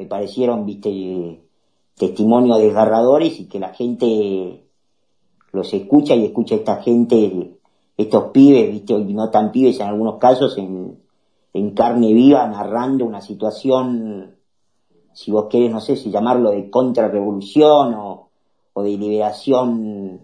me 0.00 0.06
parecieron, 0.06 0.64
viste, 0.64 1.42
testimonios 1.94 2.58
desgarradores 2.58 3.38
y 3.38 3.46
que 3.46 3.58
la 3.60 3.74
gente 3.74 4.64
los 5.52 5.74
escucha 5.74 6.14
y 6.14 6.24
escucha 6.24 6.54
a 6.54 6.58
esta 6.58 6.76
gente, 6.76 7.58
estos 7.98 8.30
pibes, 8.30 8.70
viste, 8.70 8.94
y 8.94 9.12
no 9.12 9.28
tan 9.28 9.52
pibes 9.52 9.78
en 9.78 9.88
algunos 9.88 10.16
casos, 10.16 10.56
en, 10.56 10.98
carne 11.74 12.14
viva, 12.14 12.46
narrando 12.48 13.04
una 13.04 13.20
situación, 13.20 14.36
si 15.12 15.30
vos 15.30 15.48
querés, 15.50 15.70
no 15.70 15.80
sé 15.80 15.96
si 15.96 16.10
llamarlo 16.10 16.50
de 16.52 16.70
contrarrevolución 16.70 17.92
o, 17.92 18.30
o 18.72 18.82
de 18.82 18.96
liberación 18.96 20.20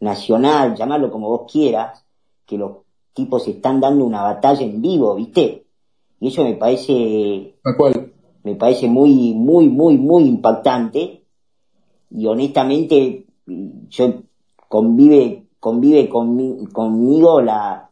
nacional, 0.00 0.74
llamarlo 0.74 1.12
como 1.12 1.28
vos 1.28 1.52
quieras, 1.52 2.04
que 2.44 2.58
los 2.58 2.78
tipos 3.12 3.46
están 3.46 3.80
dando 3.80 4.04
una 4.04 4.22
batalla 4.22 4.62
en 4.62 4.82
vivo, 4.82 5.14
¿viste? 5.14 5.66
Y 6.18 6.28
eso 6.28 6.42
me 6.42 6.54
parece... 6.54 7.54
cuál? 7.76 7.93
Me 8.44 8.54
parece 8.54 8.88
muy, 8.88 9.34
muy, 9.34 9.68
muy, 9.68 9.96
muy 9.96 10.24
impactante. 10.24 11.24
Y 12.10 12.26
honestamente, 12.26 13.26
yo 13.46 14.14
convive, 14.68 15.48
convive 15.58 16.08
conmigo 16.08 17.40
la, 17.40 17.90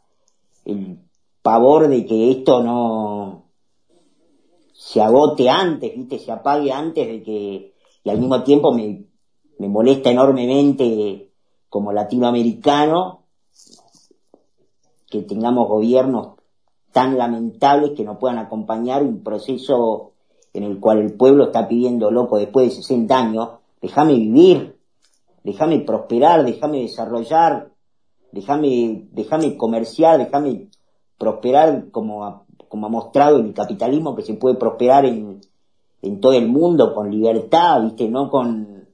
el 0.65 0.99
pavor 1.43 1.89
de 1.89 2.07
que 2.07 2.31
esto 2.31 2.63
no 2.63 3.45
se 4.73 5.01
agote 5.01 5.49
antes, 5.49 5.97
¿viste? 5.97 6.19
Se 6.19 6.33
apague 6.33 6.71
antes 6.71 7.07
de 7.07 7.23
que, 7.23 7.75
y 8.05 8.11
al 8.11 8.19
mismo 8.19 8.43
tiempo 8.43 8.73
me, 8.73 9.05
me 9.59 9.69
molesta 9.69 10.11
enormemente 10.11 11.33
como 11.69 11.93
latinoamericano 11.93 13.23
que 15.09 15.23
tengamos 15.23 15.69
gobiernos 15.69 16.35
tan 16.93 17.17
lamentables 17.17 17.93
que 17.97 18.05
no 18.05 18.19
puedan 18.19 18.39
acompañar 18.39 19.03
un 19.03 19.23
proceso 19.23 20.12
en 20.55 20.65
el 20.65 20.81
cual 20.81 20.99
el 20.99 21.15
pueblo 21.15 21.45
está 21.45 21.69
pidiendo, 21.69 22.11
loco, 22.11 22.39
después 22.39 22.69
de 22.69 22.75
60 22.77 23.19
años, 23.19 23.49
déjame 23.81 24.15
vivir, 24.15 24.77
déjame 25.45 25.81
prosperar, 25.81 26.45
déjame 26.45 26.83
desarrollar, 26.83 27.71
déjame, 28.33 29.09
déjame 29.13 29.57
comerciar, 29.57 30.19
déjame 30.19 30.69
prosperar 31.19 31.91
como 31.91 32.25
ha, 32.25 32.43
como 32.69 32.87
ha 32.87 32.91
mostrado 32.91 33.39
el 33.39 33.55
capitalismo 33.55 34.15
que 34.15 34.23
se 34.23 34.35
puede 34.35 34.57
prosperar 34.57 35.07
en, 35.07 35.41
en 36.03 36.21
todo 36.21 36.33
el 36.33 36.49
mundo 36.49 36.95
con 36.95 37.11
libertad, 37.11 37.83
viste, 37.83 38.09
no 38.09 38.29
con, 38.29 38.87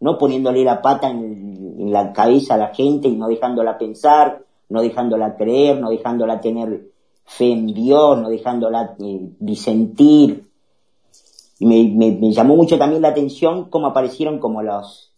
no 0.00 0.18
poniéndole 0.18 0.64
la 0.64 0.82
pata 0.82 1.10
en, 1.10 1.92
la 1.92 2.12
cabeza 2.12 2.54
a 2.54 2.58
la 2.58 2.74
gente 2.74 3.08
y 3.08 3.16
no 3.16 3.26
dejándola 3.26 3.78
pensar, 3.78 4.44
no 4.68 4.82
dejándola 4.82 5.36
creer, 5.36 5.80
no 5.80 5.90
dejándola 5.90 6.40
tener 6.40 6.88
fe 7.24 7.52
en 7.52 7.66
Dios, 7.68 8.18
no 8.18 8.28
dejándola 8.28 8.96
eh, 9.00 9.30
disentir. 9.38 10.49
Me, 11.60 11.84
me, 11.94 12.12
me, 12.12 12.32
llamó 12.32 12.56
mucho 12.56 12.78
también 12.78 13.02
la 13.02 13.08
atención 13.08 13.68
cómo 13.68 13.88
aparecieron 13.88 14.38
como 14.38 14.62
los, 14.62 15.12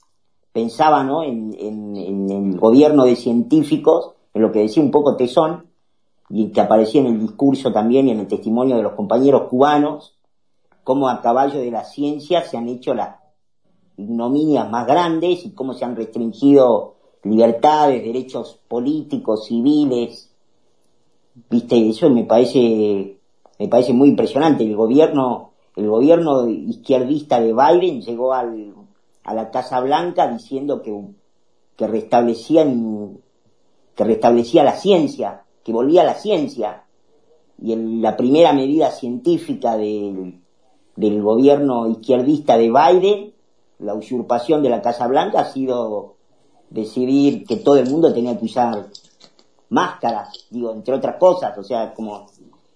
pensaba, 0.52 1.04
¿no? 1.04 1.22
En, 1.22 1.54
en, 1.58 1.96
en, 1.96 2.30
el 2.30 2.58
gobierno 2.58 3.04
de 3.04 3.16
científicos, 3.16 4.12
en 4.34 4.42
lo 4.42 4.52
que 4.52 4.60
decía 4.60 4.82
un 4.82 4.90
poco 4.90 5.16
Tesón, 5.16 5.66
y 6.28 6.50
que 6.50 6.60
aparecía 6.60 7.00
en 7.02 7.08
el 7.08 7.20
discurso 7.20 7.72
también 7.72 8.08
y 8.08 8.10
en 8.12 8.20
el 8.20 8.26
testimonio 8.26 8.76
de 8.76 8.82
los 8.82 8.92
compañeros 8.92 9.48
cubanos, 9.48 10.18
cómo 10.84 11.08
a 11.08 11.20
caballo 11.20 11.60
de 11.60 11.70
la 11.70 11.84
ciencia 11.84 12.42
se 12.42 12.56
han 12.56 12.68
hecho 12.68 12.94
las 12.94 13.16
ignominias 13.96 14.68
más 14.70 14.86
grandes 14.86 15.44
y 15.44 15.52
cómo 15.52 15.74
se 15.74 15.84
han 15.84 15.94
restringido 15.94 16.96
libertades, 17.24 18.02
derechos 18.02 18.58
políticos, 18.68 19.46
civiles. 19.46 20.30
Viste, 21.50 21.88
eso 21.88 22.10
me 22.10 22.24
parece, 22.24 23.18
me 23.58 23.68
parece 23.68 23.92
muy 23.92 24.08
impresionante. 24.08 24.64
El 24.64 24.76
gobierno, 24.76 25.51
el 25.76 25.88
gobierno 25.88 26.48
izquierdista 26.48 27.40
de 27.40 27.52
Biden 27.52 28.02
llegó 28.02 28.34
al, 28.34 28.74
a 29.24 29.34
la 29.34 29.50
Casa 29.50 29.80
Blanca 29.80 30.28
diciendo 30.28 30.82
que, 30.82 30.94
que 31.76 31.86
restablecían, 31.86 33.18
que 33.94 34.04
restablecía 34.04 34.64
la 34.64 34.74
ciencia, 34.74 35.44
que 35.64 35.72
volvía 35.72 36.04
la 36.04 36.14
ciencia. 36.14 36.84
Y 37.58 37.72
el, 37.72 38.02
la 38.02 38.16
primera 38.16 38.52
medida 38.52 38.90
científica 38.90 39.76
del, 39.76 40.40
del 40.96 41.22
gobierno 41.22 41.88
izquierdista 41.88 42.56
de 42.58 42.70
Biden, 42.70 43.32
la 43.78 43.94
usurpación 43.94 44.62
de 44.62 44.70
la 44.70 44.82
Casa 44.82 45.06
Blanca, 45.06 45.40
ha 45.40 45.52
sido 45.52 46.16
decidir 46.70 47.46
que 47.46 47.56
todo 47.56 47.76
el 47.76 47.88
mundo 47.88 48.12
tenía 48.12 48.38
que 48.38 48.46
usar 48.46 48.88
máscaras, 49.70 50.46
digo, 50.50 50.72
entre 50.72 50.94
otras 50.94 51.16
cosas, 51.18 51.56
o 51.56 51.62
sea, 51.62 51.94
como, 51.94 52.26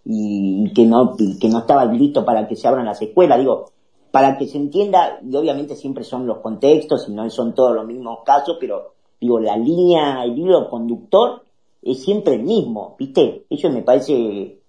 y, 0.08 0.72
que 0.72 0.86
no, 0.86 1.14
y 1.18 1.38
que 1.38 1.48
no 1.48 1.58
estaba 1.58 1.84
listo 1.86 2.24
para 2.24 2.46
que 2.46 2.54
se 2.54 2.68
abran 2.68 2.86
las 2.86 3.02
escuelas, 3.02 3.40
digo, 3.40 3.70
para 4.12 4.38
que 4.38 4.46
se 4.46 4.56
entienda, 4.56 5.18
y 5.22 5.34
obviamente 5.34 5.74
siempre 5.74 6.04
son 6.04 6.26
los 6.26 6.38
contextos 6.38 7.08
y 7.08 7.12
no 7.12 7.28
son 7.28 7.54
todos 7.54 7.74
los 7.74 7.86
mismos 7.86 8.20
casos, 8.24 8.56
pero 8.60 8.92
digo, 9.20 9.40
la 9.40 9.56
línea, 9.56 10.22
el 10.24 10.38
hilo 10.38 10.70
conductor 10.70 11.42
es 11.82 12.02
siempre 12.02 12.34
el 12.34 12.44
mismo, 12.44 12.94
¿viste? 12.98 13.46
Eso 13.50 13.68
me 13.70 13.82
parece 13.82 14.60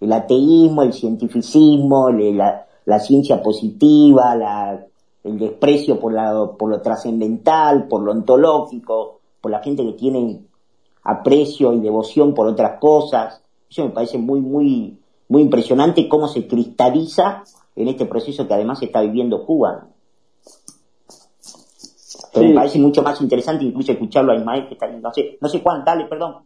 el 0.00 0.12
ateísmo, 0.12 0.82
el 0.82 0.92
cientificismo, 0.92 2.10
la, 2.10 2.66
la 2.84 2.98
ciencia 2.98 3.40
positiva, 3.40 4.34
la, 4.34 4.86
el 5.22 5.38
desprecio 5.38 6.00
por, 6.00 6.12
la, 6.12 6.50
por 6.58 6.68
lo 6.68 6.80
trascendental, 6.80 7.86
por 7.88 8.02
lo 8.02 8.12
ontológico, 8.12 9.20
por 9.40 9.50
la 9.50 9.62
gente 9.62 9.84
que 9.84 9.92
tiene 9.92 10.40
aprecio 11.04 11.72
y 11.72 11.80
devoción 11.80 12.34
por 12.34 12.46
otras 12.46 12.78
cosas. 12.80 13.39
Eso 13.70 13.84
me 13.84 13.90
parece 13.90 14.18
muy, 14.18 14.40
muy, 14.40 14.98
muy 15.28 15.42
impresionante 15.42 16.08
cómo 16.08 16.26
se 16.26 16.46
cristaliza 16.46 17.44
en 17.76 17.88
este 17.88 18.04
proceso 18.06 18.46
que 18.46 18.54
además 18.54 18.82
está 18.82 19.00
viviendo 19.00 19.44
Cuba. 19.46 19.86
Pero 22.32 22.46
sí. 22.46 22.48
me 22.48 22.54
parece 22.54 22.78
mucho 22.78 23.02
más 23.02 23.20
interesante 23.20 23.64
incluso 23.64 23.92
escucharlo 23.92 24.32
a 24.32 24.36
Ismael 24.36 24.66
que 24.66 24.74
está. 24.74 24.88
No 24.88 25.12
sé, 25.12 25.38
no 25.40 25.48
sé 25.48 25.60
Juan, 25.60 25.84
dale, 25.84 26.06
perdón. 26.06 26.36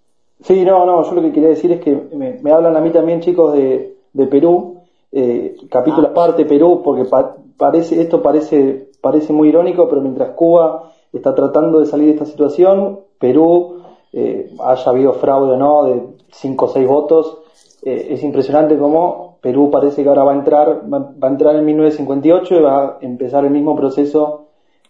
Sí, 0.43 0.65
no, 0.65 0.85
no, 0.85 1.03
yo 1.03 1.13
lo 1.13 1.23
que 1.23 1.33
quería 1.33 1.51
decir 1.51 1.73
es 1.73 1.81
que 1.81 1.95
me, 2.15 2.39
me 2.43 2.53
hablan 2.53 2.77
a 2.77 2.81
mí 2.81 2.91
también 2.91 3.21
chicos 3.21 3.55
de, 3.55 3.97
de 4.13 4.27
Perú, 4.27 4.81
eh, 5.13 5.57
capítulo 5.71 6.09
ah. 6.09 6.11
aparte 6.11 6.45
Perú, 6.45 6.83
porque 6.85 7.05
pa 7.05 7.37
parece, 7.57 8.01
esto 8.01 8.21
parece, 8.21 8.91
parece 9.01 9.33
muy 9.33 9.49
irónico, 9.49 9.89
pero 9.89 10.03
mientras 10.03 10.31
Cuba 10.31 10.93
está 11.13 11.35
tratando 11.35 11.81
de 11.81 11.87
salir 11.87 12.07
de 12.07 12.13
esta 12.15 12.27
situación, 12.27 13.01
Perú, 13.19 13.83
eh, 14.17 14.55
haya 14.61 14.91
habido 14.91 15.13
fraude 15.15 15.55
o 15.55 15.57
no 15.57 15.85
de 15.87 16.03
5 16.31 16.65
o 16.65 16.69
6 16.69 16.87
votos, 16.87 17.39
eh, 17.83 18.09
es 18.11 18.23
impresionante 18.23 18.79
cómo 18.79 19.39
Perú 19.41 19.71
parece 19.73 20.05
que 20.05 20.09
ahora 20.09 20.23
va 20.23 20.33
a 20.33 20.37
entrar, 20.37 20.83
va, 20.93 21.13
a 21.21 21.27
entrar 21.27 21.57
en 21.57 21.65
1958 21.65 22.55
y 22.55 22.63
va 22.63 22.85
a 22.85 22.99
empezar 23.01 23.45
el 23.45 23.51
mismo 23.51 23.75
proceso 23.75 24.47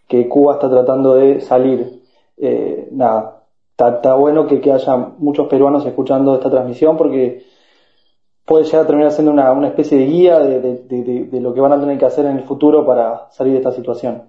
que 0.06 0.28
Cuba 0.28 0.54
está 0.54 0.68
tratando 0.68 1.14
de 1.14 1.40
salir. 1.40 2.02
Eh, 2.36 2.88
nada, 2.92 3.44
está, 3.70 4.14
bueno 4.14 4.46
que, 4.46 4.60
haya 4.70 4.96
muchos 5.16 5.48
peruanos 5.48 5.86
escuchando 5.86 6.34
esta 6.34 6.50
transmisión 6.50 6.98
porque 6.98 7.44
puede 8.44 8.64
llegar 8.64 8.82
a 8.82 8.86
terminar 8.86 9.10
siendo 9.10 9.32
una, 9.32 9.50
una 9.52 9.68
especie 9.68 9.98
de 9.98 10.04
guía 10.04 10.38
de, 10.38 10.60
de, 10.60 11.40
lo 11.40 11.54
que 11.54 11.62
van 11.62 11.72
a 11.72 11.80
tener 11.80 11.96
que 11.96 12.04
hacer 12.04 12.26
en 12.26 12.36
el 12.36 12.42
futuro 12.42 12.84
para 12.84 13.30
salir 13.30 13.54
de 13.54 13.60
esta 13.60 13.72
situación. 13.72 14.24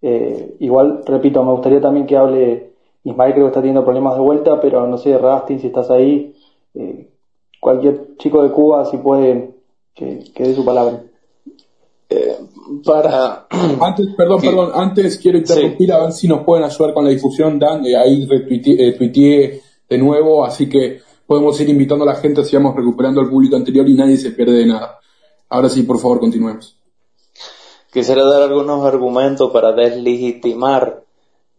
Igual, 0.00 1.02
repito, 1.04 1.42
me 1.42 1.50
gustaría 1.50 1.80
también 1.80 2.06
que 2.06 2.16
hable 2.16 2.75
Ismael, 3.06 3.32
creo 3.32 3.44
que 3.44 3.50
está 3.50 3.60
teniendo 3.60 3.84
problemas 3.84 4.14
de 4.14 4.20
vuelta, 4.20 4.60
pero 4.60 4.86
no 4.86 4.98
sé, 4.98 5.16
Rastin, 5.16 5.60
si 5.60 5.68
estás 5.68 5.90
ahí, 5.90 6.34
eh, 6.74 7.08
cualquier 7.60 8.16
chico 8.18 8.42
de 8.42 8.50
Cuba, 8.50 8.84
si 8.84 8.96
puede, 8.96 9.54
que, 9.94 10.24
que 10.34 10.42
dé 10.42 10.54
su 10.54 10.64
palabra. 10.64 11.04
Eh, 12.08 12.36
para 12.84 13.46
antes 13.80 14.06
perdón 14.16 14.40
sí. 14.40 14.46
perdón 14.46 14.70
antes 14.74 15.18
quiero 15.18 15.38
interrumpir 15.38 15.88
sí. 15.88 15.92
a 15.92 15.98
ver 15.98 16.12
si 16.12 16.28
nos 16.28 16.44
pueden 16.44 16.64
ayudar 16.64 16.94
con 16.94 17.04
la 17.04 17.10
difusión 17.10 17.58
Dan 17.58 17.84
eh, 17.84 17.96
ahí 17.96 18.24
retuiteé 18.26 19.44
eh, 19.44 19.62
de 19.88 19.98
nuevo 19.98 20.44
así 20.44 20.68
que 20.68 21.00
podemos 21.26 21.60
ir 21.60 21.68
invitando 21.68 22.04
a 22.04 22.06
la 22.06 22.14
gente 22.14 22.42
así 22.42 22.54
vamos 22.54 22.76
recuperando 22.76 23.20
el 23.20 23.28
público 23.28 23.56
anterior 23.56 23.88
y 23.88 23.94
nadie 23.94 24.16
se 24.18 24.30
pierde 24.30 24.52
de 24.52 24.66
nada 24.66 25.00
ahora 25.48 25.68
sí 25.68 25.82
por 25.82 25.98
favor 25.98 26.20
continuemos 26.20 26.78
quisiera 27.92 28.24
dar 28.24 28.42
algunos 28.42 28.84
argumentos 28.84 29.50
para 29.50 29.72
deslegitimar 29.72 31.05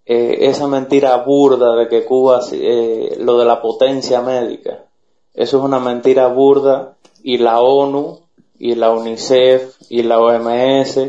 eh, 0.08 0.38
esa 0.42 0.68
mentira 0.68 1.16
burda 1.18 1.76
de 1.76 1.88
que 1.88 2.06
Cuba 2.06 2.42
eh, 2.52 3.18
lo 3.20 3.38
de 3.38 3.46
la 3.46 3.62
potencia 3.62 4.22
médica 4.22 4.88
eso 5.38 5.60
es 5.60 5.64
una 5.64 5.80
mentira 5.80 6.28
burda 6.28 6.98
y 7.24 7.38
la 7.38 7.62
ONU 7.62 8.22
y 8.58 8.74
la 8.74 8.92
UNICEF 8.92 9.76
y 9.88 10.02
la 10.02 10.20
OMS 10.20 11.00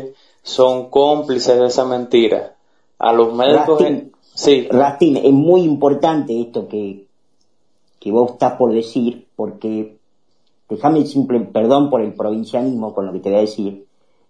son 0.43 0.91
cómplices 0.91 1.57
de 1.57 1.65
esa 1.65 1.83
mentira. 1.83 2.55
A 2.99 3.11
los 3.11 3.33
médicos... 3.33 3.83
Sí. 4.35 4.67
Rastin, 4.69 5.17
es 5.17 5.33
muy 5.33 5.61
importante 5.63 6.39
esto 6.39 6.67
que, 6.67 7.07
que 7.99 8.11
vos 8.11 8.31
estás 8.31 8.53
por 8.53 8.71
decir, 8.71 9.27
porque 9.35 9.97
déjame 10.69 11.05
simple, 11.07 11.41
perdón 11.41 11.89
por 11.89 12.01
el 12.01 12.13
provincianismo 12.13 12.93
con 12.93 13.07
lo 13.07 13.11
que 13.11 13.19
te 13.19 13.29
voy 13.29 13.39
a 13.39 13.41
decir, 13.41 13.85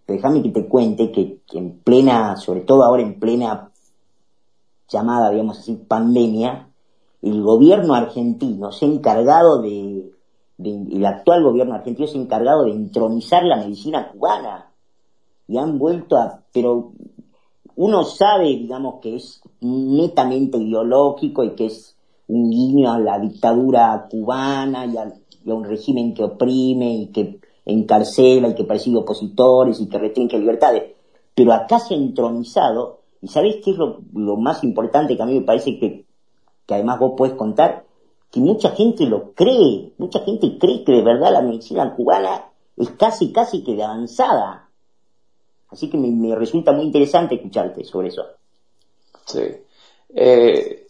pero 0.06 0.18
déjame 0.18 0.42
que 0.42 0.50
te 0.50 0.66
cuente 0.66 1.12
que, 1.12 1.40
que 1.46 1.58
en 1.60 1.78
plena, 1.82 2.38
sobre 2.38 2.62
todo 2.62 2.84
ahora 2.84 3.04
en 3.04 3.20
plena 3.20 3.70
llamada, 4.90 5.30
digamos 5.32 5.60
así, 5.60 5.76
pandemia, 5.76 6.70
el 7.22 7.42
gobierno 7.42 7.94
argentino 7.94 8.72
se 8.72 8.86
ha 8.86 8.90
encargado 8.90 9.62
de 9.62 10.12
el 10.62 11.06
actual 11.06 11.44
gobierno 11.44 11.76
argentino 11.76 12.06
es 12.06 12.16
encargado 12.16 12.66
de 12.66 12.72
entronizar 12.72 13.44
la 13.44 13.58
medicina 13.58 14.10
cubana. 14.12 14.72
y 15.48 15.58
han 15.58 15.80
vuelto 15.80 16.18
a, 16.18 16.44
pero 16.52 16.92
uno 17.76 18.04
sabe, 18.04 18.48
digamos, 18.50 18.96
que 19.02 19.16
es 19.16 19.42
netamente 19.62 20.58
ideológico 20.58 21.44
y 21.44 21.56
que 21.56 21.68
es 21.68 21.96
un 22.28 22.50
guiño 22.50 22.92
a 22.92 23.00
la 23.00 23.18
dictadura 23.18 24.08
cubana 24.10 24.86
y 24.86 24.98
a, 24.98 25.12
un 25.46 25.64
régimen 25.64 26.14
que 26.14 26.24
oprime 26.24 26.94
y 26.94 27.08
que 27.08 27.40
encarcela 27.66 28.50
y 28.50 28.54
que 28.56 28.66
persigue 28.66 28.98
opositores 28.98 29.80
y 29.80 29.88
que 29.88 29.98
restringe 29.98 30.38
libertades. 30.38 30.92
Pero 31.34 31.54
acá 31.54 31.80
se 31.80 31.96
ha 31.96 31.98
entronizado, 31.98 32.99
y 33.22 33.28
¿sabés 33.28 33.58
qué 33.64 33.72
es 33.72 33.78
lo, 33.78 34.38
más 34.38 34.64
importante 34.64 35.16
que 35.16 35.24
a 35.24 35.26
mí 35.26 35.40
me 35.40 35.46
parece 35.46 35.78
que, 35.78 36.06
que 36.66 36.74
además 36.74 37.00
vos 37.00 37.14
podés 37.18 37.34
contar? 37.34 37.86
Que 38.32 38.40
mucha 38.40 38.72
gente 38.72 39.06
lo 39.06 39.34
cree, 39.34 39.94
mucha 39.98 40.20
gente 40.22 40.58
cree 40.60 40.84
que 40.84 40.94
de 40.94 41.02
verdad 41.02 41.32
la 41.34 41.42
medicina 41.42 41.96
cubana 41.96 42.46
es 42.78 42.92
casi, 42.92 43.32
casi 43.32 43.64
que 43.64 43.76
de 43.76 43.84
avanzada. 43.84 44.70
Así 45.70 45.90
que 45.90 45.98
me, 45.98 46.36
resulta 46.36 46.72
muy 46.72 46.86
interesante 46.86 47.36
escucharte 47.36 47.84
sobre 47.84 48.08
eso. 48.08 48.24
Sí. 49.26 49.44
Eh, 50.16 50.88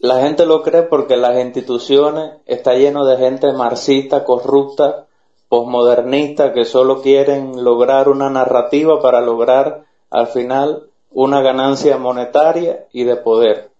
la 0.00 0.22
gente 0.22 0.46
lo 0.46 0.62
cree 0.62 0.82
porque 0.84 1.16
las 1.16 1.38
instituciones 1.38 2.34
está 2.46 2.74
lleno 2.74 3.04
de 3.04 3.16
gente 3.16 3.52
marxista, 3.52 4.24
corrupta, 4.24 5.06
posmodernista, 5.48 6.52
que 6.52 6.64
solo 6.64 7.02
quieren 7.02 7.64
lograr 7.64 8.08
una 8.08 8.30
narrativa 8.30 9.00
para 9.00 9.20
lograr 9.20 9.84
al 10.10 10.28
final 10.28 10.87
una 11.10 11.40
ganancia 11.40 11.98
monetaria 11.98 12.86
y 12.92 13.04
de 13.04 13.16
poder. 13.16 13.70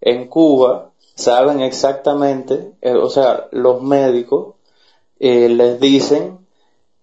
En 0.00 0.28
Cuba 0.28 0.90
saben 1.14 1.60
exactamente, 1.60 2.72
eh, 2.80 2.94
o 2.94 3.10
sea, 3.10 3.48
los 3.50 3.82
médicos 3.82 4.54
eh, 5.18 5.48
les 5.48 5.80
dicen 5.80 6.38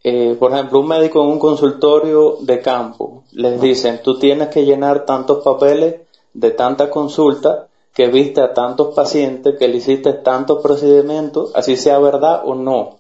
eh, 0.08 0.36
por 0.38 0.54
ejemplo, 0.54 0.82
un 0.82 0.88
médico 0.88 1.24
en 1.24 1.32
un 1.32 1.40
consultorio 1.40 2.38
de 2.40 2.62
campo, 2.62 3.24
les 3.32 3.60
dicen, 3.60 4.04
tú 4.04 4.20
tienes 4.20 4.50
que 4.50 4.64
llenar 4.64 5.04
tantos 5.04 5.44
papeles 5.44 6.02
de 6.32 6.52
tanta 6.52 6.92
consulta 6.92 7.70
que 7.92 8.10
viste 8.10 8.40
a 8.40 8.54
tantos 8.54 8.94
pacientes, 8.94 9.58
que 9.58 9.68
le 9.68 9.78
hiciste 9.78 10.14
tantos 10.14 10.62
procedimientos, 10.62 11.52
así 11.56 11.76
sea 11.76 11.98
verdad 11.98 12.44
o 12.46 12.54
no. 12.54 13.00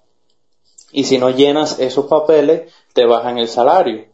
Y 0.92 1.04
si 1.04 1.20
no 1.20 1.30
llenas 1.30 1.78
esos 1.78 2.08
papeles, 2.08 2.74
te 2.94 3.06
bajan 3.06 3.38
el 3.38 3.50
salario. 3.50 4.06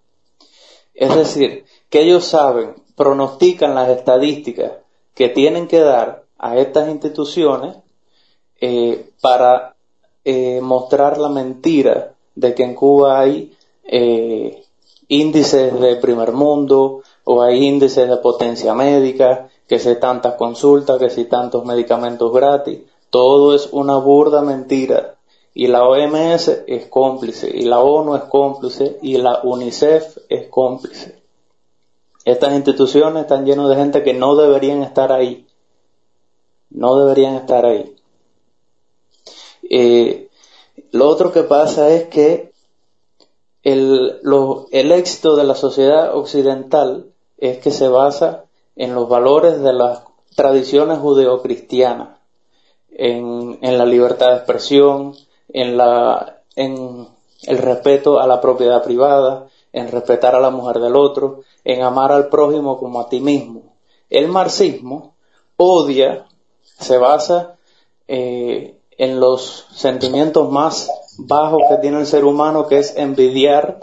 Es 0.94 1.16
decir, 1.16 1.64
que 1.92 2.02
ellos 2.02 2.26
saben, 2.26 2.74
pronostican 2.96 3.76
las 3.76 3.90
estadísticas 3.90 4.72
que 5.14 5.30
tienen 5.30 5.68
que 5.68 5.82
dar 5.82 6.24
a 6.40 6.58
estas 6.58 6.90
instituciones 6.90 7.76
eh, 8.62 9.10
para 9.22 9.76
eh, 10.24 10.62
mostrar 10.62 11.18
la 11.18 11.30
mentira 11.30 12.14
de 12.34 12.56
que 12.56 12.64
en 12.64 12.76
Cuba 12.76 13.20
hay 13.20 13.54
eh, 13.84 14.64
índices 15.10 15.80
de 15.80 15.98
primer 15.98 16.32
mundo 16.32 17.02
o 17.26 17.42
hay 17.42 17.66
índices 17.66 18.10
de 18.10 18.18
potencia 18.18 18.74
médica, 18.74 19.50
que 19.68 19.78
si 19.78 19.94
tantas 19.96 20.36
consultas, 20.36 20.98
que 20.98 21.10
si 21.10 21.26
tantos 21.26 21.66
medicamentos 21.66 22.32
gratis, 22.32 22.80
todo 23.10 23.54
es 23.54 23.68
una 23.74 23.98
burda 23.98 24.42
mentira. 24.42 25.16
Y 25.54 25.68
la 25.68 25.84
OMS 25.84 26.48
es 26.66 26.86
cómplice, 26.86 27.52
y 27.54 27.64
la 27.64 27.80
ONU 27.80 28.16
es 28.16 28.24
cómplice, 28.24 28.98
y 29.02 29.18
la 29.18 29.42
UNICEF 29.44 30.18
es 30.30 30.48
cómplice. 30.48 31.21
Estas 32.26 32.54
instituciones 32.54 33.24
están 33.24 33.46
llenas 33.46 33.70
de 33.70 33.76
gente 33.76 34.04
que 34.04 34.14
no 34.14 34.36
deberían 34.36 34.84
estar 34.84 35.12
ahí. 35.12 35.48
No 36.70 36.96
deberían 36.98 37.36
estar 37.36 37.66
ahí. 37.66 37.96
Eh, 39.70 40.30
lo 40.92 41.08
otro 41.08 41.32
que 41.32 41.44
pasa 41.44 41.90
es 41.90 42.06
que 42.06 42.52
el, 43.64 44.20
éxito 44.74 45.36
de 45.36 45.44
la 45.44 45.56
sociedad 45.56 46.16
occidental 46.16 47.08
es 47.38 47.60
que 47.60 47.72
se 47.72 47.88
basa 47.88 48.46
en 48.76 48.96
los 48.96 49.08
valores 49.10 49.62
de 49.62 49.74
las 49.74 50.04
tradiciones 50.36 51.00
judeocristianas, 51.00 52.20
en, 52.92 53.60
en 53.62 53.78
la 53.78 53.86
libertad 53.86 54.30
de 54.30 54.38
expresión, 54.38 55.16
en, 55.50 55.78
la, 55.78 56.42
en 56.56 57.08
el 57.44 57.58
respeto 57.58 58.20
a 58.20 58.28
la 58.28 58.42
propiedad 58.42 58.84
privada, 58.84 59.48
en 59.74 59.92
respetar 59.92 60.36
a 60.36 60.40
la 60.40 60.50
mujer 60.50 60.80
del 60.80 60.96
otro, 60.96 61.42
en 61.64 61.84
amar 61.84 62.12
al 62.12 62.30
prójimo 62.30 62.78
como 62.78 63.00
a 63.00 63.10
ti 63.10 63.20
mismo. 63.20 63.76
El 64.10 64.28
marxismo 64.28 65.16
odia, 65.58 66.26
se 66.80 66.98
basa 66.98 67.58
eh, 68.08 68.80
en 68.98 69.20
los 69.20 69.68
sentimientos 69.72 70.50
más 70.52 70.90
bajos 71.18 71.62
que 71.70 71.78
tiene 71.78 72.00
el 72.00 72.08
ser 72.08 72.26
humano, 72.26 72.68
que 72.68 72.80
es 72.80 72.98
envidiar 72.98 73.80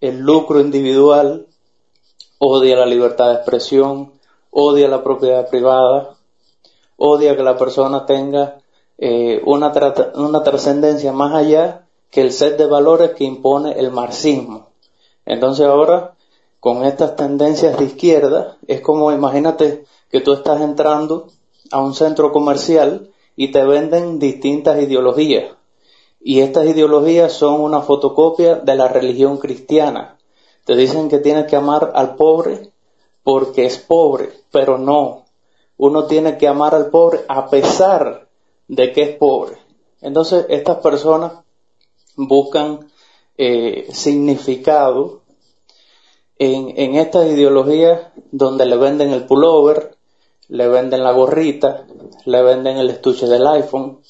el 0.00 0.20
lucro 0.20 0.60
individual, 0.60 1.46
odia 2.38 2.76
la 2.76 2.86
libertad 2.86 3.28
de 3.28 3.34
expresión, 3.34 4.12
odia 4.50 4.88
la 4.88 5.02
propiedad 5.02 5.48
privada, 5.48 6.16
odia 6.96 7.36
que 7.36 7.42
la 7.42 7.56
persona 7.56 8.06
tenga 8.06 8.58
eh, 8.98 9.42
una, 9.44 9.72
una 10.14 10.42
trascendencia 10.42 11.12
más 11.12 11.34
allá 11.34 11.86
que 12.10 12.20
el 12.20 12.32
set 12.32 12.58
de 12.58 12.66
valores 12.66 13.12
que 13.12 13.24
impone 13.24 13.72
el 13.72 13.90
marxismo. 13.90 14.71
Entonces 15.24 15.66
ahora, 15.66 16.14
con 16.60 16.84
estas 16.84 17.16
tendencias 17.16 17.78
de 17.78 17.84
izquierda, 17.84 18.56
es 18.66 18.80
como 18.80 19.12
imagínate 19.12 19.84
que 20.10 20.20
tú 20.20 20.32
estás 20.32 20.60
entrando 20.60 21.28
a 21.70 21.80
un 21.80 21.94
centro 21.94 22.32
comercial 22.32 23.10
y 23.36 23.48
te 23.48 23.64
venden 23.64 24.18
distintas 24.18 24.80
ideologías. 24.80 25.54
Y 26.20 26.40
estas 26.40 26.66
ideologías 26.66 27.32
son 27.32 27.60
una 27.60 27.80
fotocopia 27.80 28.56
de 28.56 28.76
la 28.76 28.88
religión 28.88 29.38
cristiana. 29.38 30.18
Te 30.64 30.76
dicen 30.76 31.08
que 31.08 31.18
tienes 31.18 31.46
que 31.46 31.56
amar 31.56 31.92
al 31.94 32.14
pobre 32.14 32.70
porque 33.24 33.66
es 33.66 33.78
pobre, 33.78 34.30
pero 34.50 34.78
no. 34.78 35.24
Uno 35.76 36.04
tiene 36.04 36.38
que 36.38 36.46
amar 36.46 36.74
al 36.74 36.90
pobre 36.90 37.24
a 37.28 37.48
pesar 37.50 38.28
de 38.68 38.92
que 38.92 39.02
es 39.02 39.16
pobre. 39.16 39.58
Entonces 40.00 40.46
estas 40.48 40.76
personas 40.78 41.32
buscan 42.16 42.91
eh, 43.38 43.88
significado 43.92 45.22
en, 46.44 46.96
estas 46.96 47.26
ideologías 47.28 48.08
donde 48.32 48.66
le 48.66 48.76
venden 48.76 49.10
el 49.10 49.26
pullover, 49.26 49.96
le 50.48 50.68
venden 50.68 51.04
la 51.04 51.12
gorrita, 51.12 51.86
le 52.24 52.42
venden 52.42 52.78
el 52.78 52.90
estuche 52.90 53.26
del 53.26 53.46
iPhone, 53.46 54.00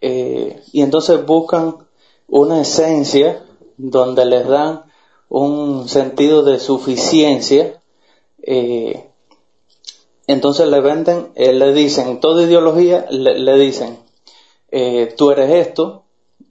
eh, 0.00 0.62
y 0.72 0.80
entonces 0.80 1.24
buscan 1.26 1.76
una 2.28 2.62
esencia 2.62 3.44
donde 3.76 4.24
les 4.24 4.48
dan 4.48 4.84
un 5.28 5.88
sentido 5.88 6.42
de 6.42 6.58
suficiencia, 6.58 7.80
eh, 8.42 9.10
entonces 10.26 10.66
le 10.68 10.80
venden, 10.80 11.32
eh, 11.34 11.52
le 11.52 11.74
dicen, 11.74 12.20
toda 12.20 12.42
ideología 12.42 13.06
le, 13.10 13.58
dicen, 13.58 13.98
tú 15.16 15.30
eres 15.30 15.66
esto, 15.66 16.04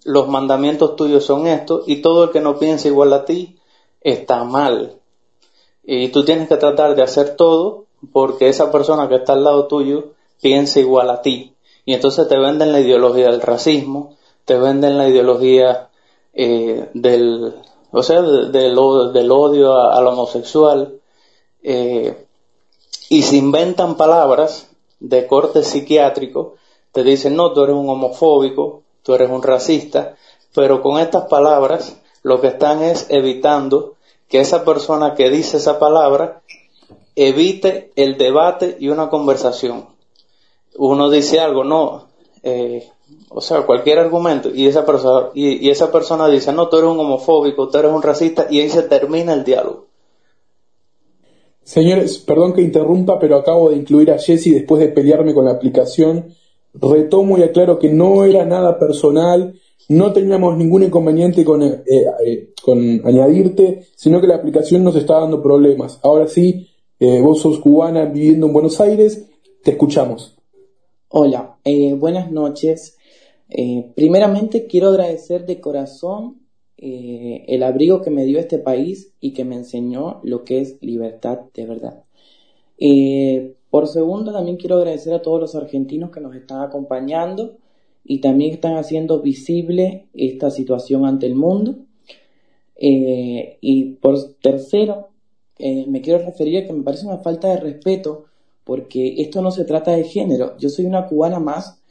los 0.04 0.28
mandamientos 0.28 0.96
tuyos 0.96 1.26
son 1.26 1.48
estos, 1.48 1.84
y 1.88 2.02
todo 2.02 2.26
el 2.26 2.32
que 2.32 2.40
no 2.40 2.58
piensa 2.58 2.88
igual 2.88 3.14
a 3.14 3.26
ti 3.26 3.58
está 4.02 4.44
mal. 4.44 4.96
Y 5.84 6.10
tú 6.10 6.24
tienes 6.24 6.48
que 6.48 6.58
tratar 6.58 6.96
de 6.96 7.04
hacer 7.04 7.36
todo 7.36 7.86
porque 8.12 8.48
esa 8.48 8.72
persona 8.72 9.10
que 9.10 9.16
está 9.16 9.34
al 9.34 9.44
lado 9.44 9.68
tuyo 9.68 10.12
piensa 10.42 10.80
igual 10.80 11.10
a 11.10 11.22
ti. 11.22 11.54
Y 11.86 11.94
entonces 11.94 12.28
te 12.28 12.38
venden 12.38 12.72
la 12.72 12.80
ideología 12.80 13.30
del 13.30 13.42
racismo, 13.42 14.16
te 14.46 14.58
venden 14.58 14.98
la 14.98 15.10
ideología 15.10 15.90
eh, 16.34 16.90
del, 16.94 17.56
o 17.92 18.04
sea, 18.04 18.22
del, 18.22 18.78
odio 18.78 19.76
al 19.76 20.08
homosexual, 20.08 21.00
eh, 21.64 22.26
y 23.10 23.24
se 23.24 23.38
inventan 23.38 23.98
palabras 23.98 24.70
de 25.00 25.26
corte 25.26 25.64
psiquiátrico, 25.64 26.56
te 26.92 27.04
dicen, 27.04 27.36
no, 27.36 27.54
tú 27.54 27.64
eres 27.64 27.76
un 27.76 27.90
homofóbico, 27.90 28.84
tú 29.04 29.14
eres 29.14 29.30
un 29.30 29.44
racista, 29.44 30.16
pero 30.54 30.82
con 30.82 31.00
estas 31.00 31.26
palabras 31.26 31.98
lo 32.24 32.42
que 32.42 32.48
están 32.48 32.84
es 32.84 33.08
evitando 33.10 33.96
que 34.28 34.40
esa 34.40 34.64
persona 34.64 35.16
que 35.16 35.30
dice 35.30 35.58
esa 35.58 35.80
palabra 35.80 36.42
evite 37.16 37.92
el 37.96 38.18
debate 38.18 38.78
y 38.80 38.90
una 38.90 39.10
conversación. 39.10 39.86
Uno 40.78 41.10
dice 41.10 41.40
algo, 41.40 41.64
no, 41.64 42.08
eh, 42.44 42.88
o 43.30 43.42
sea, 43.42 43.64
cualquier 43.64 44.00
argumento, 44.00 44.50
y 44.54 44.68
esa, 44.68 44.86
persona, 44.86 45.30
y, 45.34 45.70
esa 45.70 45.92
persona 45.92 46.28
dice, 46.28 46.54
no, 46.54 46.70
tú 46.70 46.78
eres 46.78 46.90
un 46.90 47.00
homofóbico, 47.00 47.70
tú 47.70 47.78
eres 47.78 47.92
un 47.92 48.02
racista, 48.02 48.48
y 48.50 48.62
ahí 48.62 48.70
se 48.70 48.84
termina 48.84 49.34
el 49.34 49.44
diálogo. 49.44 49.88
Señores, 51.64 52.18
perdón 52.18 52.54
que 52.54 52.62
interrumpa, 52.62 53.20
pero 53.20 53.36
acabo 53.36 53.70
de 53.70 53.76
incluir 53.76 54.12
a 54.12 54.18
Jesse 54.18 54.54
después 54.54 54.80
de 54.80 54.88
pelearme 54.88 55.36
con 55.36 55.46
la 55.46 55.52
aplicación. 55.52 56.34
Retomo 56.74 57.38
y 57.38 57.44
aclaro 57.44 57.80
que 57.80 57.90
no 57.90 58.24
era 58.24 58.46
nada 58.46 58.78
personal, 58.78 59.54
no 59.90 60.14
teníamos 60.14 60.56
ningún 60.56 60.84
inconveniente 60.84 61.44
con, 61.44 61.64
eh, 61.64 61.84
eh, 61.86 62.50
con 62.64 63.02
añadirte, 63.06 63.88
sino 63.96 64.22
que 64.22 64.28
la 64.28 64.36
aplicación 64.36 64.84
nos 64.84 64.96
está 64.96 65.20
dando 65.20 65.42
problemas. 65.42 66.00
Ahora 66.04 66.28
sí, 66.28 66.68
eh, 67.00 67.20
vos 67.22 67.42
sos 67.42 67.60
cubana 67.60 68.06
viviendo 68.06 68.46
en 68.46 68.54
Buenos 68.54 68.80
Aires, 68.80 69.28
te 69.64 69.72
escuchamos. 69.72 70.36
Hola, 71.10 71.58
buenas 71.98 72.32
noches. 72.32 72.98
Primeramente 73.96 74.68
quiero 74.68 74.90
agradecer 74.90 75.48
de 75.48 75.60
corazón 75.60 76.42
el 76.78 77.64
abrigo 77.64 78.04
que 78.04 78.12
me 78.12 78.26
dio 78.26 78.38
este 78.38 78.60
país 78.60 79.12
y 79.20 79.34
que 79.34 79.44
me 79.44 79.56
enseñó 79.56 80.20
lo 80.24 80.44
que 80.44 80.62
es 80.62 80.78
libertad 80.82 81.40
de 81.56 81.66
verdad. 81.66 82.04
Por 83.70 83.88
segundo, 83.88 84.32
también 84.32 84.58
quiero 84.58 84.78
agradecer 84.78 85.14
a 85.14 85.22
todos 85.22 85.40
los 85.40 85.56
argentinos 85.56 86.12
que 86.12 86.22
nos 86.22 86.36
están 86.36 86.62
acompañando 86.62 87.58
y 88.04 88.20
también 88.22 88.54
están 88.54 88.78
haciendo 88.78 89.22
visible 89.22 90.08
esta 90.14 90.50
situación 90.52 91.06
ante 91.06 91.28
el 91.28 91.36
mundo. 91.36 91.76
Eh, 92.76 93.58
y 93.62 93.84
por 93.96 94.18
tercero, 94.42 95.10
me 95.60 96.02
quiero 96.02 96.26
referir 96.26 96.64
a 96.64 96.68
que 96.68 96.74
me 96.74 96.84
parece 96.84 97.06
una 97.06 97.18
falta 97.18 97.50
de 97.50 97.58
respeto 97.58 98.26
porque 98.70 99.16
esto 99.18 99.42
no 99.42 99.50
se 99.50 99.66
trata 99.66 99.92
de 99.92 100.04
género. 100.04 100.56
Yo 100.60 100.70
soy 100.70 100.86
una 100.86 101.08
cubana 101.08 101.40
más, 101.40 101.82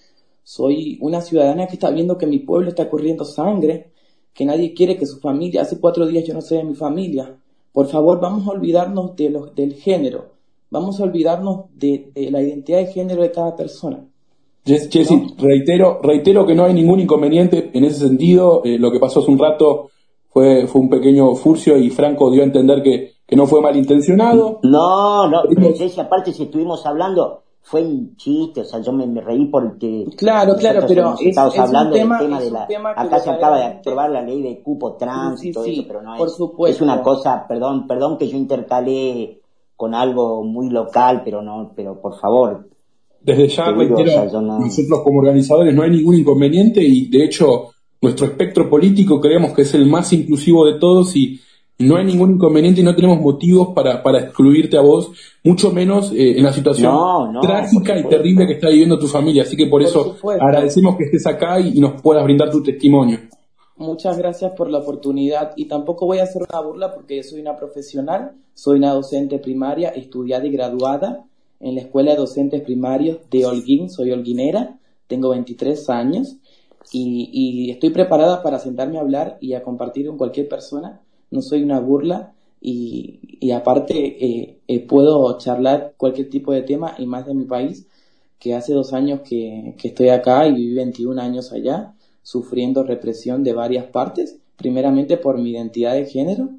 soy 0.44 0.96
una 1.00 1.20
ciudadana 1.20 1.66
que 1.66 1.72
está 1.72 1.90
viendo 1.90 2.16
que 2.16 2.26
mi 2.28 2.38
pueblo 2.38 2.68
está 2.68 2.88
corriendo 2.88 3.24
sangre, 3.24 3.90
que 4.32 4.44
nadie 4.44 4.74
quiere 4.74 4.96
que 4.96 5.04
su 5.04 5.18
familia, 5.18 5.62
hace 5.62 5.80
cuatro 5.80 6.06
días 6.06 6.24
yo 6.24 6.34
no 6.34 6.40
sé 6.40 6.54
de 6.54 6.62
mi 6.62 6.76
familia. 6.76 7.36
Por 7.72 7.88
favor, 7.88 8.20
vamos 8.20 8.46
a 8.46 8.52
olvidarnos 8.52 9.16
de 9.16 9.30
los, 9.30 9.54
del 9.56 9.74
género, 9.74 10.36
vamos 10.70 11.00
a 11.00 11.04
olvidarnos 11.04 11.66
de, 11.74 12.10
la 12.30 12.42
identidad 12.42 12.78
de 12.78 12.86
género 12.86 13.22
de 13.22 13.30
cada 13.30 13.56
persona. 13.56 14.04
Jessy, 14.64 15.34
reitero, 15.38 16.00
reitero 16.02 16.46
que 16.46 16.54
no 16.54 16.64
hay 16.64 16.74
ningún 16.74 17.00
inconveniente 17.00 17.70
en 17.72 17.84
ese 17.84 18.06
sentido. 18.06 18.62
Eh, 18.64 18.78
lo 18.78 18.90
que 18.90 18.98
pasó 18.98 19.20
hace 19.20 19.30
un 19.30 19.38
rato 19.38 19.88
fue, 20.28 20.66
fue 20.66 20.82
un 20.82 20.90
pequeño 20.90 21.34
furcio 21.36 21.78
y 21.78 21.88
Franco 21.88 22.30
dio 22.30 22.42
a 22.42 22.46
entender 22.46 22.82
que, 22.82 23.14
que 23.26 23.36
no 23.36 23.46
fue 23.46 23.62
malintencionado. 23.62 24.60
No, 24.62 25.28
no, 25.28 25.42
Jessy, 25.74 26.00
aparte 26.00 26.32
si 26.32 26.44
estuvimos 26.44 26.84
hablando, 26.84 27.44
fue 27.62 27.82
un 27.82 28.16
chiste, 28.16 28.62
o 28.62 28.64
sea, 28.64 28.80
yo 28.80 28.92
me, 28.92 29.20
reí 29.20 29.46
porque... 29.46 30.06
Claro, 30.16 30.54
claro, 30.56 30.84
pero 30.86 31.14
es, 31.20 31.36
hablando 31.36 31.94
un 31.94 32.00
tema, 32.00 32.18
del 32.18 32.26
tema 32.28 32.40
de 32.40 32.50
la... 32.50 32.66
Acá 32.96 33.20
se 33.20 33.30
acaba 33.30 33.58
de 33.58 33.64
aprobar 33.64 34.10
la 34.10 34.22
ley 34.22 34.42
de 34.42 34.62
cupo 34.62 34.94
trans 34.94 35.44
y 35.44 35.52
todo 35.52 35.64
eso, 35.64 35.82
pero 35.86 36.02
no 36.02 36.14
es... 36.16 36.38
Es 36.74 36.80
una 36.80 37.02
cosa, 37.02 37.46
perdón, 37.46 37.86
perdón 37.86 38.16
que 38.16 38.28
yo 38.28 38.36
intercalé 38.36 39.40
con 39.78 39.94
algo 39.94 40.42
muy 40.42 40.70
local, 40.70 41.22
pero 41.24 41.40
no, 41.40 41.72
pero 41.76 42.00
por 42.02 42.18
favor... 42.18 42.68
Desde 43.20 43.46
ya, 43.46 43.70
nosotros 43.70 45.00
como 45.04 45.20
organizadores 45.20 45.72
no 45.72 45.82
hay 45.82 45.90
ningún 45.90 46.16
inconveniente 46.16 46.82
y 46.82 47.08
de 47.08 47.24
hecho 47.24 47.68
nuestro 48.00 48.26
espectro 48.26 48.68
político 48.68 49.20
creemos 49.20 49.52
que 49.52 49.62
es 49.62 49.74
el 49.74 49.86
más 49.86 50.12
inclusivo 50.12 50.66
de 50.66 50.80
todos 50.80 51.14
y 51.14 51.40
no 51.78 51.96
hay 51.96 52.04
ningún 52.04 52.32
inconveniente 52.32 52.80
y 52.80 52.84
no 52.84 52.96
tenemos 52.96 53.20
motivos 53.20 53.68
para, 53.72 54.02
para 54.02 54.18
excluirte 54.18 54.76
a 54.76 54.80
vos, 54.80 55.12
mucho 55.44 55.70
menos 55.70 56.10
eh, 56.10 56.38
en 56.38 56.42
la 56.42 56.52
situación 56.52 56.92
trágica 57.40 57.96
y 57.96 58.08
terrible 58.08 58.48
que 58.48 58.54
está 58.54 58.70
viviendo 58.70 58.98
tu 58.98 59.06
familia. 59.06 59.44
Así 59.44 59.56
que 59.56 59.66
por, 59.66 59.80
eso 59.82 60.16
agradecemos 60.40 60.96
que 60.96 61.04
estés 61.04 61.24
acá 61.28 61.60
y, 61.60 61.78
nos 61.78 62.02
puedas 62.02 62.24
brindar 62.24 62.50
tu 62.50 62.64
testimonio. 62.64 63.20
Muchas 63.78 64.18
gracias 64.18 64.52
por 64.56 64.68
la 64.70 64.78
oportunidad 64.78 65.52
y 65.54 65.66
tampoco 65.66 66.04
voy 66.04 66.18
a 66.18 66.24
hacer 66.24 66.42
una 66.50 66.60
burla 66.60 66.92
porque 66.92 67.16
yo 67.16 67.22
soy 67.22 67.40
una 67.40 67.56
profesional, 67.56 68.32
soy 68.52 68.78
una 68.78 68.92
docente 68.92 69.38
primaria, 69.38 69.90
estudiada 69.90 70.44
y 70.46 70.50
graduada 70.50 71.24
en 71.60 71.76
la 71.76 71.82
Escuela 71.82 72.10
de 72.10 72.16
Docentes 72.16 72.62
Primarios 72.62 73.18
de 73.30 73.46
Holguín, 73.46 73.88
soy 73.88 74.10
holguinera, 74.10 74.80
tengo 75.06 75.28
23 75.30 75.90
años 75.90 76.38
y, 76.92 77.70
estoy 77.70 77.90
preparada 77.90 78.42
para 78.42 78.58
sentarme 78.58 78.98
a 78.98 79.02
hablar 79.02 79.38
y 79.40 79.54
a 79.54 79.62
compartir 79.62 80.08
con 80.08 80.18
cualquier 80.18 80.48
persona 80.48 81.00
no 81.30 81.42
soy 81.42 81.62
una 81.62 81.80
burla 81.80 82.32
y, 82.60 83.50
aparte 83.52 83.94
eh, 83.94 84.58
eh, 84.66 84.86
puedo 84.86 85.38
charlar 85.38 85.94
cualquier 85.96 86.28
tipo 86.28 86.52
de 86.52 86.62
tema 86.62 86.96
y 86.98 87.06
más 87.06 87.26
de 87.26 87.34
mi 87.34 87.44
país, 87.44 87.86
que 88.38 88.54
hace 88.54 88.72
dos 88.72 88.92
años 88.92 89.20
que, 89.20 89.76
estoy 89.82 90.08
acá 90.08 90.46
y 90.48 90.54
viví 90.54 90.74
21 90.74 91.20
años 91.20 91.52
allá, 91.52 91.94
sufriendo 92.28 92.82
represión 92.82 93.42
de 93.42 93.54
varias 93.54 93.86
partes, 93.86 94.38
primeramente 94.54 95.16
por 95.16 95.38
mi 95.38 95.52
identidad 95.52 95.94
de 95.94 96.04
género 96.04 96.50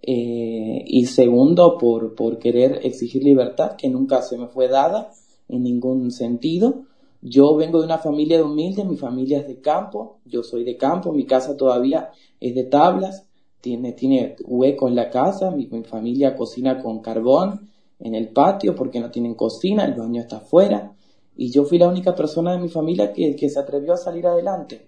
eh, 0.00 0.84
y 0.86 1.06
segundo 1.06 1.76
por, 1.76 2.14
por 2.14 2.38
querer 2.38 2.78
exigir 2.84 3.24
libertad 3.24 3.72
que 3.76 3.88
nunca 3.88 4.22
se 4.22 4.38
me 4.38 4.46
fue 4.46 4.68
dada 4.68 5.10
en 5.48 5.64
ningún 5.64 6.12
sentido. 6.12 6.84
Yo 7.20 7.56
vengo 7.56 7.80
de 7.80 7.86
una 7.86 7.98
familia 7.98 8.36
de 8.36 8.44
humilde, 8.44 8.84
mi 8.84 8.96
familia 8.96 9.40
es 9.40 9.48
de 9.48 9.60
campo, 9.60 10.20
yo 10.24 10.44
soy 10.44 10.62
de 10.62 10.76
campo, 10.76 11.12
mi 11.12 11.26
casa 11.26 11.56
todavía 11.56 12.10
es 12.38 12.54
de 12.54 12.62
tablas, 12.62 13.26
tiene, 13.60 13.94
tiene 13.94 14.36
hueco 14.44 14.86
en 14.86 14.94
la 14.94 15.10
casa, 15.10 15.50
mi, 15.50 15.66
familia 15.82 16.36
cocina 16.36 16.80
con 16.80 17.00
carbón 17.00 17.70
en 17.98 18.14
el 18.14 18.28
patio 18.28 18.76
porque 18.76 19.00
no 19.00 19.10
tienen 19.10 19.34
cocina, 19.34 19.84
el 19.84 19.94
baño 19.94 20.20
está 20.20 20.36
afuera, 20.36 20.92
y 21.36 21.50
yo 21.50 21.64
fui 21.64 21.78
la 21.78 21.88
única 21.88 22.14
persona 22.14 22.52
de 22.52 22.58
mi 22.58 22.68
familia 22.68 23.12
que, 23.12 23.34
que 23.34 23.50
se 23.50 23.58
atrevió 23.58 23.94
a 23.94 23.96
salir 23.96 24.24
adelante 24.24 24.87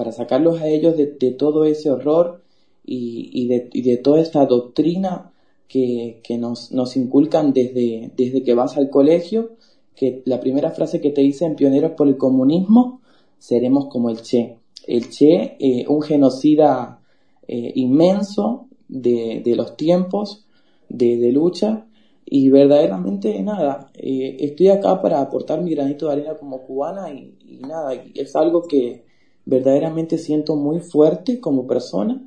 para 0.00 0.12
sacarlos 0.12 0.62
a 0.62 0.66
ellos 0.66 0.96
de, 0.96 1.30
todo 1.32 1.66
ese 1.66 1.90
horror 1.90 2.40
y, 2.86 3.28
y, 3.34 3.48
de, 3.48 3.68
y, 3.70 3.96
toda 3.98 4.22
esta 4.22 4.46
doctrina 4.46 5.30
que, 5.68 6.22
nos, 6.38 6.96
inculcan 6.96 7.52
desde, 7.52 8.10
desde 8.16 8.42
que 8.42 8.54
vas 8.54 8.78
al 8.78 8.88
colegio, 8.88 9.56
que 9.94 10.22
la 10.24 10.40
primera 10.40 10.70
frase 10.70 11.02
que 11.02 11.10
te 11.10 11.20
dicen 11.20 11.54
pioneros 11.54 11.92
por 11.98 12.08
el 12.08 12.16
comunismo, 12.16 13.02
seremos 13.36 13.88
como 13.90 14.08
el 14.08 14.22
Che. 14.22 14.56
El 14.86 15.10
Che, 15.10 15.58
eh, 15.60 15.84
un 15.86 16.00
genocida 16.00 17.02
eh, 17.46 17.72
inmenso 17.74 18.68
de, 18.88 19.42
los 19.54 19.76
tiempos 19.76 20.46
de, 20.88 21.30
lucha 21.30 21.88
y 22.24 22.48
verdaderamente 22.48 23.38
nada, 23.42 23.90
eh, 23.92 24.38
estoy 24.40 24.68
acá 24.68 25.02
para 25.02 25.20
aportar 25.20 25.60
mi 25.60 25.74
granito 25.74 26.06
de 26.06 26.12
arena 26.12 26.38
como 26.38 26.62
cubana 26.62 27.12
y, 27.12 27.36
nada, 27.60 27.92
es 28.14 28.34
algo 28.34 28.62
que 28.62 29.09
verdaderamente 29.50 30.16
siento 30.16 30.54
muy 30.54 30.78
fuerte 30.78 31.40
como 31.40 31.66
persona, 31.66 32.22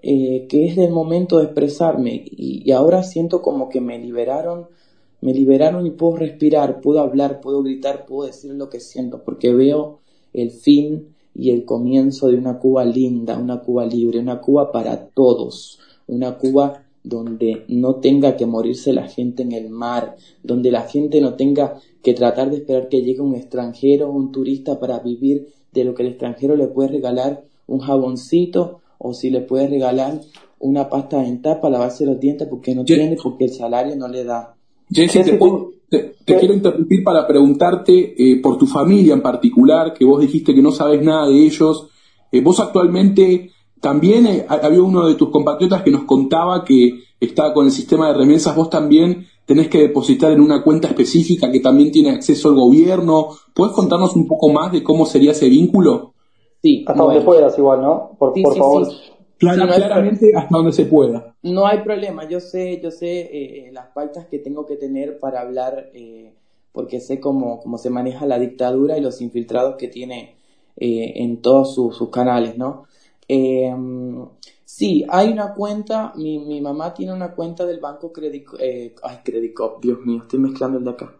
eh, 0.00 0.46
que 0.48 0.64
es 0.64 0.78
el 0.78 0.90
momento 0.90 1.36
de 1.36 1.44
expresarme. 1.44 2.24
Y, 2.24 2.70
ahora 2.72 3.02
siento 3.02 3.42
como 3.42 3.68
que 3.68 3.82
me 3.82 3.98
liberaron, 3.98 4.66
me 5.20 5.34
liberaron 5.34 5.86
y 5.86 5.90
puedo 5.90 6.16
respirar, 6.16 6.80
puedo 6.80 7.00
hablar, 7.00 7.42
puedo 7.42 7.62
gritar, 7.62 8.06
puedo 8.06 8.26
decir 8.26 8.54
lo 8.54 8.70
que 8.70 8.80
siento, 8.80 9.22
porque 9.22 9.52
veo 9.52 9.98
el 10.32 10.50
fin 10.50 11.14
y 11.34 11.50
el 11.50 11.66
comienzo 11.66 12.28
de 12.28 12.38
una 12.38 12.58
Cuba 12.58 12.86
linda, 12.86 13.38
una 13.38 13.60
Cuba 13.60 13.84
libre, 13.84 14.18
una 14.18 14.40
Cuba 14.40 14.72
para 14.72 15.08
todos, 15.08 15.78
una 16.06 16.38
Cuba 16.38 16.84
donde 17.04 17.64
no 17.68 17.96
tenga 17.96 18.34
que 18.34 18.46
morirse 18.46 18.94
la 18.94 19.08
gente 19.08 19.42
en 19.42 19.52
el 19.52 19.68
mar, 19.68 20.16
donde 20.42 20.70
la 20.70 20.82
gente 20.82 21.20
no 21.20 21.34
tenga 21.34 21.78
que 22.02 22.14
tratar 22.14 22.50
de 22.50 22.56
esperar 22.56 22.88
que 22.88 23.02
llegue 23.02 23.20
un 23.20 23.34
extranjero 23.34 24.08
o 24.08 24.12
un 24.12 24.32
turista 24.32 24.80
para 24.80 24.98
vivir 25.00 25.48
de 25.80 25.86
lo 25.86 25.94
que 25.94 26.02
el 26.02 26.10
extranjero 26.10 26.56
le 26.56 26.66
puede 26.68 26.88
regalar 26.88 27.44
un 27.66 27.80
jaboncito 27.80 28.80
o 28.98 29.12
si 29.14 29.30
le 29.30 29.40
puede 29.40 29.68
regalar 29.68 30.20
una 30.58 30.88
pasta 30.88 31.20
dental 31.20 31.60
para 31.60 31.72
lavarse 31.72 32.06
los 32.06 32.18
dientes 32.18 32.48
porque 32.48 32.74
no 32.74 32.84
tiene, 32.84 33.16
porque 33.22 33.44
el 33.44 33.50
salario 33.52 33.96
no 33.96 34.08
le 34.08 34.24
da. 34.24 34.54
Te, 35.88 36.14
quiero 36.24 36.54
interrumpir 36.54 37.04
para 37.04 37.26
preguntarte 37.26 38.14
eh, 38.18 38.40
por 38.40 38.58
tu 38.58 38.66
familia 38.66 39.14
en 39.14 39.22
particular, 39.22 39.94
que 39.94 40.04
vos 40.04 40.20
dijiste 40.20 40.54
que 40.54 40.62
no 40.62 40.72
sabes 40.72 41.02
nada 41.02 41.28
de 41.28 41.44
ellos. 41.44 41.88
Eh, 42.32 42.40
vos 42.40 42.58
actualmente 42.58 43.52
también 43.80 44.26
eh, 44.26 44.46
había 44.48 44.82
uno 44.82 45.06
de 45.06 45.14
tus 45.14 45.30
compatriotas 45.30 45.82
que 45.82 45.92
nos 45.92 46.04
contaba 46.04 46.64
que 46.64 47.04
está 47.20 47.52
con 47.52 47.66
el 47.66 47.72
sistema 47.72 48.08
de 48.08 48.14
remesas, 48.14 48.56
vos 48.56 48.68
también 48.68 49.26
tenés 49.46 49.68
que 49.68 49.78
depositar 49.78 50.32
en 50.32 50.40
una 50.40 50.62
cuenta 50.62 50.88
específica 50.88 51.50
que 51.50 51.60
también 51.60 51.90
tiene 51.90 52.10
acceso 52.10 52.50
al 52.50 52.56
gobierno. 52.56 53.30
¿Puedes 53.54 53.74
contarnos 53.74 54.14
un 54.14 54.26
poco 54.26 54.50
más 54.50 54.72
de 54.72 54.82
cómo 54.82 55.06
sería 55.06 55.30
ese 55.30 55.48
vínculo? 55.48 56.12
Sí. 56.62 56.84
Hasta 56.86 57.02
donde 57.02 57.20
puedas 57.22 57.56
igual, 57.56 57.80
¿no? 57.80 58.10
Por, 58.18 58.34
por 58.34 58.56
favor 58.56 58.88
claramente 59.38 60.32
hasta 60.34 60.56
donde 60.56 60.72
se 60.72 60.86
pueda. 60.86 61.34
No 61.42 61.66
hay 61.66 61.80
problema, 61.82 62.28
yo 62.28 62.40
sé, 62.40 62.80
yo 62.82 62.90
sé 62.90 63.20
eh, 63.20 63.70
las 63.72 63.86
pautas 63.88 64.26
que 64.26 64.38
tengo 64.38 64.66
que 64.66 64.76
tener 64.76 65.18
para 65.18 65.40
hablar, 65.40 65.90
eh, 65.94 66.32
porque 66.72 67.00
sé 67.00 67.20
cómo, 67.20 67.60
cómo 67.60 67.78
se 67.78 67.90
maneja 67.90 68.26
la 68.26 68.38
dictadura 68.38 68.98
y 68.98 69.00
los 69.00 69.20
infiltrados 69.20 69.76
que 69.76 69.88
tiene 69.88 70.36
eh, 70.76 71.14
en 71.16 71.40
todos 71.42 71.74
sus, 71.74 72.10
canales, 72.10 72.56
¿no? 72.56 72.84
Sí, 74.76 75.04
hay 75.08 75.28
una 75.32 75.54
cuenta, 75.54 76.12
mi, 76.16 76.60
mamá 76.60 76.92
tiene 76.92 77.12
una 77.12 77.32
cuenta 77.32 77.64
del 77.64 77.80
banco 77.80 78.12
Credico, 78.12 78.56
ay, 78.58 79.18
Credicop, 79.24 79.82
Dios 79.82 80.00
mío, 80.04 80.22
estoy 80.22 80.40
mezclando 80.40 80.78
el 80.78 80.84
de 80.84 80.90
acá. 80.90 81.14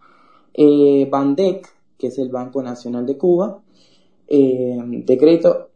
Bandec, 1.11 1.67
que 1.99 2.09
es 2.09 2.19
el 2.19 2.29
Banco 2.29 2.63
Nacional 2.63 3.07
de 3.07 3.17
Cuba, 3.17 3.63
de 4.29 5.19
crédito 5.19 5.71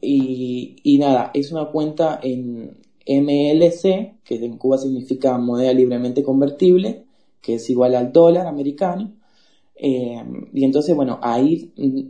y, 0.00 0.98
nada, 0.98 1.30
es 1.34 1.52
una 1.52 1.66
cuenta 1.66 2.20
en 2.22 2.76
MLC, 3.06 4.22
que 4.24 4.36
en 4.36 4.56
Cuba 4.58 4.78
significa 4.78 5.36
moneda 5.38 5.72
libremente 5.72 6.22
convertible, 6.22 7.04
que 7.40 7.54
es 7.54 7.70
igual 7.70 7.94
al 7.94 8.12
dólar 8.12 8.46
americano. 8.46 9.12
Eh, 9.74 10.22
y 10.52 10.64
entonces, 10.64 10.94
bueno, 10.94 11.18
ahí 11.22 11.72
mm, 11.76 12.00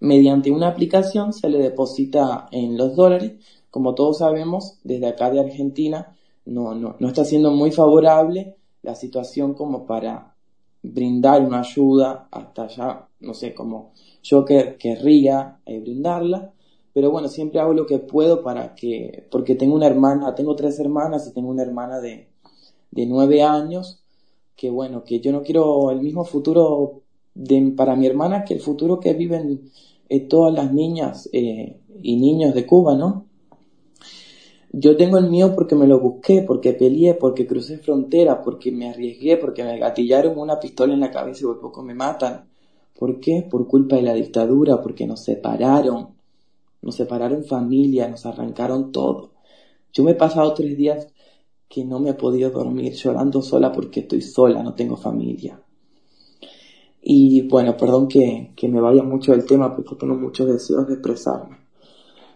mediante 0.00 0.50
una 0.50 0.68
aplicación 0.68 1.32
se 1.32 1.48
le 1.48 1.58
deposita 1.58 2.48
en 2.50 2.76
los 2.76 2.96
dólares. 2.96 3.32
Como 3.74 3.96
todos 3.96 4.18
sabemos, 4.18 4.78
desde 4.84 5.08
acá 5.08 5.32
de 5.32 5.40
Argentina 5.40 6.16
no, 6.46 6.76
no, 6.76 6.94
no 7.00 7.08
está 7.08 7.24
siendo 7.24 7.50
muy 7.50 7.72
favorable 7.72 8.54
la 8.82 8.94
situación 8.94 9.54
como 9.54 9.84
para 9.84 10.36
brindar 10.80 11.42
una 11.42 11.58
ayuda 11.58 12.28
hasta 12.30 12.62
allá, 12.62 13.08
no 13.18 13.34
sé, 13.34 13.52
como 13.52 13.90
yo 14.22 14.44
querría 14.44 15.58
eh, 15.66 15.80
brindarla 15.80 16.52
pero 16.92 17.10
bueno, 17.10 17.26
siempre 17.26 17.58
hago 17.58 17.74
lo 17.74 17.84
que 17.84 17.98
puedo 17.98 18.44
para 18.44 18.76
que, 18.76 19.26
porque 19.32 19.56
tengo 19.56 19.74
una 19.74 19.88
hermana, 19.88 20.36
tengo 20.36 20.54
tres 20.54 20.78
hermanas 20.78 21.26
y 21.26 21.34
tengo 21.34 21.48
una 21.50 21.64
hermana 21.64 21.98
de, 21.98 22.28
nueve 22.92 23.42
años, 23.42 24.00
que 24.54 24.70
bueno, 24.70 25.02
que 25.02 25.18
yo 25.18 25.32
no 25.32 25.42
quiero 25.42 25.90
el 25.90 26.00
mismo 26.00 26.24
futuro 26.24 27.02
de, 27.34 27.74
para 27.76 27.96
mi 27.96 28.06
hermana 28.06 28.44
que 28.44 28.54
el 28.54 28.60
futuro 28.60 29.00
que 29.00 29.14
viven 29.14 29.72
eh, 30.08 30.20
todas 30.20 30.54
las 30.54 30.72
niñas 30.72 31.28
eh, 31.32 31.80
y 32.00 32.14
niños 32.14 32.54
de 32.54 32.64
Cuba, 32.64 32.94
¿no? 32.94 33.26
Yo 34.76 34.96
tengo 34.96 35.18
el 35.18 35.30
mío 35.30 35.54
porque 35.54 35.76
me 35.76 35.86
lo 35.86 36.00
busqué, 36.00 36.42
porque 36.42 36.72
peleé, 36.72 37.14
porque 37.14 37.46
crucé 37.46 37.78
frontera, 37.78 38.42
porque 38.42 38.72
me 38.72 38.88
arriesgué, 38.88 39.36
porque 39.36 39.62
me 39.62 39.78
gatillaron 39.78 40.36
una 40.36 40.58
pistola 40.58 40.94
en 40.94 41.00
la 41.00 41.12
cabeza 41.12 41.42
y 41.42 41.46
por 41.46 41.60
poco 41.60 41.82
me 41.84 41.94
matan. 41.94 42.48
¿Por 42.98 43.20
qué? 43.20 43.46
Por 43.48 43.68
culpa 43.68 43.94
de 43.94 44.02
la 44.02 44.14
dictadura, 44.14 44.82
porque 44.82 45.06
nos 45.06 45.22
separaron. 45.22 46.08
Nos 46.82 46.96
separaron 46.96 47.44
familia, 47.44 48.08
nos 48.08 48.26
arrancaron 48.26 48.90
todo. 48.90 49.30
Yo 49.92 50.02
me 50.02 50.10
he 50.10 50.16
pasado 50.16 50.52
tres 50.54 50.76
días 50.76 51.06
que 51.68 51.84
no 51.84 52.00
me 52.00 52.10
he 52.10 52.14
podido 52.14 52.50
dormir 52.50 52.94
llorando 52.94 53.42
sola 53.42 53.70
porque 53.70 54.00
estoy 54.00 54.22
sola, 54.22 54.60
no 54.64 54.74
tengo 54.74 54.96
familia. 54.96 55.60
Y 57.00 57.42
bueno, 57.42 57.76
perdón 57.76 58.08
que, 58.08 58.50
que 58.56 58.68
me 58.68 58.80
vaya 58.80 59.04
mucho 59.04 59.30
del 59.30 59.46
tema 59.46 59.74
porque 59.76 59.94
tengo 59.94 60.16
muchos 60.16 60.48
deseos 60.48 60.88
de 60.88 60.94
expresarme. 60.94 61.58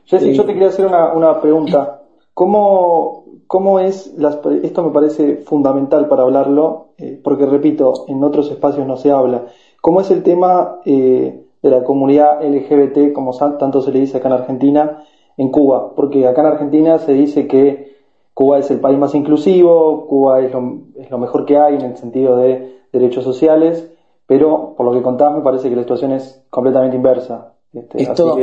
Jessy, 0.04 0.34
yo 0.34 0.44
te 0.44 0.52
quería 0.52 0.68
hacer 0.68 0.86
una, 0.86 1.12
una 1.12 1.40
pregunta. 1.40 2.04
¿Cómo, 2.38 3.24
cómo 3.48 3.80
es, 3.80 4.14
las, 4.16 4.38
esto 4.62 4.84
me 4.84 4.92
parece 4.92 5.38
fundamental 5.38 6.06
para 6.06 6.22
hablarlo, 6.22 6.90
eh, 6.96 7.20
porque 7.20 7.46
repito, 7.46 8.04
en 8.06 8.22
otros 8.22 8.48
espacios 8.48 8.86
no 8.86 8.96
se 8.96 9.10
habla, 9.10 9.46
¿cómo 9.80 10.00
es 10.00 10.12
el 10.12 10.22
tema 10.22 10.78
eh, 10.84 11.42
de 11.60 11.68
la 11.68 11.82
comunidad 11.82 12.40
LGBT, 12.40 13.12
como 13.12 13.36
tanto 13.36 13.82
se 13.82 13.90
le 13.90 13.98
dice 13.98 14.18
acá 14.18 14.28
en 14.28 14.34
Argentina, 14.34 15.02
en 15.36 15.50
Cuba? 15.50 15.96
Porque 15.96 16.28
acá 16.28 16.42
en 16.42 16.46
Argentina 16.46 17.00
se 17.00 17.12
dice 17.12 17.48
que 17.48 17.96
Cuba 18.34 18.60
es 18.60 18.70
el 18.70 18.78
país 18.78 19.00
más 19.00 19.16
inclusivo, 19.16 20.06
Cuba 20.06 20.40
es 20.40 20.52
lo, 20.52 20.82
es 20.94 21.10
lo 21.10 21.18
mejor 21.18 21.44
que 21.44 21.58
hay 21.58 21.74
en 21.74 21.82
el 21.82 21.96
sentido 21.96 22.36
de 22.36 22.82
derechos 22.92 23.24
sociales, 23.24 23.90
pero 24.28 24.74
por 24.76 24.86
lo 24.86 24.92
que 24.92 25.02
contás 25.02 25.34
me 25.34 25.42
parece 25.42 25.68
que 25.68 25.74
la 25.74 25.82
situación 25.82 26.12
es 26.12 26.40
completamente 26.50 26.96
inversa. 26.96 27.54
Este, 27.72 28.00
Esto, 28.00 28.38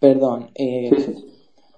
perdón, 0.00 0.46
eh, 0.54 0.88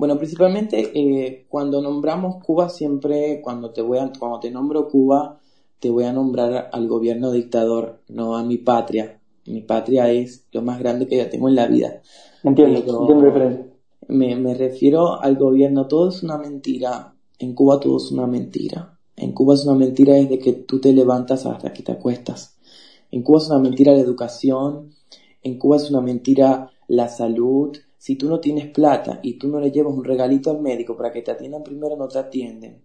bueno, 0.00 0.16
principalmente 0.16 0.92
eh, 0.94 1.44
cuando 1.46 1.82
nombramos 1.82 2.42
Cuba 2.42 2.70
siempre, 2.70 3.42
cuando 3.42 3.70
te 3.70 3.82
voy 3.82 3.98
a, 3.98 4.10
cuando 4.18 4.40
te 4.40 4.50
nombro 4.50 4.88
Cuba, 4.88 5.38
te 5.78 5.90
voy 5.90 6.04
a 6.04 6.12
nombrar 6.14 6.70
al 6.72 6.88
gobierno 6.88 7.30
dictador, 7.30 8.00
no 8.08 8.34
a 8.34 8.42
mi 8.42 8.56
patria. 8.56 9.20
Mi 9.44 9.60
patria 9.60 10.10
es 10.10 10.46
lo 10.52 10.62
más 10.62 10.78
grande 10.78 11.06
que 11.06 11.18
ya 11.18 11.28
tengo 11.28 11.50
en 11.50 11.54
la 11.54 11.66
vida. 11.66 12.00
Entiendo, 12.42 12.78
entiendo 12.78 13.66
me, 14.08 14.36
me 14.36 14.54
refiero 14.54 15.20
al 15.20 15.36
gobierno, 15.36 15.86
todo 15.86 16.08
es 16.08 16.22
una 16.22 16.38
mentira. 16.38 17.14
En 17.38 17.54
Cuba 17.54 17.78
todo 17.78 17.98
es 17.98 18.10
una 18.10 18.26
mentira. 18.26 18.98
En 19.16 19.32
Cuba 19.32 19.52
es 19.52 19.66
una 19.66 19.74
mentira 19.74 20.14
desde 20.14 20.38
que 20.38 20.54
tú 20.54 20.80
te 20.80 20.94
levantas 20.94 21.44
hasta 21.44 21.74
que 21.74 21.82
te 21.82 21.92
acuestas. 21.92 22.56
En 23.10 23.22
Cuba 23.22 23.36
es 23.36 23.50
una 23.50 23.58
mentira 23.58 23.92
la 23.92 24.00
educación. 24.00 24.94
En 25.42 25.58
Cuba 25.58 25.76
es 25.76 25.90
una 25.90 26.00
mentira 26.00 26.70
la 26.88 27.08
salud 27.08 27.76
si 28.00 28.16
tú 28.16 28.30
no 28.30 28.40
tienes 28.40 28.70
plata 28.70 29.20
y 29.22 29.34
tú 29.34 29.46
no 29.48 29.60
le 29.60 29.70
llevas 29.70 29.92
un 29.92 30.04
regalito 30.04 30.50
al 30.50 30.62
médico 30.62 30.96
para 30.96 31.12
que 31.12 31.20
te 31.20 31.32
atiendan 31.32 31.62
primero, 31.62 31.98
no 31.98 32.08
te 32.08 32.18
atienden. 32.18 32.80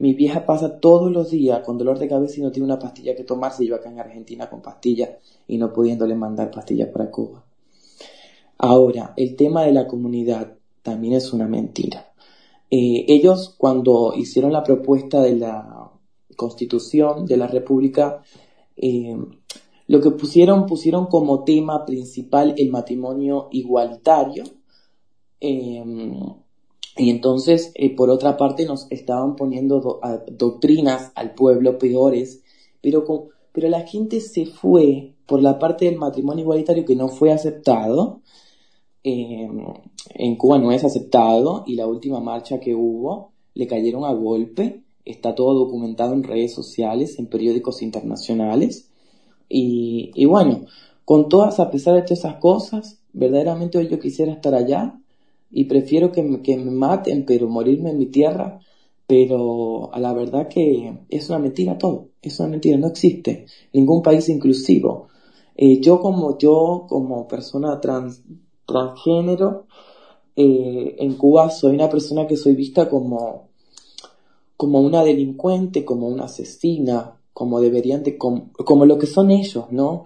Mi 0.00 0.14
vieja 0.14 0.44
pasa 0.44 0.80
todos 0.80 1.12
los 1.12 1.30
días 1.30 1.60
con 1.64 1.78
dolor 1.78 2.00
de 2.00 2.08
cabeza 2.08 2.40
y 2.40 2.42
no 2.42 2.50
tiene 2.50 2.64
una 2.64 2.80
pastilla 2.80 3.14
que 3.14 3.22
tomarse. 3.22 3.64
Yo 3.64 3.76
acá 3.76 3.88
en 3.88 4.00
Argentina 4.00 4.50
con 4.50 4.60
pastillas 4.60 5.10
y 5.46 5.58
no 5.58 5.72
pudiéndole 5.72 6.16
mandar 6.16 6.50
pastillas 6.50 6.88
para 6.88 7.08
Cuba. 7.08 7.44
Ahora, 8.58 9.14
el 9.16 9.36
tema 9.36 9.62
de 9.62 9.70
la 9.70 9.86
comunidad 9.86 10.56
también 10.82 11.14
es 11.14 11.32
una 11.32 11.46
mentira. 11.46 12.12
Eh, 12.68 13.04
ellos 13.06 13.54
cuando 13.56 14.12
hicieron 14.16 14.52
la 14.52 14.64
propuesta 14.64 15.22
de 15.22 15.36
la 15.36 15.88
constitución 16.34 17.26
de 17.26 17.36
la 17.36 17.46
república, 17.46 18.24
eh, 18.76 19.16
lo 19.86 20.00
que 20.00 20.10
pusieron, 20.10 20.66
pusieron 20.66 21.06
como 21.06 21.44
tema 21.44 21.84
principal 21.84 22.54
el 22.56 22.70
matrimonio 22.70 23.48
igualitario. 23.50 24.44
Em, 25.40 26.14
y 26.96 27.10
entonces, 27.10 27.72
eh, 27.74 27.94
por 27.94 28.10
otra 28.10 28.36
parte, 28.36 28.64
nos 28.64 28.86
estaban 28.90 29.34
poniendo 29.36 30.00
doctrinas 30.30 31.10
al 31.14 31.34
pueblo 31.34 31.78
peores, 31.78 32.42
pero, 32.80 33.04
pero 33.52 33.68
la 33.68 33.86
gente 33.86 34.20
se 34.20 34.46
fue 34.46 35.14
por 35.26 35.42
la 35.42 35.58
parte 35.58 35.86
del 35.86 35.96
matrimonio 35.96 36.42
igualitario 36.42 36.84
que 36.84 36.96
no 36.96 37.08
fue 37.08 37.32
aceptado. 37.32 38.20
Em, 39.04 39.64
en 40.14 40.36
Cuba 40.36 40.58
no 40.58 40.72
es 40.72 40.84
aceptado 40.84 41.64
y 41.66 41.74
la 41.74 41.86
última 41.86 42.20
marcha 42.20 42.60
que 42.60 42.74
hubo 42.74 43.32
le 43.54 43.66
cayeron 43.66 44.04
a 44.04 44.12
golpe. 44.12 44.82
Está 45.04 45.34
todo 45.34 45.54
documentado 45.54 46.12
en 46.14 46.22
redes 46.22 46.54
sociales, 46.54 47.18
en 47.18 47.26
periódicos 47.26 47.82
internacionales. 47.82 48.91
Y, 49.48 50.24
bueno, 50.24 50.66
con 51.04 51.28
todas, 51.28 51.60
a 51.60 51.70
pesar 51.70 51.94
de 51.94 52.02
todas 52.02 52.18
esas 52.18 52.36
cosas, 52.36 53.00
verdaderamente 53.12 53.78
hoy 53.78 53.88
yo 53.88 53.98
quisiera 53.98 54.32
estar 54.32 54.54
allá 54.54 54.98
y 55.50 55.64
prefiero 55.64 56.12
que 56.12 56.22
me, 56.22 56.40
que 56.42 56.56
me 56.56 56.70
maten, 56.70 57.24
pero 57.26 57.48
morirme 57.48 57.90
en 57.90 57.98
mi 57.98 58.06
tierra, 58.06 58.60
pero 59.06 59.92
a 59.92 60.00
la 60.00 60.14
verdad 60.14 60.48
que 60.48 61.00
es 61.08 61.28
una 61.28 61.38
mentira 61.38 61.76
todo, 61.76 62.08
es 62.22 62.38
una 62.40 62.48
mentira, 62.48 62.78
no 62.78 62.88
existe 62.88 63.46
ningún 63.72 64.02
país 64.02 64.28
inclusivo. 64.28 65.08
Eh, 65.54 65.80
yo 65.80 66.00
como 66.00 66.38
yo, 66.38 66.86
como 66.88 67.28
persona 67.28 67.78
trans, 67.80 68.22
transgénero, 68.66 69.66
eh, 70.34 70.96
en 70.98 71.14
Cuba 71.14 71.50
soy 71.50 71.74
una 71.74 71.90
persona 71.90 72.26
que 72.26 72.36
soy 72.36 72.54
vista 72.54 72.88
como, 72.88 73.48
como 74.56 74.80
una 74.80 75.04
delincuente, 75.04 75.84
como 75.84 76.08
una 76.08 76.24
asesina, 76.24 77.18
como 77.32 77.60
deberían 77.60 78.02
de, 78.02 78.18
como, 78.18 78.86
lo 78.86 78.98
que 78.98 79.06
son 79.06 79.30
ellos, 79.30 79.66
¿no? 79.70 80.04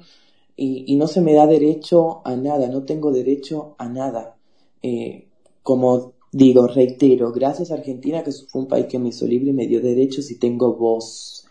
Y, 0.56 0.96
no 0.96 1.06
se 1.06 1.20
me 1.20 1.34
da 1.34 1.46
derecho 1.46 2.22
a 2.24 2.34
nada, 2.34 2.68
no 2.68 2.84
tengo 2.84 3.12
derecho 3.12 3.74
a 3.78 3.88
nada. 3.88 4.36
Eh, 4.82 5.28
como 5.62 6.12
digo, 6.32 6.66
reitero, 6.66 7.32
gracias 7.32 7.70
a 7.70 7.74
Argentina, 7.74 8.22
que 8.22 8.32
fue 8.32 8.62
un 8.62 8.68
país 8.68 8.86
que 8.86 8.98
me 8.98 9.10
hizo 9.10 9.26
libre 9.26 9.50
y 9.50 9.54
me 9.54 9.66
dio 9.66 9.80
derechos 9.80 10.30
y 10.30 10.38
tengo 10.38 10.74
voz 10.74 11.46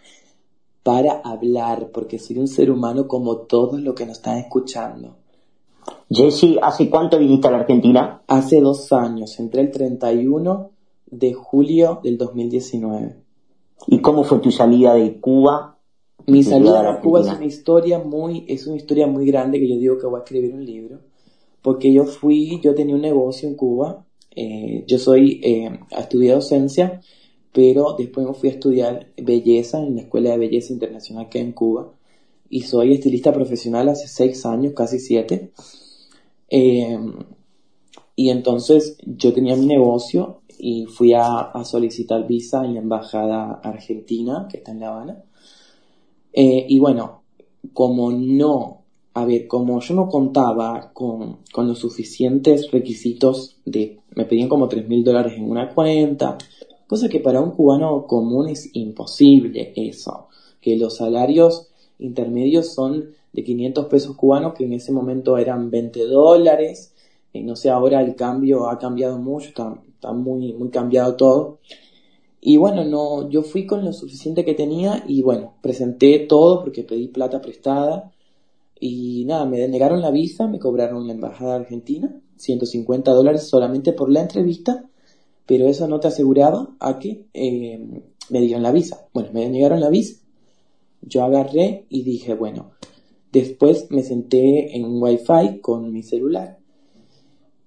para 0.84 1.22
hablar, 1.24 1.92
porque 1.92 2.20
soy 2.20 2.38
un 2.38 2.48
ser 2.48 2.72
humano 2.72 3.08
como 3.08 3.38
todos 3.40 3.82
los 3.82 3.96
que 3.96 4.06
nos 4.06 4.18
están 4.18 4.38
escuchando. 4.38 5.18
Jesse, 6.10 6.58
¿hace 6.62 6.90
cuánto 6.90 7.18
viniste 7.18 7.48
a 7.48 7.52
la 7.52 7.60
Argentina? 7.60 8.22
Hace 8.28 8.62
dos 8.62 8.92
años, 8.94 9.40
entré 9.40 9.62
el 9.62 9.72
31 9.72 10.70
de 11.08 11.34
julio 11.34 12.00
del 12.04 12.18
2019. 12.18 13.25
¿Y 13.88 14.00
cómo 14.00 14.24
fue 14.24 14.40
tu 14.40 14.52
salida 14.52 14.96
de 14.96 15.20
Cuba? 15.20 15.78
Mi 16.28 16.44
salida 16.44 16.82
de 16.82 17.00
Cuba 17.02 17.22
es 17.22 17.28
una 17.28 17.46
historia 17.46 18.00
muy, 18.00 18.46
es 18.48 18.66
una 18.66 18.78
historia 18.78 19.06
muy 19.06 19.26
grande 19.28 19.60
que 19.60 19.68
yo 19.70 19.78
digo 19.78 19.98
que 20.00 20.08
voy 20.08 20.20
a 20.20 20.24
escribir 20.24 20.54
un 20.54 20.66
libro, 20.66 21.00
porque 21.62 21.94
yo 21.94 22.06
fui, 22.06 22.60
yo 22.62 22.74
tenía 22.74 22.96
un 22.96 23.02
negocio 23.02 23.48
en 23.48 23.56
Cuba, 23.56 24.06
eh, 24.36 24.84
yo 24.88 24.98
soy, 24.98 25.40
eh, 25.44 25.80
estudié 25.92 26.32
docencia, 26.32 27.02
pero 27.54 27.96
después 27.98 28.26
me 28.26 28.34
fui 28.34 28.50
a 28.50 28.54
estudiar 28.54 29.08
belleza 29.18 29.80
en 29.80 29.96
la 29.96 30.02
Escuela 30.02 30.32
de 30.32 30.40
Belleza 30.40 30.74
Internacional 30.74 31.30
que 31.30 31.40
hay 31.40 31.46
en 31.46 31.52
Cuba, 31.52 31.94
y 32.50 32.62
soy 32.62 32.94
estilista 32.94 33.32
profesional 33.32 33.90
hace 33.90 34.08
seis 34.08 34.46
años, 34.46 34.74
casi 34.74 35.00
siete. 35.00 35.52
Eh, 36.50 36.98
y 38.16 38.30
entonces 38.30 38.98
yo 39.06 39.34
tenía 39.34 39.56
mi 39.56 39.66
negocio 39.66 40.42
y 40.60 40.86
fui 40.86 41.14
a, 41.14 41.52
solicitar 41.64 42.28
visa 42.28 42.66
en 42.66 42.76
la 42.76 42.80
embajada 42.82 43.60
argentina 43.64 44.48
que 44.50 44.58
está 44.58 44.72
en 44.72 44.80
La 44.80 44.90
Habana. 44.90 45.24
Eh, 46.34 46.66
y 46.68 46.80
bueno, 46.80 47.22
como 47.74 48.12
no, 48.12 48.82
a 49.14 49.26
ver, 49.26 49.48
como 49.48 49.80
yo 49.80 49.96
no 49.96 50.10
contaba 50.10 50.92
con, 50.94 51.40
con 51.52 51.68
los 51.68 51.80
suficientes 51.80 52.72
requisitos 52.72 53.58
de, 53.66 54.00
me 54.16 54.26
pedían 54.26 54.50
como 54.50 54.68
3 54.68 54.88
mil 54.88 55.04
dólares 55.04 55.34
en 55.38 55.50
una 55.50 55.74
cuenta, 55.74 56.38
cosa 56.88 57.10
que 57.10 57.20
para 57.20 57.42
un 57.42 57.52
cubano 57.52 58.06
común 58.06 58.50
es 58.50 58.70
imposible 58.74 59.74
eso, 59.76 60.28
que 60.62 60.78
los 60.78 60.98
salarios 60.98 61.70
intermedios 62.00 62.74
son 62.74 63.12
de 63.34 63.44
500 63.44 63.86
pesos 63.88 64.16
cubanos, 64.16 64.54
que 64.54 64.66
en 64.66 64.74
ese 64.74 64.92
momento 64.92 65.38
eran 65.38 65.70
20 65.70 66.06
dólares, 66.06 66.94
y 67.34 67.44
no 67.44 67.56
sé, 67.56 67.70
ahora 67.70 68.02
el 68.02 68.16
cambio 68.16 68.70
ha 68.70 68.80
cambiado 68.80 69.18
mucho, 69.18 69.50
está, 69.50 69.78
está 69.96 70.14
muy, 70.14 70.54
muy 70.54 70.70
cambiado 70.70 71.16
todo. 71.16 71.60
Y 72.40 72.58
bueno, 72.58 72.86
no, 72.86 73.30
yo 73.30 73.42
fui 73.42 73.66
con 73.66 73.84
lo 73.84 73.92
suficiente 73.92 74.46
que 74.46 74.54
tenía 74.54 75.04
y 75.08 75.24
bueno, 75.24 75.56
presenté 75.62 76.20
todo 76.20 76.62
porque 76.62 76.84
pedí 76.84 77.08
plata 77.08 77.42
prestada 77.42 78.12
y 78.80 79.26
nada, 79.26 79.46
me 79.46 79.58
denegaron 79.58 80.02
la 80.02 80.12
visa, 80.12 80.48
me 80.48 80.60
cobraron 80.60 81.08
la 81.08 81.14
embajada 81.14 81.56
argentina, 81.56 82.22
150 82.36 83.12
dólares 83.12 83.48
solamente 83.48 83.94
por 83.94 84.12
la 84.12 84.22
entrevista, 84.22 84.86
pero 85.46 85.68
eso 85.68 85.88
no 85.88 86.00
te 86.00 86.10
aseguraba 86.10 86.76
a 86.80 87.00
que 87.00 87.26
eh, 87.34 87.80
me 88.30 88.42
dieron 88.42 88.64
la 88.64 88.72
visa. 88.72 89.08
Bueno, 89.14 89.30
me 89.34 89.42
denegaron 89.42 89.80
la 89.80 89.90
visa. 89.90 90.22
Yo 91.02 91.24
agarré 91.24 91.86
y 91.90 92.04
dije, 92.04 92.34
bueno, 92.34 92.72
después 93.32 93.88
me 93.90 94.04
senté 94.04 94.76
en 94.76 94.86
un 94.86 95.02
wifi 95.02 95.60
con 95.62 95.92
mi 95.92 96.04
celular 96.04 96.58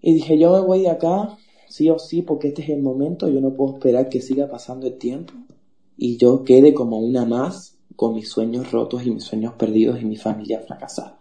Y 0.01 0.14
dije, 0.14 0.38
yo 0.38 0.53
me 0.53 0.61
voy 0.61 0.83
de 0.83 0.91
acá, 0.91 1.37
sí 1.68 1.90
o 1.90 1.98
sí, 1.98 2.22
porque 2.22 2.48
este 2.48 2.62
es 2.62 2.70
el 2.70 2.83
momento, 2.83 3.28
yo 3.28 3.40
no 3.40 3.54
puedo 3.54 3.74
esperar 3.74 4.09
que 4.09 4.20
siga 4.20 4.48
pasando 4.48 4.87
el 4.87 4.98
tiempo 4.98 5.35
y 5.96 6.16
yo 6.16 6.44
quede 6.44 6.74
como 6.74 6.98
una 6.98 7.24
más 7.24 7.76
con 7.96 8.14
mis 8.14 8.28
sueños 8.28 8.70
rotos 8.70 9.04
y 9.07 9.11
mis 9.11 9.24
sueños 9.24 9.54
perdidos 9.54 10.00
y 10.00 10.04
mi 10.04 10.16
familia 10.16 10.61
fracasada. 10.61 11.20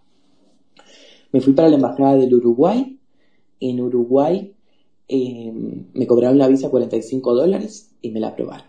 Me 1.31 1.41
fui 1.41 1.53
para 1.53 1.69
la 1.69 1.75
embajada 1.75 2.15
del 2.15 2.33
Uruguay. 2.33 2.99
En 3.59 3.81
Uruguay 3.81 4.53
eh, 5.07 5.51
me 5.93 6.07
cobraron 6.07 6.37
la 6.37 6.47
visa 6.47 6.69
45 6.69 7.33
dólares 7.33 7.91
y 8.01 8.11
me 8.11 8.19
la 8.19 8.29
aprobaron. 8.29 8.67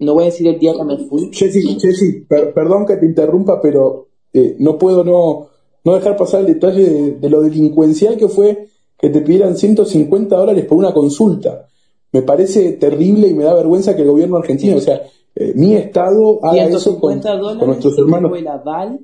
No 0.00 0.14
voy 0.14 0.24
a 0.24 0.26
decir 0.26 0.46
el 0.46 0.58
día 0.58 0.74
que 0.74 0.84
me 0.84 0.98
fui. 0.98 1.30
Jessy, 1.32 2.26
perdón 2.28 2.86
que 2.86 2.96
te 2.96 3.06
interrumpa, 3.06 3.60
pero 3.60 4.08
eh, 4.32 4.56
no 4.58 4.78
puedo 4.78 5.04
no, 5.04 5.48
no 5.84 5.94
dejar 5.94 6.16
pasar 6.16 6.40
el 6.40 6.46
detalle 6.46 7.16
de, 7.18 7.30
lo 7.30 7.40
delincuencial 7.40 8.16
que 8.16 8.28
fue 8.28 8.68
que 8.98 9.10
te 9.10 9.20
pidieran 9.20 9.56
150 9.56 10.36
dólares 10.36 10.64
por 10.66 10.78
una 10.78 10.92
consulta. 10.92 11.68
Me 12.12 12.22
parece 12.22 12.72
terrible 12.72 13.28
y 13.28 13.34
me 13.34 13.44
da 13.44 13.54
vergüenza 13.54 13.94
que 13.94 14.02
el 14.02 14.08
gobierno 14.08 14.38
argentino, 14.38 14.76
o 14.76 14.80
sea, 14.80 15.02
eh, 15.34 15.52
mi 15.54 15.74
estado 15.74 16.44
haga 16.44 16.64
eso 16.64 16.98
con, 16.98 17.20
nuestros 17.20 17.98
hermanos. 17.98 18.32
Tengo 18.32 18.36
el 18.36 18.48
aval, 18.48 19.00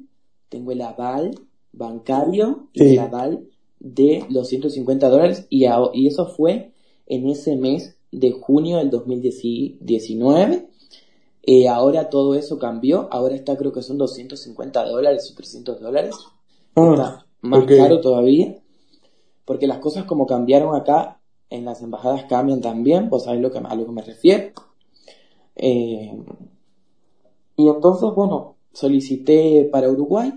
tengo 0.49 0.73
el 0.73 0.81
aval 0.81 1.35
bancario 1.73 2.69
y 2.73 2.95
el 2.95 2.99
aval 2.99 3.45
de 3.79 4.25
los 4.31 4.49
150 4.49 5.09
dólares 5.09 5.47
y, 5.51 5.67
y 5.93 6.07
eso 6.07 6.27
fue 6.27 6.73
en 7.07 7.29
ese 7.29 7.57
mes 7.57 7.97
de 8.11 8.33
junio 8.33 8.79
del 8.79 8.91
2019. 8.91 10.69
Eh, 11.47 11.69
ahora 11.69 12.09
todo 12.09 12.35
eso 12.35 12.59
cambió, 12.59 13.09
ahora 13.11 13.35
está 13.35 13.57
creo 13.57 13.73
que 13.73 13.83
son 13.83 13.99
250 13.99 14.85
dólares 14.89 15.31
o 15.31 15.37
300 15.37 15.81
dólares. 15.81 16.17
Ah, 16.75 17.25
más 17.43 17.67
caro 17.67 18.01
todavía, 18.01 18.57
porque 19.45 19.67
las 19.67 19.79
cosas 19.79 20.05
como 20.05 20.27
cambiaron 20.27 20.75
acá, 20.75 21.21
en 21.51 21.65
las 21.65 21.83
embajadas 21.83 22.25
cambian 22.25 22.61
también, 22.61 23.09
pues 23.09 23.25
sabes 23.25 23.41
lo 23.41 23.53
que, 23.53 23.59
a 23.59 23.75
lo 23.75 23.87
que 23.87 23.93
me 23.93 24.03
refiero. 24.03 24.53
Eh, 25.57 26.13
y 27.57 27.69
entonces, 27.69 28.11
bueno, 28.15 28.57
solicité 28.73 29.69
para 29.71 29.91
Uruguay, 29.91 30.33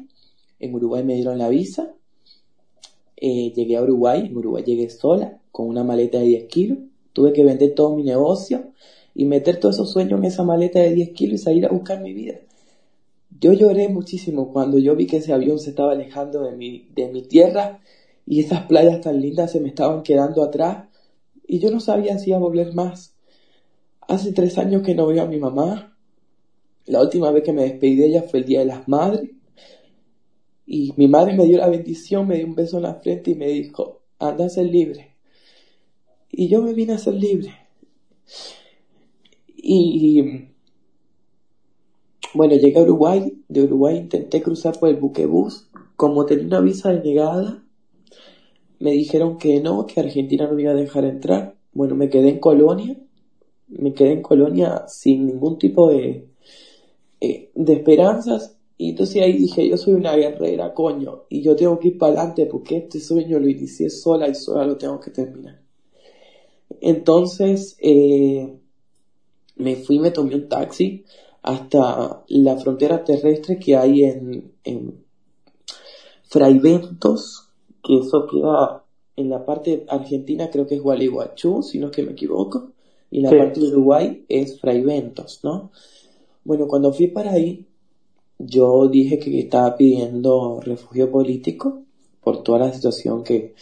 en 0.59 0.75
Uruguay 0.75 1.03
me 1.03 1.15
dieron 1.15 1.37
la 1.37 1.49
visa, 1.49 1.93
eh, 3.15 3.51
llegué 3.55 3.77
a 3.77 3.81
Uruguay, 3.81 4.27
en 4.27 4.37
Uruguay 4.37 4.63
llegué 4.63 4.89
sola, 4.89 5.39
con 5.51 5.67
una 5.67 5.83
maleta 5.83 6.19
de 6.19 6.25
10 6.25 6.45
kilos, 6.45 6.77
tuve 7.13 7.33
que 7.33 7.43
vender 7.43 7.73
todo 7.73 7.95
mi 7.95 8.03
negocio 8.03 8.73
y 9.15 9.25
meter 9.25 9.59
todos 9.59 9.75
esos 9.75 9.91
sueños 9.91 10.19
en 10.19 10.25
esa 10.25 10.43
maleta 10.43 10.79
de 10.79 10.93
10 10.93 11.09
kilos 11.13 11.41
y 11.41 11.43
salir 11.43 11.65
a 11.65 11.69
buscar 11.69 11.99
mi 12.01 12.13
vida. 12.13 12.35
Yo 13.39 13.53
lloré 13.53 13.89
muchísimo 13.89 14.51
cuando 14.53 14.77
yo 14.77 14.95
vi 14.95 15.07
que 15.07 15.17
ese 15.17 15.33
avión 15.33 15.59
se 15.59 15.71
estaba 15.71 15.93
alejando 15.93 16.43
de 16.43 16.55
mi, 16.55 16.87
de 16.93 17.07
mi 17.07 17.23
tierra 17.23 17.79
y 18.27 18.41
esas 18.41 18.63
playas 18.63 18.99
tan 18.99 19.21
lindas 19.21 19.53
se 19.53 19.61
me 19.61 19.69
estaban 19.69 20.03
quedando 20.03 20.43
atrás 20.43 20.89
y 21.47 21.59
yo 21.59 21.71
no 21.71 21.79
sabía 21.79 22.19
si 22.19 22.29
iba 22.29 22.37
a 22.37 22.41
volver 22.41 22.73
más. 22.73 23.15
Hace 24.01 24.33
tres 24.33 24.57
años 24.57 24.81
que 24.83 24.93
no 24.93 25.07
veo 25.07 25.23
a 25.23 25.27
mi 25.27 25.37
mamá. 25.37 25.97
La 26.85 27.01
última 27.01 27.31
vez 27.31 27.43
que 27.43 27.53
me 27.53 27.63
despedí 27.63 27.95
de 27.95 28.07
ella 28.07 28.23
fue 28.23 28.39
el 28.39 28.45
Día 28.45 28.59
de 28.59 28.65
las 28.65 28.87
Madres. 28.87 29.31
Y 30.65 30.93
mi 30.97 31.07
madre 31.07 31.37
me 31.37 31.45
dio 31.45 31.57
la 31.57 31.69
bendición, 31.69 32.27
me 32.27 32.35
dio 32.35 32.47
un 32.47 32.55
beso 32.55 32.77
en 32.77 32.83
la 32.83 32.95
frente 32.95 33.31
y 33.31 33.35
me 33.35 33.47
dijo, 33.47 34.01
anda 34.19 34.45
a 34.45 34.49
ser 34.49 34.65
libre. 34.65 35.15
Y 36.29 36.49
yo 36.49 36.61
me 36.61 36.73
vine 36.73 36.93
a 36.93 36.97
ser 36.97 37.13
libre. 37.13 37.53
Y 39.55 40.49
bueno, 42.33 42.55
llegué 42.55 42.77
a 42.77 42.83
Uruguay, 42.83 43.41
de 43.47 43.63
Uruguay 43.63 43.97
intenté 43.97 44.41
cruzar 44.41 44.77
por 44.77 44.89
el 44.89 44.97
buquebús, 44.97 45.69
como 45.95 46.25
tenía 46.25 46.45
una 46.45 46.59
visa 46.59 46.91
denegada, 46.91 47.63
me 48.79 48.91
dijeron 48.91 49.37
que 49.37 49.59
no, 49.59 49.85
que 49.85 49.99
Argentina 49.99 50.47
no 50.47 50.53
me 50.53 50.63
iba 50.63 50.71
a 50.71 50.75
dejar 50.75 51.05
entrar. 51.05 51.55
Bueno, 51.73 51.95
me 51.95 52.09
quedé 52.09 52.29
en 52.29 52.39
Colonia, 52.39 52.97
me 53.67 53.93
quedé 53.93 54.13
en 54.13 54.21
Colonia 54.21 54.85
sin 54.87 55.25
ningún 55.25 55.57
tipo 55.57 55.89
de, 55.89 56.27
eh, 57.21 57.51
de 57.53 57.73
esperanzas. 57.73 58.57
Y 58.77 58.91
entonces 58.91 59.23
ahí 59.23 59.33
dije, 59.33 59.67
yo 59.67 59.77
soy 59.77 59.93
una 59.93 60.15
guerrera, 60.15 60.73
coño, 60.73 61.23
y 61.29 61.41
yo 61.41 61.55
tengo 61.55 61.79
que 61.79 61.89
ir 61.89 61.97
para 61.97 62.13
adelante 62.13 62.45
porque 62.45 62.77
este 62.77 62.99
sueño 62.99 63.39
lo 63.39 63.49
inicié 63.49 63.89
sola 63.89 64.27
y 64.27 64.35
sola 64.35 64.65
lo 64.65 64.77
tengo 64.77 64.99
que 64.99 65.09
terminar. 65.09 65.59
Entonces, 66.79 67.75
eh, 67.79 68.53
me 69.55 69.75
fui, 69.77 69.99
me 69.99 70.11
tomé 70.11 70.35
un 70.35 70.47
taxi 70.47 71.03
hasta 71.41 72.23
la 72.27 72.57
frontera 72.57 73.03
terrestre 73.03 73.57
que 73.57 73.75
hay 73.75 74.03
en, 74.03 74.51
en 74.63 75.03
Fraiventos, 76.23 77.46
que 77.87 77.99
eso 77.99 78.27
queda 78.27 78.83
en 79.15 79.29
la 79.29 79.45
parte 79.45 79.85
argentina, 79.87 80.49
creo 80.51 80.67
que 80.67 80.75
es 80.75 80.81
Gualeguaychú, 80.81 81.63
si 81.63 81.79
no 81.79 81.87
es 81.87 81.93
que 81.93 82.03
me 82.03 82.11
equivoco, 82.11 82.73
y 83.09 83.21
la 83.21 83.29
parte 83.29 83.61
de 83.61 83.67
Uruguay 83.67 84.25
es 84.27 84.59
Fraiventos, 84.59 85.39
¿no? 85.43 85.71
Bueno, 86.43 86.67
cuando 86.67 86.91
fui 86.91 87.07
para 87.07 87.31
ahí, 87.31 87.65
yo 88.37 88.87
dije 88.89 89.17
que 89.17 89.39
estaba 89.39 89.75
pidiendo 89.75 90.59
refugio 90.59 91.09
político 91.09 91.83
por 92.21 92.43
toda 92.43 92.59
la 92.59 92.73
situación 92.73 93.23
que, 93.23 93.55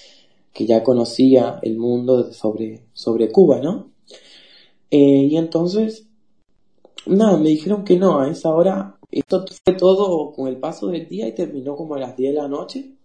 que 0.51 0.65
ya 0.65 0.83
conocía 0.83 1.59
el 1.61 1.77
mundo 1.77 2.33
sobre, 2.33 2.87
sobre 2.93 3.31
Cuba, 3.31 3.59
¿no? 3.59 3.91
Eh, 4.89 5.27
y 5.29 5.37
entonces 5.37 6.07
no, 7.05 7.37
me 7.37 7.49
dijeron 7.49 7.83
que 7.83 7.97
no, 7.97 8.19
a 8.19 8.29
esa 8.29 8.49
hora, 8.49 8.97
esto 9.11 9.45
fue 9.63 9.75
todo 9.75 10.31
con 10.31 10.47
el 10.47 10.57
paso 10.57 10.87
del 10.87 11.07
día 11.07 11.27
y 11.27 11.35
terminó 11.35 11.75
como 11.75 11.95
a 11.95 11.99
las 11.99 12.17
10 12.17 12.33
de 12.33 12.41
la 12.41 12.47
noche. 12.47 12.95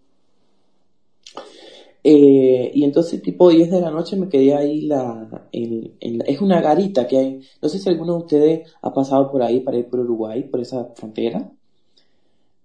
Eh, 2.03 2.71
y 2.75 2.85
entonces 2.85 3.21
tipo 3.21 3.51
10 3.51 3.71
de 3.71 3.81
la 3.81 3.91
noche 3.91 4.17
me 4.17 4.29
quedé 4.29 4.55
ahí 4.55 4.83
la, 4.83 5.49
en, 5.53 5.93
es 6.01 6.41
una 6.41 6.61
garita 6.63 7.07
que 7.07 7.19
hay, 7.19 7.41
no 7.61 7.69
sé 7.69 7.79
si 7.79 7.91
alguno 7.91 8.15
de 8.15 8.19
ustedes 8.21 8.75
ha 8.81 8.93
pasado 8.95 9.31
por 9.31 9.43
ahí 9.43 9.61
para 9.61 9.77
ir 9.77 9.89
por 9.89 10.01
Uruguay, 10.01 10.45
por 10.45 10.61
esa 10.61 10.87
frontera, 10.95 11.51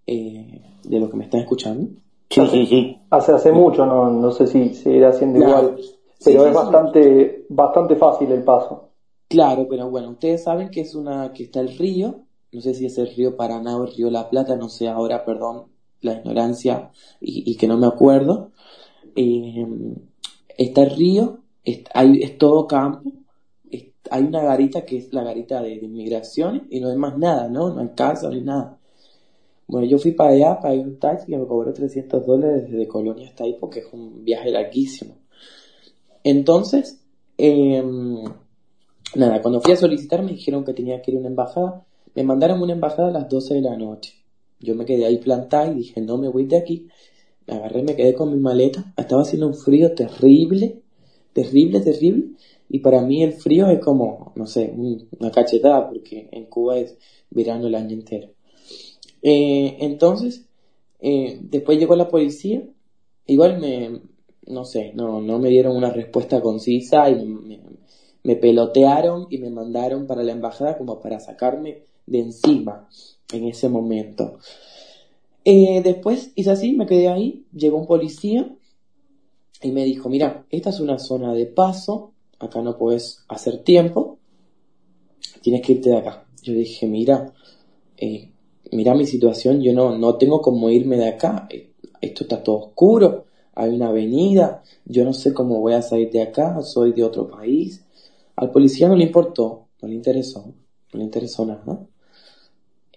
eh, 0.08 0.62
de 0.84 1.00
lo 1.00 1.10
que 1.10 1.18
me 1.18 1.26
están 1.26 1.42
escuchando. 1.42 1.88
Sí, 2.30 2.42
sí, 2.48 2.66
sí. 2.66 2.98
Hace, 3.10 3.34
hace 3.34 3.52
mucho, 3.52 3.86
no, 3.86 4.10
no 4.10 4.32
sé 4.32 4.48
si 4.48 4.74
seguirá 4.74 5.12
siendo 5.12 5.40
igual, 5.40 5.78
pero 6.24 6.48
es 6.48 6.54
bastante, 6.54 7.46
bastante 7.50 7.96
fácil 7.98 8.32
el 8.32 8.44
paso. 8.44 8.90
Claro, 9.28 9.68
pero 9.70 9.90
bueno, 9.90 10.12
ustedes 10.12 10.44
saben 10.44 10.70
que 10.70 10.82
es 10.82 10.96
una, 10.96 11.34
que 11.34 11.44
está 11.44 11.60
el 11.60 11.78
río, 11.78 12.22
no 12.52 12.62
sé 12.62 12.74
si 12.74 12.86
es 12.86 12.98
el 12.98 13.14
río 13.14 13.36
Paraná 13.36 13.78
o 13.78 13.84
el 13.84 13.94
río 13.94 14.10
La 14.10 14.30
Plata, 14.30 14.56
no 14.56 14.70
sé 14.70 14.88
ahora, 14.88 15.26
perdón, 15.26 15.66
la 16.02 16.14
ignorancia 16.14 16.92
y, 17.20 17.56
que 17.58 17.68
no 17.68 17.78
me 17.78 17.88
acuerdo. 17.88 18.52
Eh, 19.16 19.66
está 20.58 20.84
el 20.84 20.96
río, 20.96 21.40
hay, 21.94 22.22
es 22.22 22.38
todo 22.38 22.68
campo, 22.68 23.12
hay 24.12 24.24
una 24.24 24.44
garita 24.44 24.86
que 24.86 24.98
es 24.98 25.14
la 25.14 25.24
garita 25.24 25.62
de, 25.62 25.74
inmigración 25.76 26.68
y 26.70 26.80
no 26.80 26.90
hay 26.90 26.98
más 26.98 27.18
nada, 27.18 27.48
¿no? 27.48 27.74
No 27.74 27.82
hay 27.82 27.90
casa, 27.96 28.28
no 28.28 28.36
hay 28.36 28.42
nada. 28.42 28.78
Bueno, 29.68 29.88
yo 29.88 29.98
fui 29.98 30.12
para 30.12 30.32
allá, 30.32 30.60
pagué 30.60 30.80
un 30.80 31.00
taxi 31.00 31.32
que 31.32 31.38
me 31.38 31.48
cobró 31.48 31.74
300 31.74 32.26
dólares 32.26 32.70
desde 32.70 32.88
Colonia 32.88 33.28
hasta 33.28 33.46
ahí 33.46 33.58
porque 33.60 33.80
es 33.80 33.88
un 33.92 34.24
viaje 34.24 34.52
larguísimo. 34.52 35.16
Entonces, 36.24 37.02
eh, 37.38 37.84
Nada, 39.16 39.42
cuando 39.42 39.62
fui 39.62 39.72
a 39.72 39.78
solicitar 39.78 40.22
me 40.24 40.32
dijeron 40.32 40.66
que 40.66 40.74
tenía 40.74 41.02
que 41.02 41.12
ir 41.12 41.18
a 41.18 41.20
una 41.22 41.30
embajada. 41.30 41.86
Me 42.16 42.24
mandaron 42.24 42.60
a 42.60 42.64
una 42.64 42.74
embajada 42.74 43.10
a 43.10 43.12
las 43.12 43.30
12 43.30 43.56
de 43.56 43.62
la 43.62 43.78
noche. 43.78 44.14
Yo 44.60 44.76
me 44.76 44.86
quedé 44.86 45.06
ahí 45.06 45.18
plantada 45.20 45.68
y 45.68 45.76
dije, 45.76 46.02
no 46.02 46.18
me 46.18 46.28
voy 46.28 46.46
de 46.46 46.58
aquí. 46.58 46.88
Agarré, 47.48 47.84
me 47.84 47.96
quedé 47.96 48.14
con 48.14 48.32
mi 48.32 48.40
maleta. 48.40 48.94
Estaba 48.98 49.22
haciendo 49.22 49.48
un 49.48 49.56
frío 49.56 49.94
terrible, 49.94 50.82
terrible, 51.34 51.80
terrible. 51.82 52.30
Y 52.70 52.80
para 52.80 53.02
mí 53.02 53.24
el 53.24 53.34
frío 53.34 53.68
es 53.70 53.80
como, 53.80 54.32
no 54.36 54.48
sé, 54.48 54.74
una 54.76 55.32
cachetada, 55.32 55.88
porque 55.88 56.28
en 56.32 56.46
Cuba 56.46 56.78
es 56.78 56.98
verano 57.30 57.68
el 57.68 57.76
año 57.76 57.94
entero. 57.94 58.30
Eh, 59.22 59.78
entonces, 59.80 60.46
eh, 61.00 61.38
después 61.42 61.78
llegó 61.78 61.96
la 61.96 62.08
policía. 62.08 62.64
Igual 63.28 63.60
me, 63.60 64.02
no 64.48 64.66
sé, 64.66 64.92
no, 64.94 65.22
no 65.22 65.40
me 65.40 65.50
dieron 65.50 65.76
una 65.76 65.92
respuesta 65.92 66.42
concisa 66.42 67.10
y 67.10 67.16
me 68.24 68.36
pelotearon 68.36 69.28
y 69.30 69.38
me 69.38 69.52
mandaron 69.52 70.08
para 70.08 70.24
la 70.24 70.32
embajada 70.32 70.78
como 70.78 71.00
para 71.00 71.20
sacarme 71.20 71.84
de 72.08 72.20
encima 72.20 72.88
en 73.32 73.48
ese 73.48 73.70
momento. 73.70 74.38
Eh, 75.46 75.82
después 75.84 76.32
hice 76.36 76.52
así, 76.52 76.74
me 76.74 76.86
quedé 76.86 77.08
ahí, 77.08 77.46
llegó 77.54 77.78
un 77.78 77.86
policía 77.86 78.52
y 79.62 79.72
me 79.72 79.86
dijo, 79.86 80.10
mira, 80.10 80.46
esta 80.50 80.72
es 80.72 80.80
una 80.80 80.98
zona 80.98 81.34
de 81.34 81.46
paso, 81.46 82.14
acá 82.40 82.62
no 82.62 82.78
puedes 82.78 83.24
hacer 83.28 83.64
tiempo, 83.64 84.18
tienes 85.42 85.62
que 85.62 85.74
irte 85.74 85.92
de 85.92 85.98
acá. 85.98 86.26
Yo 86.42 86.54
dije, 86.54 86.88
mira, 86.88 87.32
eh, 87.98 88.32
mira 88.72 88.96
mi 88.96 89.06
situación, 89.06 89.62
yo 89.62 89.72
no, 89.74 89.98
no 89.98 90.16
tengo 90.16 90.42
como 90.42 90.70
irme 90.70 90.98
de 90.98 91.10
acá, 91.10 91.48
eh, 91.52 91.72
esto 92.02 92.24
está 92.24 92.44
todo 92.44 92.58
oscuro, 92.58 93.26
hay 93.54 93.70
una 93.76 93.90
avenida, 93.90 94.64
yo 94.86 95.06
no 95.06 95.14
sé 95.14 95.34
cómo 95.34 95.62
voy 95.62 95.74
a 95.74 95.82
salir 95.82 96.12
de 96.12 96.24
acá, 96.24 96.62
soy 96.62 96.92
de 96.92 97.04
otro 97.04 97.28
país, 97.28 97.86
al 98.36 98.52
policía 98.52 98.88
no 98.88 98.96
le 98.96 99.06
importó, 99.06 99.68
no 99.82 99.88
le 99.88 99.96
interesó, 99.96 100.54
no 100.94 101.00
le 101.00 101.04
interesó 101.04 101.46
nada. 101.46 101.88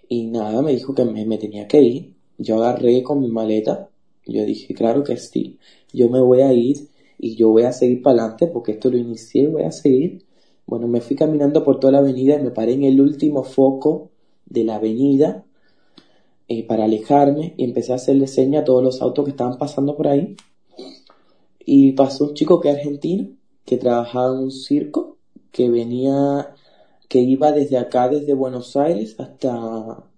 Y 0.07 0.25
nada, 0.25 0.61
me 0.61 0.71
dijo 0.71 0.93
que 0.93 1.05
me, 1.05 1.37
tenía 1.37 1.67
que 1.67 1.81
ir. 1.81 2.15
Yo 2.39 2.55
agarré 2.63 3.03
con 3.03 3.19
mi 3.19 3.27
maleta, 3.27 3.89
Yo 4.25 4.45
dije, 4.45 4.73
claro 4.73 5.03
que 5.03 5.17
sí, 5.17 5.57
yo 5.93 6.09
me 6.09 6.21
voy 6.21 6.41
a 6.41 6.53
ir 6.53 6.87
y 7.17 7.35
yo 7.35 7.49
voy 7.49 7.63
a 7.63 7.73
seguir 7.73 8.01
para 8.01 8.21
adelante 8.21 8.47
porque 8.47 8.73
esto 8.73 8.89
lo 8.89 8.97
inicié, 8.97 9.47
voy 9.47 9.63
a 9.63 9.71
seguir. 9.71 10.23
Bueno, 10.65 10.87
me 10.87 11.01
fui 11.01 11.15
caminando 11.15 11.63
por 11.63 11.79
toda 11.79 11.93
la 11.93 11.99
avenida 11.99 12.35
y 12.39 12.43
me 12.43 12.51
paré 12.51 12.73
en 12.73 12.83
el 12.83 13.01
último 13.01 13.43
foco 13.43 14.09
de 14.45 14.63
la 14.63 14.75
avenida 14.75 15.43
eh, 16.47 16.65
para 16.65 16.85
alejarme 16.85 17.53
y 17.57 17.65
empecé 17.65 17.91
a 17.91 17.95
hacerle 17.95 18.27
seña 18.27 18.61
a 18.61 18.63
todos 18.63 18.83
los 18.83 19.01
autos 19.01 19.25
que 19.25 19.31
estaban 19.31 19.57
pasando 19.57 19.97
por 19.97 20.07
ahí. 20.07 20.35
Y 21.65 21.91
pasó 21.93 22.25
un 22.25 22.35
chico 22.35 22.61
que 22.61 22.69
es 22.69 22.77
argentino, 22.77 23.29
que 23.65 23.77
trabajaba 23.77 24.35
en 24.35 24.43
un 24.43 24.51
circo, 24.51 25.17
que 25.51 25.69
venía, 25.69 26.55
que 27.09 27.19
iba 27.19 27.51
desde 27.51 27.77
acá, 27.77 28.07
desde 28.09 28.33
Buenos 28.33 28.77
Aires 28.77 29.15
hasta, 29.19 30.08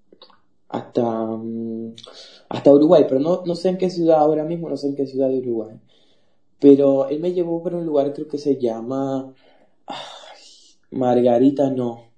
hasta, 0.72 1.04
mm, 1.04 1.96
hasta 2.50 2.72
Uruguay, 2.74 3.04
pero 3.08 3.20
no, 3.20 3.44
no 3.46 3.56
sé 3.56 3.70
en 3.70 3.78
qué 3.78 3.90
ciudad 3.90 4.20
ahora 4.20 4.46
mismo, 4.46 4.70
no 4.70 4.78
sé 4.78 4.88
en 4.88 4.96
qué 4.96 5.06
ciudad 5.06 5.30
de 5.30 5.40
Uruguay. 5.40 5.76
Pero 6.60 7.10
él 7.10 7.20
me 7.20 7.34
llevó 7.34 7.62
para 7.62 7.78
un 7.78 7.86
lugar, 7.86 8.14
creo 8.14 8.28
que 8.28 8.38
se 8.38 8.58
llama, 8.58 9.34
Margarita, 10.92 11.70
no. 11.70 12.12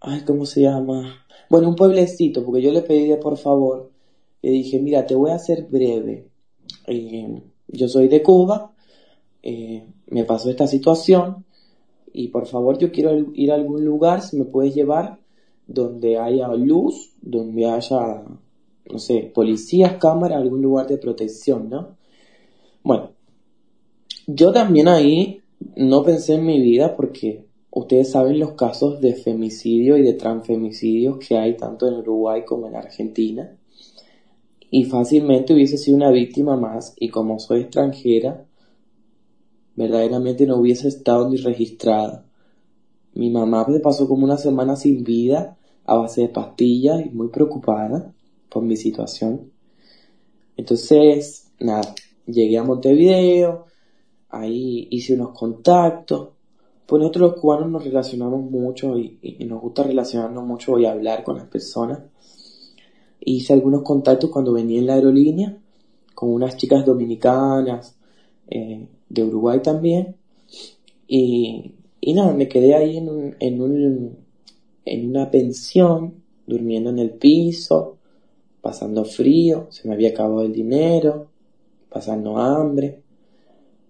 Ay, 0.00 0.22
¿cómo 0.22 0.44
se 0.44 0.62
llama? 0.62 1.24
Bueno, 1.50 1.68
un 1.68 1.76
pueblecito, 1.76 2.44
porque 2.44 2.62
yo 2.62 2.72
le 2.72 2.82
pedí 2.82 3.14
por 3.16 3.36
favor, 3.36 3.90
le 4.42 4.50
dije, 4.50 4.80
mira, 4.80 5.06
te 5.06 5.14
voy 5.14 5.30
a 5.30 5.36
hacer 5.36 5.66
breve. 5.70 6.28
Eh, 6.86 7.42
yo 7.68 7.88
soy 7.88 8.08
de 8.08 8.22
Cuba, 8.22 8.72
eh, 9.42 9.86
me 10.08 10.24
pasó 10.24 10.50
esta 10.50 10.66
situación 10.66 11.44
y 12.12 12.28
por 12.28 12.46
favor 12.46 12.78
yo 12.78 12.90
quiero 12.90 13.12
ir 13.34 13.52
a 13.52 13.54
algún 13.54 13.84
lugar, 13.84 14.22
si 14.22 14.36
me 14.36 14.44
puedes 14.44 14.74
llevar 14.74 15.18
donde 15.68 16.18
haya 16.18 16.48
luz, 16.54 17.12
donde 17.20 17.66
haya, 17.66 18.24
no 18.90 18.98
sé, 18.98 19.30
policías, 19.32 19.98
cámaras, 19.98 20.38
algún 20.38 20.62
lugar 20.62 20.88
de 20.88 20.96
protección, 20.96 21.68
¿no? 21.68 21.96
Bueno, 22.82 23.12
yo 24.26 24.50
también 24.50 24.88
ahí 24.88 25.42
no 25.76 26.02
pensé 26.02 26.34
en 26.34 26.46
mi 26.46 26.58
vida 26.60 26.96
porque 26.96 27.44
ustedes 27.70 28.10
saben 28.10 28.40
los 28.40 28.52
casos 28.52 29.00
de 29.00 29.14
femicidio 29.14 29.98
y 29.98 30.02
de 30.02 30.14
transfemicidios 30.14 31.18
que 31.18 31.36
hay 31.36 31.56
tanto 31.56 31.86
en 31.86 31.94
Uruguay 31.94 32.44
como 32.46 32.66
en 32.66 32.76
Argentina 32.76 33.54
y 34.70 34.84
fácilmente 34.84 35.52
hubiese 35.52 35.76
sido 35.76 35.98
una 35.98 36.10
víctima 36.10 36.56
más 36.56 36.94
y 36.98 37.10
como 37.10 37.38
soy 37.38 37.62
extranjera, 37.62 38.46
verdaderamente 39.76 40.46
no 40.46 40.56
hubiese 40.56 40.88
estado 40.88 41.28
ni 41.28 41.36
registrada. 41.36 42.24
Mi 43.14 43.30
mamá 43.30 43.66
me 43.68 43.80
pasó 43.80 44.08
como 44.08 44.24
una 44.24 44.38
semana 44.38 44.76
sin 44.76 45.04
vida 45.04 45.57
a 45.88 45.96
base 45.96 46.22
de 46.22 46.28
pastillas 46.28 47.04
y 47.04 47.08
muy 47.10 47.28
preocupada 47.28 48.12
por 48.48 48.62
mi 48.62 48.76
situación. 48.76 49.50
Entonces, 50.56 51.50
nada, 51.58 51.94
llegué 52.26 52.58
a 52.58 52.64
Montevideo, 52.64 53.66
ahí 54.28 54.86
hice 54.90 55.14
unos 55.14 55.30
contactos. 55.30 56.30
Pues 56.86 57.00
nosotros 57.00 57.32
los 57.32 57.40
cubanos 57.40 57.70
nos 57.70 57.84
relacionamos 57.84 58.50
mucho 58.50 58.98
y, 58.98 59.18
nos 59.46 59.60
gusta 59.60 59.82
relacionarnos 59.82 60.44
mucho 60.44 60.78
y 60.78 60.86
hablar 60.86 61.24
con 61.24 61.36
las 61.36 61.46
personas 61.46 62.00
hice 63.20 63.52
algunos 63.52 63.82
contactos 63.82 64.30
cuando 64.30 64.52
venía 64.52 64.78
en 64.78 64.86
la 64.86 64.94
aerolínea 64.94 65.58
con 66.14 66.30
unas 66.30 66.56
chicas 66.56 66.84
dominicanas 66.86 67.96
eh, 68.48 68.88
de 69.08 69.24
Uruguay 69.24 69.60
también 69.62 70.16
y, 71.06 71.74
y, 72.00 72.14
nada, 72.14 72.32
me 72.32 72.48
quedé 72.48 72.74
ahí 72.74 72.96
en, 72.98 73.08
un, 73.60 74.16
en 74.94 75.08
una 75.08 75.30
pensión 75.30 76.22
durmiendo 76.46 76.90
en 76.90 76.98
el 76.98 77.10
piso 77.10 77.98
pasando 78.60 79.04
frío, 79.04 79.66
se 79.70 79.88
me 79.88 79.94
había 79.94 80.10
acabado 80.10 80.42
el 80.42 80.52
dinero, 80.52 81.28
pasando 81.88 82.36
hambre, 82.36 83.00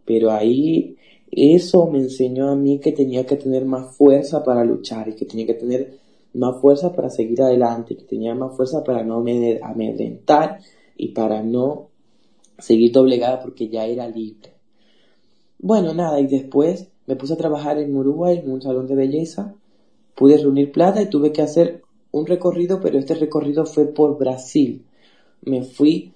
pero 0.04 0.30
ahí 0.30 0.96
eso 1.30 1.86
me 1.90 1.98
enseñó 1.98 2.48
a 2.48 2.56
mí 2.56 2.78
que 2.78 2.92
tenía 2.92 3.26
que 3.26 3.36
tener 3.36 3.64
más 3.64 3.96
fuerza 3.96 4.42
para 4.44 4.64
luchar 4.64 5.08
y 5.08 5.14
que 5.14 5.24
tenía 5.24 5.46
que 5.46 5.54
tener 5.54 5.98
más 6.34 6.60
fuerza 6.60 6.92
para 6.92 7.10
seguir 7.10 7.42
adelante, 7.42 7.96
que 7.96 8.04
tenía 8.04 8.34
más 8.34 8.56
fuerza 8.56 8.84
para 8.84 9.02
no 9.02 9.16
amedrentar 9.16 10.60
y 10.96 11.08
para 11.08 11.42
no 11.42 11.88
seguir 12.58 12.92
doblegada 12.92 13.40
porque 13.40 13.68
ya 13.68 13.86
era 13.86 14.08
libre. 14.08 14.52
Bueno, 15.58 15.92
nada, 15.92 16.20
y 16.20 16.26
después 16.26 16.88
me 17.06 17.16
puse 17.16 17.34
a 17.34 17.36
trabajar 17.36 17.78
en 17.78 17.96
Uruguay 17.96 18.38
en 18.38 18.50
un 18.50 18.62
salón 18.62 18.86
de 18.86 18.94
belleza, 18.94 19.54
pude 20.18 20.36
reunir 20.36 20.72
plata 20.72 21.00
y 21.00 21.08
tuve 21.08 21.30
que 21.30 21.42
hacer 21.42 21.82
un 22.10 22.26
recorrido, 22.26 22.80
pero 22.80 22.98
este 22.98 23.14
recorrido 23.14 23.64
fue 23.66 23.86
por 23.86 24.18
Brasil. 24.18 24.84
Me 25.42 25.62
fui 25.62 26.12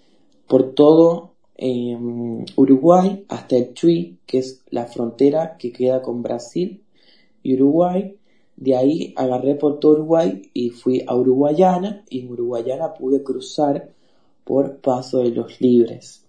por 0.49 0.75
todo 0.75 1.35
em, 1.57 2.45
Uruguay 2.57 3.25
hasta 3.29 3.57
el 3.57 3.75
Chuy, 3.75 4.19
que 4.27 4.39
es 4.39 4.61
la 4.71 4.87
frontera 4.87 5.57
que 5.57 5.71
queda 5.71 6.03
con 6.03 6.21
Brasil 6.21 6.83
y 7.45 7.55
Uruguay, 7.55 8.17
de 8.57 8.77
ahí 8.77 9.15
agarré 9.17 9.55
por 9.55 9.79
todo 9.79 9.93
Uruguay 9.93 10.51
y 10.53 10.71
fui 10.71 11.05
a 11.07 11.15
Uruguayana 11.15 12.05
y 12.11 12.21
en 12.21 12.33
Uruguayana 12.33 12.95
pude 12.95 13.23
cruzar 13.23 13.91
por 14.45 14.79
Paso 14.79 15.19
de 15.19 15.31
los 15.31 15.61
Libres. 15.61 16.25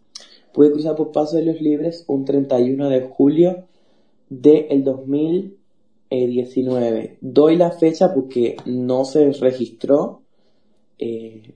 Pude 0.53 0.71
cruzar 0.71 0.95
por 0.95 1.11
Paso 1.11 1.37
de 1.37 1.45
los 1.45 1.59
Libres 1.59 2.03
un 2.07 2.23
31 2.23 2.89
de 2.89 3.01
julio 3.01 3.63
del 4.29 4.83
2019. 6.13 7.17
Doy 7.21 7.55
la 7.55 7.71
fecha 7.71 8.13
porque 8.13 8.57
no 8.65 9.05
se 9.05 9.31
registró. 9.33 10.21
Eh, 10.99 11.53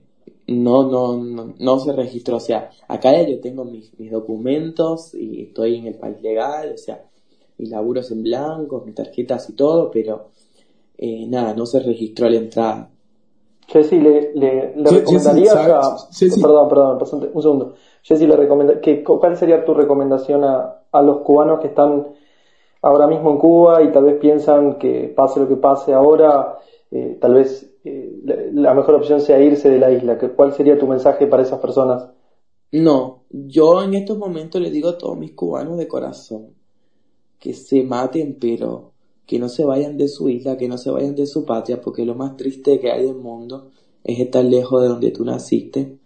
no, 0.48 0.88
no, 0.90 1.54
no, 1.58 1.78
se 1.78 1.92
registró. 1.92 2.36
O 2.36 2.40
sea, 2.40 2.70
acá 2.88 3.12
ya 3.12 3.28
yo 3.28 3.40
tengo 3.40 3.64
mis, 3.64 3.98
mis 3.98 4.10
documentos 4.10 5.14
y 5.14 5.42
estoy 5.42 5.76
en 5.76 5.86
el 5.86 5.94
país 5.94 6.20
legal, 6.22 6.72
o 6.74 6.78
sea, 6.78 7.04
mis 7.58 7.70
laburos 7.70 8.10
en 8.10 8.22
blanco, 8.22 8.82
mis 8.84 8.94
tarjetas 8.94 9.48
y 9.50 9.52
todo, 9.52 9.90
pero 9.90 10.28
eh, 10.96 11.26
nada, 11.28 11.54
no 11.54 11.66
se 11.66 11.80
registró 11.80 12.28
la 12.28 12.36
entrada. 12.36 12.90
Jessy, 13.66 14.00
¿le, 14.00 14.32
le, 14.34 14.74
le 14.76 14.90
recomendarías 14.90 15.54
a... 15.54 16.08
Perdón, 16.40 16.68
perdón, 16.70 16.98
un 17.34 17.42
segundo. 17.42 17.74
Jessy, 18.02 18.26
le 18.26 18.34
recomenda... 18.34 18.80
¿cuál 19.04 19.36
sería 19.36 19.62
tu 19.64 19.74
recomendación 19.74 20.42
a, 20.42 20.84
a 20.90 21.02
los 21.02 21.18
cubanos 21.18 21.60
que 21.60 21.66
están 21.66 22.06
ahora 22.88 23.06
mismo 23.06 23.30
en 23.30 23.38
Cuba 23.38 23.82
y 23.82 23.92
tal 23.92 24.04
vez 24.04 24.18
piensan 24.18 24.78
que 24.78 25.12
pase 25.14 25.40
lo 25.40 25.48
que 25.48 25.56
pase 25.56 25.92
ahora, 25.92 26.58
eh, 26.90 27.18
tal 27.20 27.34
vez 27.34 27.68
eh, 27.84 28.50
la, 28.52 28.74
mejor 28.74 28.96
opción 28.96 29.20
sea 29.20 29.40
irse 29.40 29.70
de 29.70 29.78
la 29.78 29.90
isla? 29.90 30.18
¿Cuál 30.36 30.52
sería 30.52 30.78
tu 30.78 30.86
mensaje 30.86 31.26
para 31.26 31.42
esas 31.42 31.60
personas? 31.60 32.08
No, 32.72 33.24
yo 33.30 33.82
en 33.82 33.94
estos 33.94 34.18
momentos 34.18 34.60
le 34.60 34.70
digo 34.70 34.90
a 34.90 34.98
todos 34.98 35.16
mis 35.16 35.32
cubanos 35.32 35.78
de 35.78 35.88
corazón 35.88 36.54
que 37.38 37.54
se 37.54 37.82
maten, 37.82 38.36
pero 38.38 38.92
que 39.26 39.38
no 39.38 39.48
se 39.48 39.64
vayan 39.64 39.96
de 39.96 40.08
su 40.08 40.28
isla, 40.28 40.56
que 40.56 40.68
no 40.68 40.76
se 40.76 40.90
vayan 40.90 41.14
de 41.14 41.26
su 41.26 41.44
patria, 41.44 41.80
porque 41.80 42.04
lo 42.04 42.14
más 42.14 42.36
triste 42.36 42.80
que 42.80 42.90
hay 42.90 43.06
del 43.06 43.16
mundo 43.16 43.68
es 44.04 44.18
estar 44.18 44.44
lejos 44.44 44.82
de 44.82 44.88
donde 44.88 45.10
tú 45.10 45.24
naciste, 45.24 45.98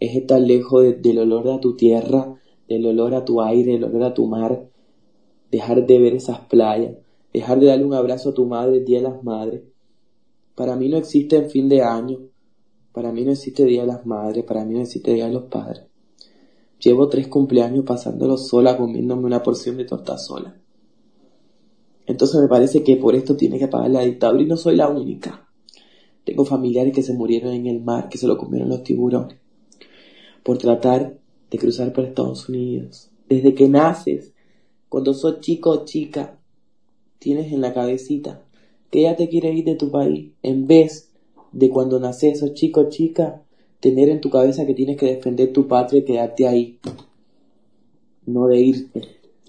es 0.00 0.16
estar 0.16 0.40
lejos 0.40 0.84
del 1.00 1.18
olor 1.18 1.48
a 1.50 1.60
tu 1.60 1.76
tierra, 1.76 2.34
del 2.68 2.86
olor 2.86 3.14
a 3.14 3.24
tu 3.24 3.42
aire, 3.42 3.72
del 3.72 3.84
olor 3.84 4.04
a 4.04 4.14
tu 4.14 4.26
mar, 4.26 4.68
dejar 5.54 5.86
de 5.86 5.98
ver 6.00 6.14
esas 6.14 6.40
playas, 6.40 6.96
dejar 7.32 7.60
de 7.60 7.66
darle 7.66 7.84
un 7.84 7.94
abrazo 7.94 8.30
a 8.30 8.34
tu 8.34 8.44
madre 8.44 8.80
Día 8.80 8.98
de 8.98 9.04
las 9.04 9.22
Madres. 9.22 9.62
Para 10.56 10.74
mí 10.74 10.88
no 10.88 10.96
existe 10.96 11.36
en 11.36 11.48
fin 11.48 11.68
de 11.68 11.80
año, 11.80 12.18
para 12.92 13.12
mí 13.12 13.24
no 13.24 13.30
existe 13.30 13.64
Día 13.64 13.82
de 13.82 13.86
las 13.86 14.04
Madres, 14.04 14.42
para 14.44 14.64
mí 14.64 14.74
no 14.74 14.80
existe 14.80 15.14
Día 15.14 15.26
de 15.26 15.32
los 15.32 15.44
Padres. 15.44 15.84
Llevo 16.80 17.08
tres 17.08 17.28
cumpleaños 17.28 17.84
pasándolo 17.84 18.36
sola, 18.36 18.76
comiéndome 18.76 19.26
una 19.26 19.44
porción 19.44 19.76
de 19.76 19.84
torta 19.84 20.18
sola. 20.18 20.60
Entonces 22.06 22.40
me 22.40 22.48
parece 22.48 22.82
que 22.82 22.96
por 22.96 23.14
esto 23.14 23.36
tiene 23.36 23.58
que 23.58 23.68
pagar 23.68 23.90
la 23.90 24.00
dictadura 24.00 24.42
y 24.42 24.46
no 24.46 24.56
soy 24.56 24.74
la 24.74 24.88
única. 24.88 25.48
Tengo 26.24 26.44
familiares 26.44 26.92
que 26.92 27.02
se 27.04 27.14
murieron 27.14 27.52
en 27.52 27.66
el 27.66 27.80
mar, 27.80 28.08
que 28.08 28.18
se 28.18 28.26
lo 28.26 28.36
comieron 28.36 28.68
los 28.68 28.82
tiburones, 28.82 29.38
por 30.42 30.58
tratar 30.58 31.16
de 31.48 31.58
cruzar 31.58 31.92
por 31.92 32.04
Estados 32.04 32.48
Unidos. 32.48 33.12
Desde 33.28 33.54
que 33.54 33.68
naces, 33.68 34.33
cuando 34.94 35.12
sos 35.12 35.40
chico 35.40 35.70
o 35.70 35.84
chica, 35.84 36.38
tienes 37.18 37.52
en 37.52 37.60
la 37.60 37.74
cabecita 37.74 38.42
que 38.92 39.02
ya 39.02 39.16
te 39.16 39.28
quieres 39.28 39.56
ir 39.56 39.64
de 39.64 39.74
tu 39.74 39.90
país, 39.90 40.30
en 40.40 40.68
vez 40.68 41.10
de 41.50 41.68
cuando 41.68 41.98
naces, 41.98 42.38
sos 42.38 42.54
chico 42.54 42.82
o 42.82 42.88
chica, 42.88 43.42
tener 43.80 44.08
en 44.08 44.20
tu 44.20 44.30
cabeza 44.30 44.64
que 44.64 44.72
tienes 44.72 44.96
que 44.96 45.06
defender 45.06 45.52
tu 45.52 45.66
patria 45.66 45.98
y 45.98 46.04
quedarte 46.04 46.46
ahí, 46.46 46.78
no 48.26 48.46
de 48.46 48.60
irte. 48.60 49.00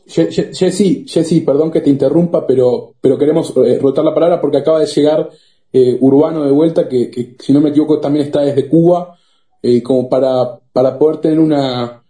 Jesse, 0.07 1.05
Jesse, 1.05 1.45
perdón 1.45 1.69
que 1.69 1.81
te 1.81 1.91
interrumpa, 1.91 2.47
pero, 2.47 2.95
pero 2.99 3.15
queremos 3.15 3.53
eh, 3.57 3.77
rotar 3.77 4.03
la 4.03 4.15
palabra 4.15 4.41
porque 4.41 4.57
acaba 4.57 4.79
de 4.79 4.87
llegar 4.87 5.29
eh, 5.71 5.95
Urbano 6.01 6.43
de 6.43 6.51
vuelta, 6.51 6.89
que, 6.89 7.35
si 7.37 7.53
no 7.53 7.61
me 7.61 7.69
equivoco 7.69 7.99
también 7.99 8.25
está 8.25 8.41
desde 8.41 8.67
Cuba, 8.67 9.15
eh, 9.61 9.83
como 9.83 10.09
para, 10.09 10.59
para 10.73 10.97
poder 10.97 11.17
tener 11.17 11.39
una, 11.39 12.03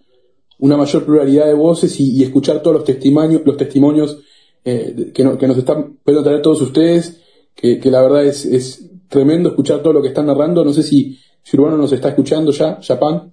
una 0.60 0.78
mayor 0.78 1.06
pluralidad 1.06 1.48
de 1.48 1.54
voces 1.54 2.00
y, 2.00 2.24
escuchar 2.24 2.62
todos 2.62 2.78
los 2.78 2.86
testimonios, 2.86 3.42
los 3.46 3.58
testimonios 3.58 4.20
que, 4.64 5.14
que, 5.14 5.48
nos 5.48 5.58
están 5.58 5.98
pueden 6.04 6.24
traer 6.24 6.42
todos 6.42 6.62
ustedes, 6.62 7.22
que, 7.54 7.80
que 7.80 7.92
la 7.92 8.02
verdad 8.02 8.26
es, 8.26 8.46
es 8.46 8.90
tremendo 9.08 9.50
escuchar 9.50 9.82
todo 9.82 9.94
lo 9.94 10.02
que 10.02 10.10
están 10.10 10.26
narrando. 10.26 10.64
No 10.64 10.74
sé 10.74 10.84
si, 10.84 11.18
si 11.44 11.58
Urbano 11.58 11.78
nos 11.78 11.92
está 11.92 12.10
escuchando 12.10 12.52
ya, 12.52 12.80
Japan. 12.82 13.32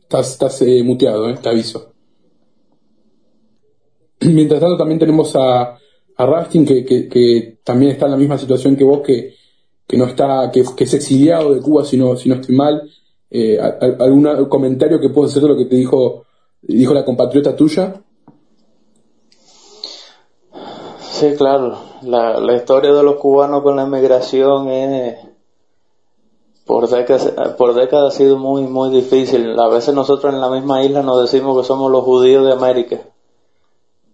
estás, 0.00 0.32
estás 0.32 0.62
eh, 0.62 0.82
muteado, 0.82 1.28
eh, 1.28 1.36
te 1.40 1.48
aviso. 1.48 1.92
Mientras 4.20 4.60
tanto 4.60 4.76
también 4.76 4.98
tenemos 4.98 5.34
a, 5.36 5.78
a 6.16 6.26
Rastin 6.26 6.64
que, 6.64 6.84
que, 6.84 7.58
también 7.64 7.92
está 7.92 8.06
en 8.06 8.12
la 8.12 8.16
misma 8.16 8.38
situación 8.38 8.76
que 8.76 8.84
vos, 8.84 9.00
que, 9.00 9.34
que 9.86 9.96
no 9.96 10.06
está, 10.06 10.50
que, 10.52 10.60
es 10.60 10.94
exiliado 10.94 11.54
de 11.54 11.60
Cuba 11.60 11.84
si 11.84 11.96
no, 11.96 12.16
si 12.16 12.28
no 12.28 12.36
estoy 12.36 12.54
mal. 12.54 12.82
Eh, 13.30 13.58
¿Algún 13.60 14.46
comentario 14.48 15.00
que 15.00 15.10
puedo 15.10 15.28
hacer 15.28 15.42
de 15.42 15.48
lo 15.48 15.56
que 15.56 15.66
te 15.66 15.76
dijo, 15.76 16.24
dijo 16.62 16.94
la 16.94 17.04
compatriota 17.04 17.56
tuya? 17.56 17.94
Sí, 21.00 21.34
claro. 21.36 21.78
La, 22.02 22.38
la 22.38 22.56
historia 22.56 22.92
de 22.92 23.02
los 23.02 23.16
cubanos 23.16 23.62
con 23.62 23.76
la 23.76 23.84
inmigración 23.84 24.68
es 24.68 25.18
por 26.66 26.88
décadas, 26.88 27.32
por 27.58 27.74
décadas 27.74 28.14
ha 28.14 28.16
sido 28.16 28.38
muy, 28.38 28.62
muy 28.62 28.90
difícil. 28.90 29.58
A 29.58 29.68
veces 29.68 29.94
nosotros 29.94 30.32
en 30.32 30.40
la 30.40 30.50
misma 30.50 30.82
isla 30.82 31.02
nos 31.02 31.20
decimos 31.20 31.56
que 31.56 31.66
somos 31.66 31.90
los 31.90 32.04
judíos 32.04 32.44
de 32.46 32.52
América, 32.52 33.00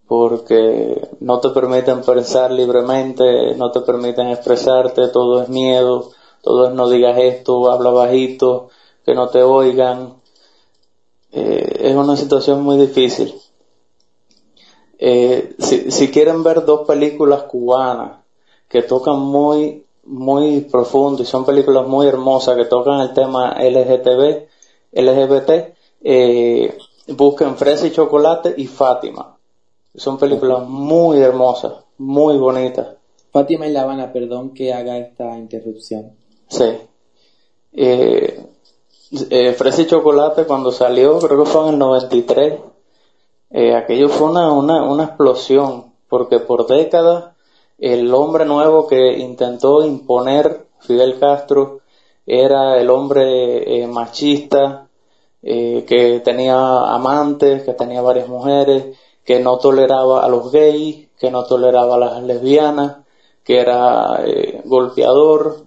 porque 0.06 1.08
no 1.20 1.38
te 1.40 1.50
permiten 1.50 2.02
pensar 2.02 2.50
libremente, 2.50 3.54
no 3.56 3.70
te 3.70 3.80
permiten 3.80 4.28
expresarte, 4.28 5.08
todo 5.08 5.42
es 5.42 5.48
miedo, 5.48 6.10
todo 6.42 6.68
es 6.68 6.74
no 6.74 6.88
digas 6.88 7.18
esto, 7.18 7.70
habla 7.70 7.90
bajito, 7.90 8.68
que 9.04 9.14
no 9.14 9.28
te 9.28 9.42
oigan. 9.42 10.14
Eh, 11.32 11.78
es 11.80 11.94
una 11.94 12.16
situación 12.16 12.62
muy 12.62 12.78
difícil. 12.78 13.34
Eh, 14.98 15.54
si, 15.58 15.90
si 15.90 16.10
quieren 16.10 16.42
ver 16.42 16.64
dos 16.64 16.86
películas 16.86 17.44
cubanas 17.44 18.18
que 18.68 18.82
tocan 18.82 19.18
muy 19.18 19.84
muy 20.04 20.62
profundo 20.62 21.22
y 21.22 21.26
son 21.26 21.44
películas 21.44 21.86
muy 21.86 22.06
hermosas 22.06 22.56
que 22.56 22.64
tocan 22.64 23.00
el 23.00 23.12
tema 23.12 23.56
LGTB, 23.60 24.48
LGBT. 24.92 25.50
Eh, 26.02 26.76
busquen 27.08 27.56
Fresa 27.56 27.86
y 27.86 27.92
Chocolate 27.92 28.54
y 28.56 28.66
Fátima. 28.66 29.36
Son 29.94 30.18
películas 30.18 30.66
muy 30.68 31.18
hermosas, 31.20 31.74
muy 31.98 32.36
bonitas. 32.38 32.96
Fátima 33.32 33.66
y 33.66 33.72
La 33.72 33.82
Habana, 33.82 34.12
perdón 34.12 34.52
que 34.54 34.72
haga 34.72 34.98
esta 34.98 35.38
interrupción. 35.38 36.12
Sí. 36.48 36.72
Eh, 37.72 38.44
eh, 39.10 39.52
Fresa 39.52 39.82
y 39.82 39.86
Chocolate 39.86 40.46
cuando 40.46 40.72
salió, 40.72 41.18
creo 41.18 41.44
que 41.44 41.50
fue 41.50 41.62
en 41.62 41.74
el 41.74 41.78
93, 41.78 42.60
eh, 43.50 43.74
aquello 43.74 44.08
fue 44.08 44.30
una, 44.30 44.52
una, 44.52 44.82
una 44.82 45.04
explosión, 45.04 45.92
porque 46.08 46.38
por 46.38 46.66
décadas 46.66 47.34
el 47.78 48.12
hombre 48.12 48.44
nuevo 48.44 48.86
que 48.86 49.18
intentó 49.18 49.82
imponer 49.82 50.66
Fidel 50.80 51.18
Castro 51.18 51.80
era 52.26 52.78
el 52.78 52.90
hombre 52.90 53.82
eh, 53.82 53.86
machista, 53.86 54.88
eh, 55.42 55.84
que 55.88 56.20
tenía 56.20 56.94
amantes, 56.94 57.62
que 57.62 57.72
tenía 57.72 58.02
varias 58.02 58.28
mujeres, 58.28 58.98
que 59.24 59.40
no 59.40 59.58
toleraba 59.58 60.24
a 60.24 60.28
los 60.28 60.52
gays, 60.52 61.08
que 61.18 61.30
no 61.30 61.44
toleraba 61.44 61.94
a 61.94 61.98
las 61.98 62.22
lesbianas, 62.22 62.98
que 63.42 63.58
era 63.58 64.22
eh, 64.26 64.60
golpeador. 64.64 65.64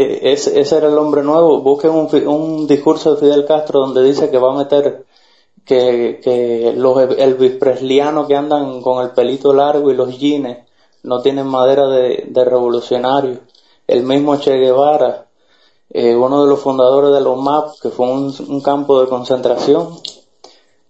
Ese, 0.00 0.60
ese, 0.60 0.76
era 0.76 0.88
el 0.88 0.98
hombre 0.98 1.22
nuevo. 1.22 1.60
Busquen 1.60 1.90
un, 1.90 2.08
un 2.28 2.66
discurso 2.66 3.14
de 3.14 3.20
Fidel 3.20 3.44
Castro 3.44 3.80
donde 3.80 4.02
dice 4.02 4.30
que 4.30 4.38
va 4.38 4.52
a 4.52 4.58
meter 4.58 5.04
que, 5.64 6.20
que 6.22 6.72
los 6.76 6.98
Elvis 7.18 7.58
que 8.26 8.36
andan 8.36 8.82
con 8.82 9.04
el 9.04 9.10
pelito 9.12 9.52
largo 9.52 9.90
y 9.90 9.94
los 9.94 10.18
jeans 10.18 10.58
no 11.02 11.22
tienen 11.22 11.46
madera 11.46 11.88
de, 11.88 12.44
revolucionario. 12.44 13.40
El 13.86 14.02
mismo 14.02 14.36
Che 14.36 14.56
Guevara, 14.56 15.26
eh, 15.90 16.14
uno 16.14 16.44
de 16.44 16.50
los 16.50 16.60
fundadores 16.60 17.12
de 17.12 17.20
los 17.20 17.40
MAP, 17.40 17.80
que 17.80 17.90
fue 17.90 18.06
un, 18.10 18.60
campo 18.60 19.00
de 19.00 19.08
concentración, 19.08 19.98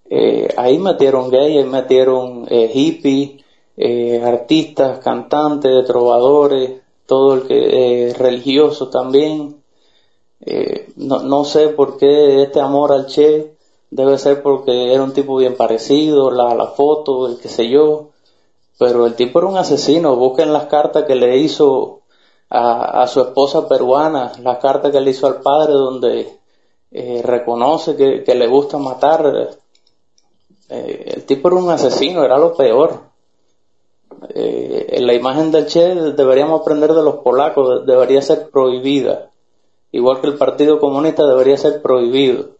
eh, 0.08 0.48
ahí 0.56 0.78
metieron 0.78 1.30
gays, 1.30 1.66
metieron 1.66 2.46
eh, 2.48 2.68
hippies, 2.72 3.42
eh, 3.76 4.22
artistas, 4.22 4.98
cantantes, 4.98 5.86
trovadores, 5.86 6.79
todo 7.10 7.34
el 7.34 7.42
que 7.48 8.10
eh, 8.10 8.14
religioso 8.14 8.88
también. 8.88 9.60
Eh, 10.40 10.92
no, 10.94 11.18
no 11.22 11.44
sé 11.44 11.70
por 11.70 11.98
qué 11.98 12.44
este 12.44 12.60
amor 12.60 12.92
al 12.92 13.06
Che 13.06 13.56
debe 13.90 14.16
ser 14.16 14.42
porque 14.42 14.94
era 14.94 15.02
un 15.02 15.12
tipo 15.12 15.36
bien 15.36 15.56
parecido, 15.56 16.30
la, 16.30 16.54
la 16.54 16.68
foto, 16.68 17.26
el 17.26 17.38
que 17.40 17.48
sé 17.48 17.68
yo, 17.68 18.10
pero 18.78 19.06
el 19.06 19.16
tipo 19.16 19.40
era 19.40 19.48
un 19.48 19.56
asesino, 19.56 20.14
busquen 20.14 20.52
las 20.52 20.66
cartas 20.66 21.04
que 21.04 21.16
le 21.16 21.36
hizo 21.38 22.02
a, 22.48 23.02
a 23.02 23.08
su 23.08 23.20
esposa 23.20 23.66
peruana, 23.66 24.30
las 24.40 24.58
cartas 24.58 24.92
que 24.92 25.00
le 25.00 25.10
hizo 25.10 25.26
al 25.26 25.40
padre 25.40 25.72
donde 25.72 26.38
eh, 26.92 27.22
reconoce 27.24 27.96
que, 27.96 28.22
que, 28.22 28.36
le 28.36 28.46
gusta 28.46 28.78
matar. 28.78 29.58
El 30.68 31.24
tipo 31.24 31.48
era 31.48 31.56
un 31.56 31.70
asesino, 31.70 32.22
era 32.24 32.38
lo 32.38 32.54
peor. 32.54 33.09
Eh, 34.28 34.98
la 35.00 35.14
imagen 35.14 35.50
del 35.50 35.66
Che 35.66 35.94
deberíamos 36.16 36.60
aprender 36.60 36.92
de 36.92 37.02
los 37.02 37.16
polacos, 37.16 37.86
debería 37.86 38.20
ser 38.20 38.50
prohibida. 38.50 39.30
Igual 39.92 40.20
que 40.20 40.28
el 40.28 40.34
Partido 40.34 40.78
Comunista 40.78 41.26
debería 41.26 41.56
ser 41.56 41.80
prohibido. 41.82 42.50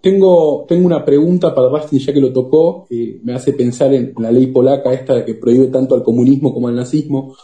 Tengo, 0.00 0.64
tengo 0.68 0.86
una 0.86 1.04
pregunta 1.04 1.54
para 1.54 1.68
Basti, 1.68 1.98
ya 1.98 2.12
que 2.12 2.20
lo 2.20 2.32
tocó, 2.32 2.86
eh, 2.90 3.20
me 3.22 3.34
hace 3.34 3.52
pensar 3.52 3.92
en 3.94 4.14
la 4.18 4.30
ley 4.30 4.46
polaca 4.46 4.92
esta 4.92 5.24
que 5.24 5.34
prohíbe 5.34 5.68
tanto 5.68 5.94
al 5.94 6.02
comunismo 6.02 6.52
como 6.52 6.68
al 6.68 6.76
nazismo. 6.76 7.34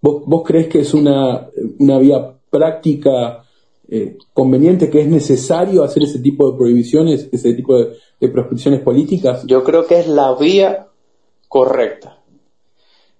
¿Vos, 0.00 0.22
vos 0.26 0.42
crees 0.44 0.68
que 0.68 0.80
es 0.80 0.94
una, 0.94 1.48
una 1.78 1.98
vía 1.98 2.34
práctica 2.50 3.41
eh, 3.94 4.16
conveniente, 4.32 4.88
que 4.88 5.02
es 5.02 5.06
necesario 5.06 5.84
hacer 5.84 6.04
ese 6.04 6.18
tipo 6.18 6.50
de 6.50 6.56
prohibiciones, 6.56 7.28
ese 7.30 7.52
tipo 7.52 7.76
de, 7.76 7.98
de 8.18 8.28
proscripciones 8.28 8.80
políticas? 8.80 9.44
Yo 9.46 9.62
creo 9.62 9.86
que 9.86 10.00
es 10.00 10.08
la 10.08 10.34
vía 10.34 10.88
correcta. 11.46 12.18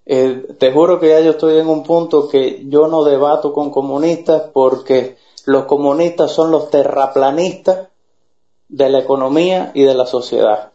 Eh, 0.06 0.46
te 0.58 0.72
juro 0.72 0.98
que 0.98 1.10
ya 1.10 1.20
yo 1.20 1.32
estoy 1.32 1.58
en 1.58 1.68
un 1.68 1.82
punto 1.82 2.26
que 2.26 2.64
yo 2.68 2.88
no 2.88 3.04
debato 3.04 3.52
con 3.52 3.70
comunistas 3.70 4.44
porque 4.50 5.18
los 5.44 5.66
comunistas 5.66 6.32
son 6.32 6.50
los 6.50 6.70
terraplanistas 6.70 7.88
de 8.70 8.88
la 8.88 9.00
economía 9.00 9.72
y 9.74 9.82
de 9.82 9.94
la 9.94 10.06
sociedad. 10.06 10.72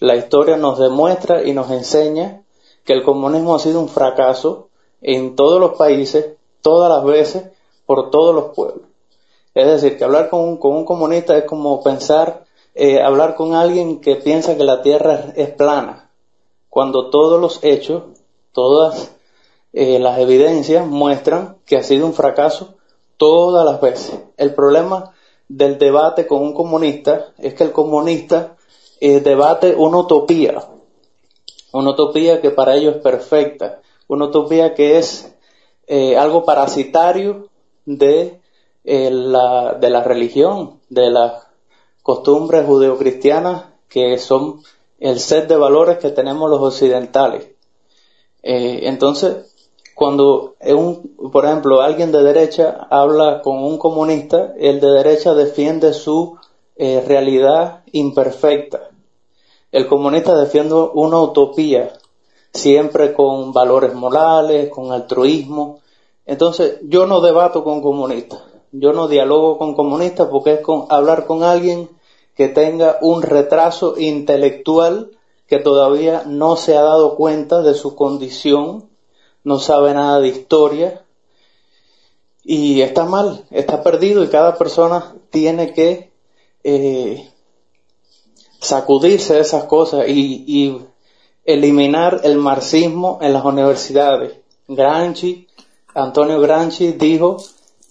La 0.00 0.16
historia 0.16 0.56
nos 0.56 0.78
demuestra 0.78 1.44
y 1.44 1.52
nos 1.52 1.70
enseña 1.70 2.42
que 2.86 2.94
el 2.94 3.02
comunismo 3.02 3.54
ha 3.54 3.58
sido 3.58 3.80
un 3.80 3.90
fracaso 3.90 4.70
en 5.02 5.36
todos 5.36 5.60
los 5.60 5.76
países, 5.76 6.36
todas 6.62 6.90
las 6.90 7.04
veces, 7.04 7.50
por 7.84 8.08
todos 8.08 8.34
los 8.34 8.54
pueblos. 8.54 8.85
Es 9.56 9.66
decir, 9.66 9.96
que 9.96 10.04
hablar 10.04 10.28
con 10.28 10.40
un, 10.40 10.58
con 10.58 10.74
un 10.74 10.84
comunista 10.84 11.34
es 11.38 11.44
como 11.44 11.82
pensar, 11.82 12.44
eh, 12.74 13.00
hablar 13.00 13.36
con 13.36 13.54
alguien 13.54 14.02
que 14.02 14.16
piensa 14.16 14.54
que 14.54 14.64
la 14.64 14.82
Tierra 14.82 15.32
es, 15.34 15.48
plana, 15.48 16.10
cuando 16.68 17.08
todos 17.08 17.40
los 17.40 17.64
hechos, 17.64 18.02
todas 18.52 19.12
eh, 19.72 19.98
las 19.98 20.18
evidencias 20.18 20.86
muestran 20.86 21.56
que 21.64 21.78
ha 21.78 21.82
sido 21.82 22.04
un 22.04 22.12
fracaso 22.12 22.74
todas 23.16 23.64
las 23.64 23.80
veces. 23.80 24.18
El 24.36 24.54
problema 24.54 25.14
del 25.48 25.78
debate 25.78 26.26
con 26.26 26.42
un 26.42 26.52
comunista 26.52 27.32
es 27.38 27.54
que 27.54 27.64
el 27.64 27.72
comunista 27.72 28.56
eh, 29.00 29.20
debate 29.20 29.74
una 29.74 30.00
utopía, 30.00 30.68
una 31.72 31.92
utopía 31.92 32.42
que 32.42 32.50
para 32.50 32.76
ellos 32.76 32.96
es 32.96 33.02
perfecta, 33.02 33.80
una 34.06 34.26
utopía 34.26 34.74
que 34.74 34.98
es 34.98 35.32
algo 36.18 36.44
parasitario 36.44 37.48
de, 37.86 38.38
eh, 38.86 39.10
la, 39.10 39.74
de 39.74 39.90
la 39.90 40.02
religión, 40.02 40.80
de 40.88 41.10
las 41.10 41.42
costumbres 42.02 42.64
judeocristianas 42.64 43.64
que 43.88 44.16
son 44.18 44.62
el 44.98 45.20
set 45.20 45.48
de 45.48 45.56
valores 45.56 45.98
que 45.98 46.10
tenemos 46.10 46.48
los 46.48 46.60
occidentales. 46.60 47.48
entonces, 48.42 49.52
cuando 49.94 50.54
por 51.32 51.44
ejemplo, 51.44 51.80
alguien 51.80 52.12
de 52.12 52.22
derecha 52.22 52.86
habla 52.90 53.42
con 53.42 53.62
un 53.62 53.78
comunista, 53.78 54.54
el 54.58 54.80
de 54.80 54.90
derecha 54.90 55.34
defiende 55.34 55.92
su 55.92 56.38
eh, 56.76 57.02
realidad 57.06 57.82
imperfecta. 57.92 58.90
El 59.72 59.86
comunista 59.86 60.36
defiende 60.38 60.74
una 60.74 61.20
utopía, 61.20 61.92
siempre 62.52 63.12
con 63.12 63.52
valores 63.52 63.94
morales, 63.94 64.70
con 64.70 64.92
altruismo. 64.92 65.80
Entonces, 66.24 66.78
yo 66.82 67.06
no 67.06 67.20
debato 67.20 67.64
con 67.64 67.82
comunistas, 67.82 68.40
yo 68.72 68.92
no 68.92 69.08
dialogo 69.08 69.58
con 69.58 69.74
comunistas 69.74 70.28
porque 70.28 70.54
es 70.54 70.60
con, 70.60 70.86
hablar 70.90 71.26
con 71.26 71.42
alguien 71.42 71.88
que 72.34 72.48
tenga 72.48 72.98
un 73.00 73.22
retraso 73.22 73.98
intelectual 73.98 75.10
que 75.46 75.58
todavía 75.58 76.24
no 76.26 76.56
se 76.56 76.76
ha 76.76 76.82
dado 76.82 77.16
cuenta 77.16 77.62
de 77.62 77.74
su 77.74 77.94
condición 77.94 78.88
no 79.44 79.60
sabe 79.60 79.94
nada 79.94 80.18
de 80.18 80.28
historia 80.28 81.04
y 82.42 82.80
está 82.80 83.04
mal, 83.04 83.44
está 83.50 83.82
perdido 83.82 84.24
y 84.24 84.28
cada 84.28 84.56
persona 84.56 85.14
tiene 85.30 85.72
que 85.72 86.10
eh, 86.64 87.30
sacudirse 88.60 89.34
de 89.34 89.40
esas 89.40 89.64
cosas 89.64 90.08
y, 90.08 90.80
eliminar 91.44 92.22
el 92.24 92.38
marxismo 92.38 93.20
en 93.22 93.32
las 93.32 93.44
universidades. 93.44 94.32
Gramsci 94.66 95.46
Antonio 95.94 96.40
Gramsci 96.40 96.92
dijo, 96.92 97.38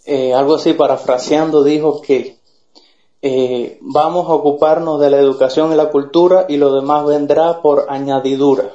eh, 0.06 0.34
algo 0.34 0.56
así 0.56 0.74
parafraseando, 0.74 1.64
dijo 1.64 2.02
que 2.02 2.38
eh, 3.22 3.80
vamos 3.82 4.30
a 4.30 4.34
ocuparnos 4.34 5.00
de 5.00 5.10
la 5.10 5.18
educación 5.18 5.74
y 5.74 5.76
la 5.76 5.90
cultura 5.90 6.46
y 6.48 6.58
lo 6.58 6.74
demás 6.74 7.08
vendrá 7.08 7.62
por 7.64 7.88
añadidura. 7.90 8.70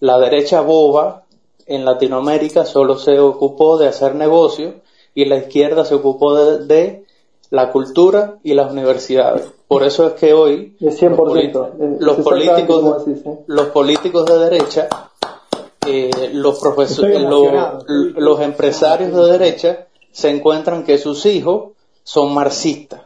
La 0.00 0.18
derecha 0.18 0.60
boba 0.60 1.24
en 1.64 1.86
Latinoamérica 1.86 2.66
solo 2.66 2.98
se 2.98 3.18
ocupó 3.18 3.78
de 3.78 3.88
hacer 3.88 4.14
negocio 4.14 4.74
y 5.14 5.24
la 5.24 5.36
izquierda 5.36 5.86
se 5.86 5.94
ocupó 5.94 6.34
de, 6.34 7.06
la 7.48 7.72
cultura 7.72 8.36
y 8.42 8.52
las 8.52 8.70
universidades. 8.70 9.50
Por 9.66 9.82
eso 9.82 10.06
es 10.08 10.12
que 10.12 10.34
hoy 10.34 10.76
los, 10.78 12.16
políticos, 12.16 13.06
los 13.46 13.66
políticos 13.68 14.26
de 14.26 14.38
derecha, 14.38 14.88
eh, 15.86 16.30
los, 16.34 16.58
profesores, 16.60 17.22
los 17.88 18.40
empresarios 18.40 19.12
de 19.14 19.38
derecha 19.38 19.86
se 20.12 20.30
encuentran 20.30 20.84
que 20.84 20.98
sus 20.98 21.26
hijos 21.26 21.72
son 22.02 22.34
marxistas 22.34 23.02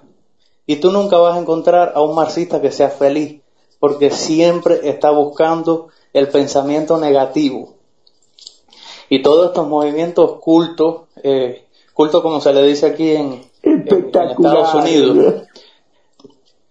y 0.67 0.77
tú 0.77 0.91
nunca 0.91 1.19
vas 1.19 1.37
a 1.37 1.41
encontrar 1.41 1.93
a 1.95 2.03
un 2.03 2.15
marxista 2.15 2.61
que 2.61 2.71
sea 2.71 2.89
feliz, 2.89 3.41
porque 3.79 4.11
siempre 4.11 4.89
está 4.89 5.11
buscando 5.11 5.89
el 6.13 6.29
pensamiento 6.29 6.97
negativo. 6.99 7.75
Y 9.11 9.23
todos 9.23 9.49
estos 9.49 9.69
movimientos 9.69 10.39
cultos, 10.41 11.03
eh, 11.23 11.67
cultos 11.93 12.23
como 12.23 12.41
se 12.41 12.55
le 12.55 12.63
dice 12.63 12.87
aquí 12.87 13.11
en, 13.11 13.45
Estados 13.63 14.75
Unidos, 14.75 15.45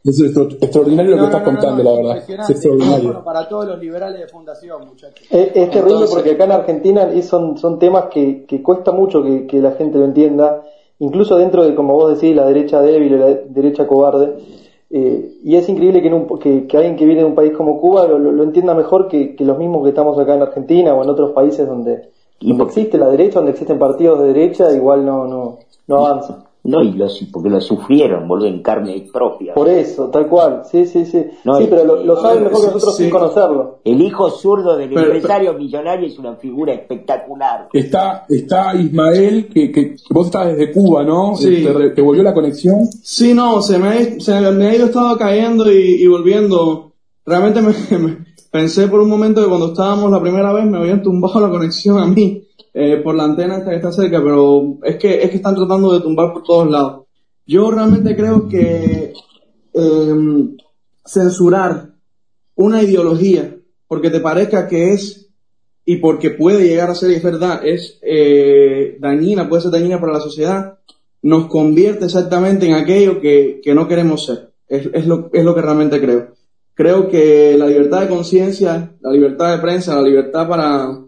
es 0.04 0.22
extraordinario 0.22 1.16
lo 1.16 1.18
que 1.18 1.26
estás 1.26 1.44
contando, 1.44 1.84
la 1.84 1.92
verdad. 1.94 2.18
Es 2.18 2.50
extraordinario. 2.50 3.24
para 3.24 3.48
todos 3.48 3.68
los 3.68 3.80
liberales 3.80 4.20
de 4.20 4.28
fundación, 4.28 4.86
muchachos. 4.86 5.26
Es, 5.30 5.70
terrible 5.72 6.06
porque 6.12 6.32
acá 6.32 6.44
en 6.44 6.52
Argentina 6.52 7.10
son, 7.22 7.58
son 7.58 7.80
temas 7.80 8.06
que, 8.12 8.46
que 8.46 8.62
cuesta 8.62 8.92
mucho 8.92 9.24
que, 9.24 9.48
que, 9.48 9.62
la 9.62 9.72
gente 9.72 9.98
lo 9.98 10.06
entienda 10.06 10.64
incluso 11.00 11.38
dentro 11.38 11.64
de, 11.64 11.76
como 11.76 11.94
vos 11.94 12.14
decís, 12.14 12.36
la 12.36 12.46
derecha 12.46 12.82
débil 12.82 13.16
o 13.16 13.18
la 13.18 13.28
derecha 13.28 13.88
cobarde. 13.88 14.38
Eh, 14.90 15.40
y 15.44 15.56
es 15.56 15.68
increíble 15.68 16.02
que, 16.02 16.68
que, 16.68 16.78
alguien 16.78 16.96
que 16.96 17.06
viene 17.06 17.22
de 17.22 17.28
un 17.28 17.36
país 17.36 17.52
como 17.54 17.80
Cuba 17.80 18.06
lo, 18.08 18.44
entienda 18.44 18.76
mejor 18.76 19.08
que, 19.08 19.36
los 19.40 19.58
mismos 19.58 19.84
que 19.84 19.90
estamos 19.90 20.20
acá 20.20 20.36
en 20.36 20.44
Argentina 20.44 20.94
o 20.94 21.04
en 21.04 21.10
otros 21.10 21.32
países 21.32 21.68
donde, 21.68 22.10
donde 22.40 22.64
existe 22.64 22.98
la 22.98 23.08
derecha, 23.10 23.40
donde 23.40 23.52
existen 23.52 23.80
partidos 23.80 24.20
de 24.20 24.28
derecha, 24.28 24.72
igual 24.72 25.06
no, 25.06 25.26
no, 25.26 25.60
no 25.88 26.06
avanza. 26.06 26.46
No, 26.66 26.82
y 26.82 26.94
los, 26.94 27.20
porque 27.32 27.50
lo 27.50 27.60
sufrieron, 27.60 28.26
boludo, 28.26 28.48
en 28.48 28.62
carne 28.62 29.06
propia. 29.12 29.54
Por 29.54 29.68
eso, 29.68 30.10
tal 30.10 30.28
cual, 30.30 30.62
sí, 30.64 30.86
sí, 30.86 31.06
sí. 31.06 31.22
sí, 31.32 31.68
pero 31.70 32.02
lo, 32.02 32.22
saben 32.22 32.46
mejor 32.46 32.62
que 32.62 32.68
nosotros 32.68 32.96
sin 32.96 33.10
conocerlo. 33.10 33.80
El 33.84 34.02
hijo 34.02 34.30
zurdo 34.30 34.78
del 34.78 34.98
empresario 34.98 35.56
millonario 35.56 36.08
es 36.08 36.18
una 36.18 36.38
figura 36.38 36.74
espectacular. 36.74 37.68
Está, 37.74 38.26
está 38.30 38.74
Ismael, 38.76 39.50
que, 39.54 39.74
que 39.74 39.98
vos 40.10 40.28
estás 40.28 40.56
desde 40.56 40.72
Cuba, 40.72 41.04
¿no? 41.04 41.36
Sí. 41.36 41.66
¿Te, 41.94 42.02
volvió 42.02 42.24
la 42.24 42.34
conexión? 42.34 42.86
Sí, 43.02 43.34
no, 43.34 43.62
se 43.62 43.78
me, 43.78 44.22
se 44.22 44.40
me 44.40 44.68
ha 44.68 44.76
ido 44.76 44.86
estado 44.86 45.18
cayendo 45.18 45.70
y, 45.70 46.08
volviendo. 46.08 46.94
Realmente 47.26 47.62
me, 47.98 48.18
pensé 48.52 48.88
por 48.88 49.02
un 49.02 49.10
momento 49.10 49.42
que 49.42 49.50
cuando 49.50 49.68
estábamos 49.68 50.10
la 50.10 50.22
primera 50.22 50.54
vez 50.54 50.66
me 50.66 50.78
habían 50.78 51.04
tumbado 51.04 51.42
la 51.42 51.50
conexión 51.50 52.00
a 52.00 52.06
mí. 52.06 52.42
Eh, 52.76 52.98
por 53.04 53.16
la 53.16 53.26
antena 53.26 53.64
que 53.64 53.76
está 53.76 53.92
cerca, 53.92 54.20
pero 54.24 54.80
es 54.84 54.96
que, 54.96 55.22
es 55.22 55.30
que 55.30 55.36
están 55.36 55.54
tratando 55.54 55.94
de 55.94 56.02
tumbar 56.02 56.34
por 56.34 56.42
todos 56.42 56.72
lados. 56.72 57.06
Yo 57.46 57.70
realmente 57.70 58.16
creo 58.16 58.48
que 58.48 59.14
em, 59.74 60.58
censurar 61.06 61.90
una 62.56 62.82
ideología 62.82 63.56
porque 63.88 64.10
te 64.10 64.20
parezca 64.22 64.68
que 64.68 64.94
es 64.94 65.30
y 65.86 65.98
porque 65.98 66.32
puede 66.32 66.68
llegar 66.68 66.90
a 66.90 66.96
ser 66.96 67.12
y 67.12 67.16
es 67.16 67.24
verdad, 67.24 67.64
es 67.64 68.00
eh, 68.02 68.98
dañina, 69.00 69.48
puede 69.48 69.62
ser 69.62 69.72
dañina 69.72 70.00
para 70.00 70.14
la 70.14 70.20
sociedad, 70.20 70.80
nos 71.22 71.48
convierte 71.48 72.06
exactamente 72.06 72.66
en 72.66 72.74
aquello 72.74 73.22
que, 73.22 73.62
que 73.64 73.76
no 73.76 73.88
queremos 73.88 74.26
ser. 74.26 74.50
Es, 74.68 74.90
es, 74.94 75.06
lo, 75.06 75.30
es 75.32 75.46
lo 75.46 75.54
que 75.54 75.62
realmente 75.62 76.02
creo. 76.02 76.30
Creo 76.74 77.08
que 77.08 77.56
la 77.56 77.68
libertad 77.68 78.02
de 78.02 78.08
conciencia, 78.08 78.94
la 79.00 79.12
libertad 79.12 79.56
de 79.56 79.62
prensa, 79.62 79.96
la 79.96 80.02
libertad 80.02 80.48
para, 80.48 81.03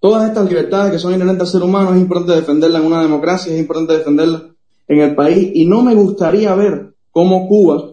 Todas 0.00 0.28
estas 0.28 0.48
libertades 0.48 0.92
que 0.92 0.98
son 0.98 1.14
inherentes 1.14 1.42
al 1.42 1.48
ser 1.48 1.62
humano 1.62 1.92
es 1.92 2.00
importante 2.00 2.36
defenderlas 2.36 2.82
en 2.82 2.86
una 2.86 3.02
democracia, 3.02 3.52
es 3.52 3.58
importante 3.58 3.94
defenderlas 3.94 4.42
en 4.86 5.00
el 5.00 5.14
país 5.14 5.50
y 5.54 5.66
no 5.66 5.82
me 5.82 5.94
gustaría 5.94 6.54
ver 6.54 6.94
cómo 7.10 7.48
Cuba, 7.48 7.90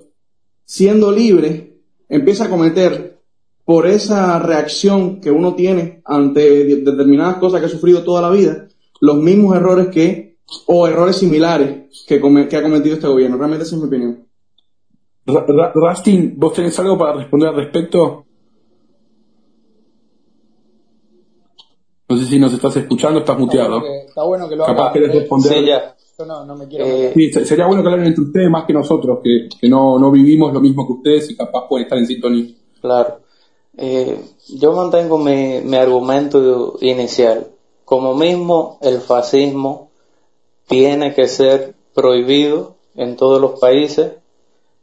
siendo 0.65 1.11
libre, 1.11 1.77
empieza 2.07 2.45
a 2.45 2.49
cometer 2.49 3.19
por 3.65 3.87
esa 3.87 4.37
reacción 4.37 5.19
que 5.19 5.31
uno 5.31 5.55
tiene 5.55 6.01
ante 6.05 6.65
determinadas 6.65 7.37
cosas 7.37 7.59
que 7.59 7.65
ha 7.65 7.69
sufrido 7.69 8.03
toda 8.03 8.21
la 8.21 8.29
vida, 8.29 8.67
los 9.01 9.17
mismos 9.17 9.55
errores 9.55 9.87
que, 9.87 10.37
o 10.67 10.87
errores 10.87 11.15
similares 11.15 12.05
que, 12.07 12.15
ha 12.15 12.21
cometido 12.21 12.95
este 12.95 13.07
gobierno. 13.07 13.37
Realmente 13.37 13.65
esa 13.65 13.75
es 13.75 13.81
mi 13.81 13.87
opinión. 13.87 14.25
Rastin, 15.73 16.35
¿vos 16.37 16.53
tenés 16.53 16.77
algo 16.79 16.97
para 16.99 17.13
responder 17.13 17.49
al 17.49 17.55
respecto? 17.55 18.25
No 22.07 22.17
sé 22.17 22.25
si 22.25 22.39
nos 22.39 22.53
estás 22.53 22.75
escuchando, 22.77 23.19
estás 23.19 23.37
muteado. 23.39 23.81
Está 23.83 24.23
bueno 24.23 24.47
que, 24.47 24.55
lo 24.55 24.65
Capaz 24.65 24.93
querés 24.93 25.13
responder. 25.13 25.53
Sí, 25.53 25.65
ya. 25.65 25.95
Yo 26.17 26.25
no, 26.25 26.45
no 26.45 26.55
me 26.55 26.67
quiero. 26.67 26.85
Eh, 26.85 27.11
sí, 27.13 27.45
sería 27.45 27.65
bueno 27.65 27.83
que 27.83 27.89
hablen 27.89 28.07
entre 28.07 28.23
ustedes 28.23 28.49
más 28.49 28.65
que 28.65 28.73
nosotros, 28.73 29.19
que, 29.23 29.49
que 29.59 29.67
no, 29.67 29.99
no 29.99 30.11
vivimos 30.11 30.53
lo 30.53 30.61
mismo 30.61 30.85
que 30.87 30.93
ustedes 30.93 31.31
y 31.31 31.35
capaz 31.35 31.67
pueden 31.67 31.85
estar 31.85 31.97
en 31.97 32.07
sintonía. 32.07 32.45
Claro. 32.79 33.19
Eh, 33.75 34.17
yo 34.55 34.71
mantengo 34.71 35.17
mi, 35.17 35.59
mi 35.61 35.75
argumento 35.75 36.77
inicial. 36.79 37.47
Como 37.83 38.13
mismo 38.13 38.77
el 38.81 38.99
fascismo 38.99 39.89
tiene 40.67 41.13
que 41.13 41.27
ser 41.27 41.75
prohibido 41.93 42.75
en 42.95 43.17
todos 43.17 43.41
los 43.41 43.59
países. 43.59 44.13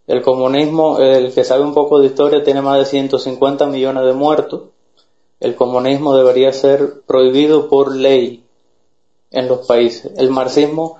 El 0.07 0.21
comunismo, 0.23 0.99
el 0.99 1.33
que 1.33 1.45
sabe 1.45 1.63
un 1.63 1.73
poco 1.73 2.01
de 2.01 2.07
historia, 2.07 2.43
tiene 2.43 2.61
más 2.61 2.79
de 2.79 2.85
150 2.85 3.67
millones 3.67 4.05
de 4.05 4.13
muertos 4.13 4.63
el 5.43 5.57
comunismo 5.57 6.17
debería 6.17 6.53
ser 6.53 7.03
prohibido 7.07 7.69
por 7.69 7.95
ley 7.95 8.45
en 9.31 9.49
los 9.49 9.67
países. 9.67 10.13
El 10.17 10.31
marxismo 10.31 10.99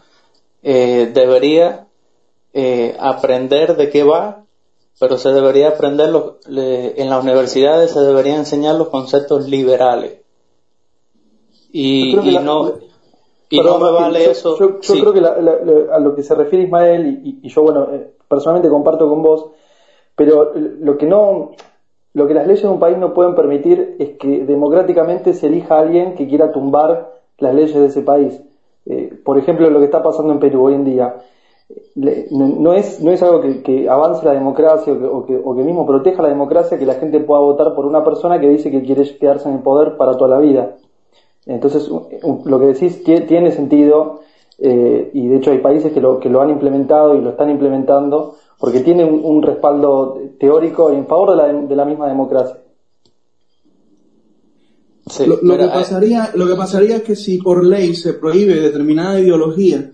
eh, 0.63 1.11
debería 1.15 1.87
eh, 2.53 2.97
aprender 2.99 3.77
de 3.77 3.89
qué 3.89 4.03
va, 4.03 4.45
pero 4.99 5.17
se 5.17 5.33
debería 5.33 5.69
aprender 5.69 6.13
en 6.47 7.11
las 7.11 7.23
universidades 7.23 7.93
se 7.93 8.01
deberían 8.01 8.39
enseñar 8.39 8.75
los 8.75 8.89
conceptos 8.89 9.49
liberales. 9.49 10.19
Y, 11.73 12.17
no 12.43 12.75
y 13.49 13.61
no 13.61 13.79
me 13.79 13.91
vale 13.91 14.31
eso. 14.31 14.59
Yo, 14.59 14.79
creo 14.81 15.13
que 15.13 15.21
a 15.21 15.99
lo 15.99 16.15
que 16.15 16.23
se 16.23 16.35
refiere 16.35 16.65
Ismael 16.65 17.21
y, 17.23 17.47
y 17.47 17.49
yo 17.49 17.63
bueno 17.63 17.89
eh, 17.93 18.15
personalmente 18.27 18.69
comparto 18.69 19.09
con 19.09 19.23
vos, 19.23 19.47
pero 20.17 20.53
lo 20.55 20.97
que 20.97 21.07
no 21.07 21.53
lo 22.15 22.27
que 22.27 22.35
las 22.35 22.47
leyes 22.47 22.63
de 22.63 22.69
un 22.69 22.79
país 22.79 22.99
no 22.99 23.15
pueden 23.15 23.35
permitir 23.35 23.97
es 23.99 24.11
que 24.19 24.45
democráticamente 24.45 25.33
se 25.33 25.47
elija 25.47 25.77
a 25.77 25.81
alguien 25.81 26.15
que 26.15 26.29
quiera 26.29 26.53
tumbar 26.53 27.13
las 27.39 27.55
leyes 27.55 27.75
de 27.75 27.87
ese 27.87 28.03
país. 28.03 28.41
Eh, 28.87 29.19
por 29.25 29.39
ejemplo, 29.39 29.71
lo 29.71 29.79
que 29.79 29.87
está 29.87 30.03
pasando 30.03 30.33
en 30.33 30.39
Perú 30.39 30.65
hoy 30.65 30.75
en 30.75 30.85
día. 30.85 31.17
no, 31.95 32.75
es, 32.75 33.03
no 33.03 33.13
es 33.13 33.23
algo 33.23 33.41
que, 33.41 33.89
avance 33.89 34.25
la 34.27 34.33
democracia 34.33 34.93
o 34.93 35.25
que, 35.25 35.37
o, 35.43 35.55
que, 35.55 35.63
mismo 35.63 35.87
proteja 35.87 36.23
la 36.23 36.29
democracia 36.29 36.79
que 36.79 36.85
la 36.87 36.95
gente 36.95 37.21
pueda 37.21 37.41
votar 37.41 37.75
por 37.75 37.87
una 37.87 38.05
persona 38.05 38.41
que 38.41 38.49
dice 38.49 38.71
que 38.71 38.83
quiere 38.83 39.05
quedarse 39.19 39.49
en 39.49 39.57
el 39.57 39.63
poder 39.63 39.97
para 39.97 40.17
toda 40.17 40.37
la 40.37 40.39
vida. 40.39 40.77
Entonces, 41.47 41.91
lo 42.45 42.61
que 42.61 42.67
decís 42.67 43.03
tiene 43.03 43.51
sentido 43.51 44.21
eh, 44.59 45.11
y 45.13 45.29
de 45.29 45.37
hecho 45.37 45.51
hay 45.51 45.59
países 45.59 45.93
que 45.93 46.01
lo, 46.01 46.21
que 46.21 46.29
lo 46.29 46.41
han 46.41 46.51
implementado 46.51 47.17
y 47.17 47.21
lo 47.21 47.31
están 47.31 47.51
implementando 47.51 48.37
porque 48.63 48.79
tiene 48.79 49.05
un, 49.05 49.43
respaldo 49.43 50.21
teórico 50.39 50.89
en 50.93 51.05
favor 51.09 51.31
de 51.31 51.37
la, 51.37 51.53
de 51.53 51.75
la 51.75 51.85
misma 51.85 52.07
democracia. 52.07 52.59
lo, 55.27 55.59
que 55.59 55.67
pasaría, 55.67 56.31
lo 56.37 56.47
que 56.47 56.55
pasaría 56.55 56.97
es 56.99 57.03
que 57.03 57.17
si 57.17 57.39
por 57.39 57.67
ley 57.67 57.97
se 57.97 58.15
prohíbe 58.15 58.61
determinada 58.61 59.19
ideología, 59.19 59.91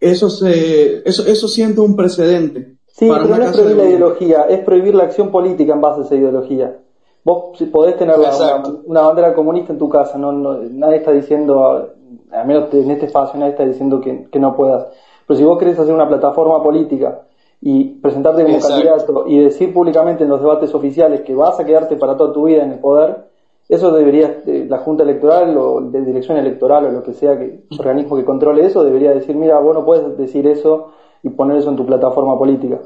eso 0.00 0.28
se, 0.28 1.08
eso, 1.08 1.24
eso 1.24 1.46
siente 1.46 1.80
un 1.80 1.94
precedente. 1.94 2.78
Sí, 2.88 3.08
pero 3.08 3.28
no 3.28 3.44
es 3.44 3.52
prohibir 3.52 3.76
la 3.76 3.84
ideología, 3.84 4.42
es 4.48 4.58
prohibir 4.64 4.96
la 4.96 5.04
acción 5.04 5.30
política 5.30 5.72
en 5.72 5.80
base 5.80 6.00
a 6.00 6.04
esa 6.04 6.16
ideología. 6.16 6.80
Vos 7.22 7.56
podés 7.70 7.96
tener 7.96 8.16
una, 8.86 9.02
bandera 9.02 9.34
comunista 9.34 9.72
en 9.72 9.78
tu 9.78 9.88
casa, 9.88 10.18
no, 10.18 10.32
nadie 10.32 10.96
está 10.96 11.12
diciendo, 11.12 11.94
al 12.32 12.44
menos 12.44 12.74
en 12.74 12.90
este 12.90 13.06
espacio 13.06 13.38
nadie 13.38 13.52
está 13.52 13.64
diciendo 13.64 14.00
que, 14.00 14.26
que 14.32 14.40
no 14.40 14.56
puedas. 14.56 14.88
Pero 15.28 15.38
si 15.38 15.44
vos 15.44 15.60
querés 15.60 15.78
hacer 15.78 15.94
una 15.94 16.08
plataforma 16.08 16.60
política 16.60 17.22
y 17.60 17.84
presentarte 18.00 18.44
como 18.44 18.60
candidato 18.60 19.24
y 19.26 19.38
decir 19.38 19.72
públicamente 19.72 20.24
en 20.24 20.30
los 20.30 20.40
debates 20.40 20.74
oficiales 20.74 21.22
que 21.22 21.34
vas 21.34 21.58
a 21.58 21.64
quedarte 21.64 21.96
para 21.96 22.16
toda 22.16 22.32
tu 22.32 22.44
vida 22.44 22.62
en 22.62 22.72
el 22.72 22.78
poder, 22.78 23.26
eso 23.68 23.92
debería, 23.92 24.42
eh, 24.46 24.66
la 24.68 24.78
Junta 24.78 25.02
Electoral 25.02 25.56
o 25.58 25.80
de 25.80 26.02
Dirección 26.02 26.38
Electoral 26.38 26.86
o 26.86 26.90
lo 26.90 27.02
que 27.02 27.12
sea 27.12 27.38
que 27.38 27.64
organismo 27.78 28.16
que 28.16 28.24
controle 28.24 28.64
eso, 28.64 28.84
debería 28.84 29.12
decir, 29.12 29.36
mira, 29.36 29.58
vos 29.58 29.74
no 29.74 29.84
puedes 29.84 30.16
decir 30.16 30.46
eso 30.46 30.92
y 31.22 31.30
poner 31.30 31.58
eso 31.58 31.70
en 31.70 31.76
tu 31.76 31.84
plataforma 31.84 32.38
política. 32.38 32.80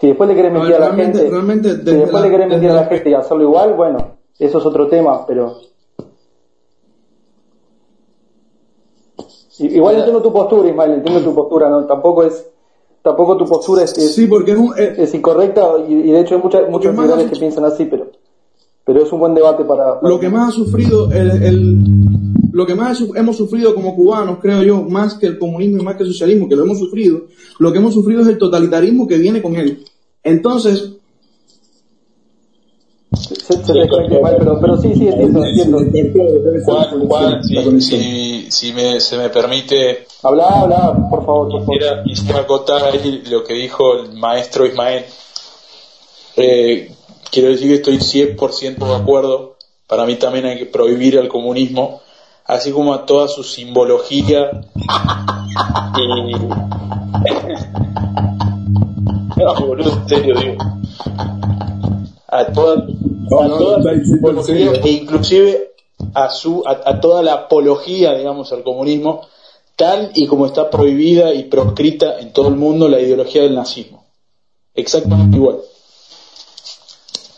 Si 0.00 0.08
después 0.08 0.28
le 0.28 0.34
querés 0.34 0.52
mentir 0.52 0.74
a, 0.74 0.78
la 0.80 0.92
gente, 0.92 1.18
si 1.18 1.96
después 1.96 2.22
le 2.22 2.30
querés 2.30 2.48
mentir 2.48 2.70
a 2.70 2.74
la 2.74 2.84
gente 2.84 3.08
y 3.08 3.14
hacerlo 3.14 3.44
igual, 3.44 3.74
bueno, 3.74 3.98
eso 4.38 4.58
es 4.58 4.66
otro 4.66 4.88
tema, 4.88 5.24
pero 5.26 5.54
Igual 9.58 9.96
entiendo 9.96 10.20
tu 10.20 10.32
postura, 10.32 10.68
Ismael, 10.68 10.94
entiendo 10.94 11.20
tu 11.20 11.34
postura, 11.34 11.68
¿no? 11.68 11.86
Tampoco 11.86 12.24
es, 12.24 12.44
tampoco 13.04 13.36
tu 13.36 13.44
postura 13.44 13.82
es, 13.82 13.90
sí, 13.90 14.26
porque 14.26 14.52
es, 14.52 14.58
eh, 14.78 14.94
es, 14.96 15.14
incorrecta 15.14 15.74
y, 15.86 16.10
de 16.10 16.20
hecho 16.20 16.36
hay 16.36 16.42
mucha, 16.42 16.62
muchos 16.62 16.94
ciudadanos 16.94 17.30
que 17.30 17.38
piensan 17.38 17.66
así, 17.66 17.84
pero, 17.84 18.10
pero 18.82 19.02
es 19.02 19.12
un 19.12 19.20
buen 19.20 19.34
debate 19.34 19.62
para, 19.64 19.98
Lo 20.00 20.18
que 20.18 20.30
más 20.30 20.48
ha 20.48 20.52
sufrido 20.52 21.12
el, 21.12 21.42
el 21.42 21.78
lo 22.52 22.64
que 22.64 22.74
más 22.74 23.04
hemos 23.14 23.36
sufrido 23.36 23.74
como 23.74 23.94
cubanos, 23.94 24.38
creo 24.40 24.62
yo, 24.62 24.82
más 24.82 25.14
que 25.18 25.26
el 25.26 25.38
comunismo 25.38 25.82
y 25.82 25.84
más 25.84 25.96
que 25.96 26.04
el 26.04 26.08
socialismo, 26.08 26.48
que 26.48 26.56
lo 26.56 26.62
hemos 26.62 26.78
sufrido, 26.78 27.22
lo 27.58 27.72
que 27.72 27.78
hemos 27.78 27.92
sufrido 27.92 28.22
es 28.22 28.28
el 28.28 28.38
totalitarismo 28.38 29.06
que 29.06 29.18
viene 29.18 29.42
con 29.42 29.56
él. 29.56 29.84
Entonces, 30.22 30.94
pero, 33.66 34.60
pero 34.60 34.76
sí, 34.78 34.94
sí, 34.94 35.08
entiendo, 35.08 35.78
entiendo. 35.78 36.24
Juan, 36.64 37.06
Juan 37.06 37.42
si, 37.42 37.80
si, 37.80 38.50
si 38.50 38.72
me, 38.72 39.00
se 39.00 39.16
me 39.16 39.28
permite... 39.28 40.06
Habla, 40.22 40.60
habla, 40.60 41.08
por 41.10 41.24
favor. 41.24 41.48
Por 41.48 41.60
quisiera, 41.66 42.02
quisiera 42.02 42.40
acotar 42.40 42.84
ahí 42.84 43.22
lo 43.30 43.44
que 43.44 43.54
dijo 43.54 43.94
el 43.98 44.12
maestro 44.14 44.66
Ismael. 44.66 45.04
Eh, 46.36 46.90
quiero 47.30 47.50
decir 47.50 47.68
que 47.68 47.74
estoy 47.74 47.98
100% 47.98 48.86
de 48.86 48.94
acuerdo. 48.94 49.56
Para 49.86 50.06
mí 50.06 50.16
también 50.16 50.46
hay 50.46 50.58
que 50.58 50.66
prohibir 50.66 51.16
el 51.16 51.28
comunismo, 51.28 52.00
así 52.46 52.72
como 52.72 52.94
a 52.94 53.06
toda 53.06 53.28
su 53.28 53.42
simbología. 53.42 54.50
Y... 55.96 56.32
no, 59.36 59.54
boludo, 59.60 59.92
en 59.92 60.08
serio, 60.08 60.34
digo 60.34 60.56
a 62.34 62.52
toda, 62.52 62.86
e 64.84 64.90
inclusive 64.90 65.70
a 66.14 66.28
su 66.28 66.62
a, 66.66 67.00
toda 67.00 67.22
la 67.22 67.34
apología 67.34 68.14
digamos 68.14 68.52
al 68.52 68.64
comunismo 68.64 69.22
tal 69.76 70.10
y 70.14 70.26
como 70.26 70.46
está 70.46 70.68
prohibida 70.68 71.32
y 71.32 71.44
proscrita 71.44 72.18
en 72.18 72.32
todo 72.32 72.48
el 72.48 72.56
mundo 72.56 72.88
la 72.88 73.00
ideología 73.00 73.42
del 73.42 73.54
nazismo. 73.54 74.04
Exactamente 74.74 75.36
igual. 75.36 75.58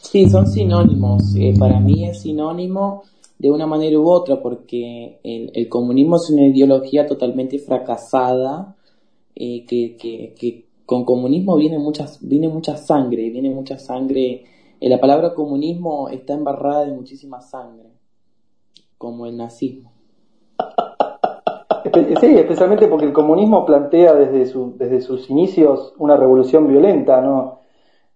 Sí 0.02 0.28
son 0.30 0.46
sinónimos 0.46 1.34
eh, 1.36 1.54
para 1.58 1.78
mí 1.78 2.08
es 2.08 2.22
sinónimo 2.22 3.02
de 3.38 3.50
una 3.50 3.66
manera 3.66 3.98
u 3.98 4.08
otra 4.08 4.40
porque 4.40 5.20
el, 5.22 5.68
comunismo 5.68 6.16
es 6.16 6.30
una 6.30 6.46
ideología 6.46 7.06
totalmente 7.06 7.58
fracasada 7.58 8.74
eh, 9.34 9.64
que, 9.66 9.96
que, 9.96 10.34
que 10.38 10.64
con 10.86 11.04
comunismo 11.04 11.56
viene 11.56 11.78
muchas 11.78 12.18
viene 12.20 12.48
mucha 12.48 12.78
sangre 12.78 13.28
viene 13.28 13.50
mucha 13.50 13.78
sangre 13.78 14.22
eh, 14.32 14.55
la 14.80 15.00
palabra 15.00 15.34
comunismo 15.34 16.08
está 16.08 16.34
embarrada 16.34 16.84
de 16.84 16.92
muchísima 16.92 17.40
sangre, 17.40 17.90
como 18.98 19.26
el 19.26 19.36
nazismo. 19.36 19.92
Sí, 22.20 22.26
especialmente 22.36 22.88
porque 22.88 23.06
el 23.06 23.12
comunismo 23.12 23.64
plantea 23.64 24.14
desde, 24.14 24.46
su, 24.46 24.76
desde 24.76 25.00
sus 25.00 25.30
inicios 25.30 25.94
una 25.98 26.16
revolución 26.16 26.66
violenta, 26.66 27.20
¿no? 27.20 27.60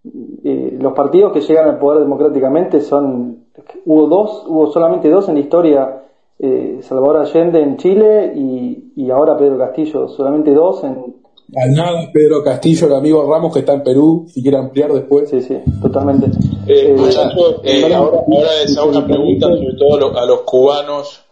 Eh, 0.05 0.79
los 0.81 0.93
partidos 0.93 1.33
que 1.33 1.41
llegan 1.41 1.69
al 1.69 1.79
poder 1.79 2.01
democráticamente 2.01 2.81
son, 2.81 3.45
hubo 3.85 4.07
dos, 4.07 4.45
hubo 4.49 4.67
solamente 4.67 5.09
dos 5.09 5.29
en 5.29 5.35
la 5.35 5.41
historia, 5.41 6.03
eh, 6.39 6.79
Salvador 6.83 7.19
Allende 7.19 7.61
en 7.61 7.77
Chile 7.77 8.33
y, 8.35 8.93
y 8.97 9.11
ahora 9.11 9.37
Pedro 9.37 9.59
Castillo, 9.59 10.09
solamente 10.09 10.53
dos 10.53 10.85
en, 10.85 11.20
al 11.57 11.73
nada, 11.73 12.11
Pedro 12.13 12.43
Castillo, 12.43 12.87
el 12.87 12.95
amigo 12.95 13.31
Ramos 13.31 13.53
que 13.53 13.61
está 13.61 13.73
en 13.73 13.83
Perú, 13.83 14.27
si 14.33 14.43
quiere 14.43 14.59
ampliar 14.59 14.93
después. 14.93 15.31
Sí, 15.31 15.41
sí, 15.43 15.57
totalmente. 15.81 16.27
Eh, 16.67 16.95
muchachos, 16.97 17.57
eh, 17.65 17.93
ahora, 17.95 18.21
ahora 18.27 18.85
una 18.85 19.07
pregunta 19.07 19.47
sobre 19.49 19.77
todo 19.79 20.19
a 20.19 20.27
los 20.27 20.43
cubanos 20.43 21.23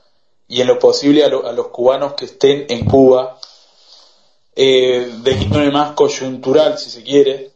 y 0.49 0.63
en 0.63 0.67
lo 0.67 0.79
posible 0.79 1.25
a, 1.25 1.29
los 1.29 1.69
cubanos 1.69 2.15
que 2.15 2.25
estén 2.25 2.65
en 2.69 2.87
Cuba, 2.87 3.39
eh, 4.57 5.07
de 5.23 5.33
índole 5.33 5.71
más 5.71 5.93
coyuntural, 5.93 6.79
si 6.79 6.91
se 6.91 7.03
quiere. 7.03 7.51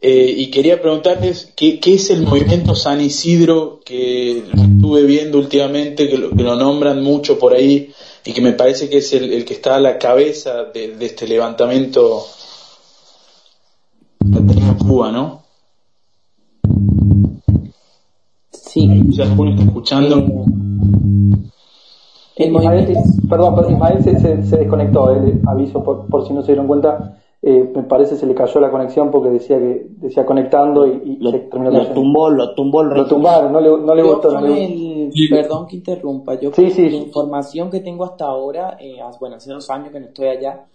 Eh, 0.00 0.34
y 0.36 0.50
quería 0.50 0.80
preguntarles 0.80 1.52
¿qué, 1.56 1.80
qué, 1.80 1.94
es 1.94 2.10
el 2.10 2.22
movimiento 2.22 2.74
San 2.74 3.00
Isidro 3.00 3.80
que 3.82 4.38
estuve 4.38 5.04
viendo 5.04 5.38
últimamente, 5.38 6.08
que 6.08 6.18
lo, 6.18 6.30
que 6.30 6.42
lo 6.42 6.54
nombran 6.54 7.02
mucho 7.02 7.38
por 7.38 7.54
ahí 7.54 7.92
y 8.26 8.32
que 8.32 8.40
me 8.40 8.52
parece 8.52 8.90
que 8.90 8.98
es 8.98 9.12
el, 9.12 9.44
que 9.44 9.54
está 9.54 9.76
a 9.76 9.80
la 9.80 9.98
cabeza 9.98 10.64
de, 10.64 10.96
este 11.00 11.28
levantamiento 11.28 12.26
que 14.18 14.84
Cuba, 14.84 15.12
¿no? 15.12 15.42
Sí. 18.50 19.12
¿Se 19.14 19.22
está 19.22 19.62
escuchando? 19.62 20.26
Eh, 22.36 22.52
perdón, 23.30 23.72
Ismael 23.72 24.02
se, 24.02 24.18
se, 24.44 24.56
desconectó, 24.56 25.14
eh, 25.14 25.40
aviso 25.46 25.82
por, 25.82 26.06
por 26.06 26.26
si 26.26 26.34
no 26.34 26.42
se 26.42 26.48
dieron 26.48 26.66
cuenta. 26.66 27.16
Eh, 27.48 27.70
me 27.72 27.84
parece 27.84 28.16
se 28.16 28.26
le 28.26 28.34
cayó 28.34 28.58
la 28.58 28.72
conexión 28.72 29.08
porque 29.08 29.30
decía 29.30 29.56
que 29.56 29.86
decía 30.00 30.26
conectando 30.26 30.84
y, 30.84 31.16
lo, 31.18 31.30
se 31.30 31.38
terminó 31.38 31.70
lo 31.70 31.92
tumbó, 31.92 32.28
lo 32.28 32.52
tumbó 32.56 32.82
el 32.82 32.88
Lo 32.88 33.06
tumbaron, 33.06 33.52
no 33.52 33.60
le, 33.60 33.68
no 33.68 33.94
le 33.94 34.02
gustó. 34.02 34.30
Perdón 35.30 35.68
que 35.68 35.76
interrumpa, 35.76 36.34
yo 36.40 36.50
sí, 36.52 36.70
sí. 36.70 36.90
la 36.90 36.96
información 36.96 37.70
que 37.70 37.78
tengo 37.78 38.04
hasta 38.04 38.24
ahora, 38.24 38.76
eh, 38.80 38.96
bueno, 39.20 39.36
hace 39.36 39.52
dos 39.52 39.70
años 39.70 39.92
que 39.92 40.00
no 40.00 40.06
estoy 40.06 40.26
allá, 40.26 40.66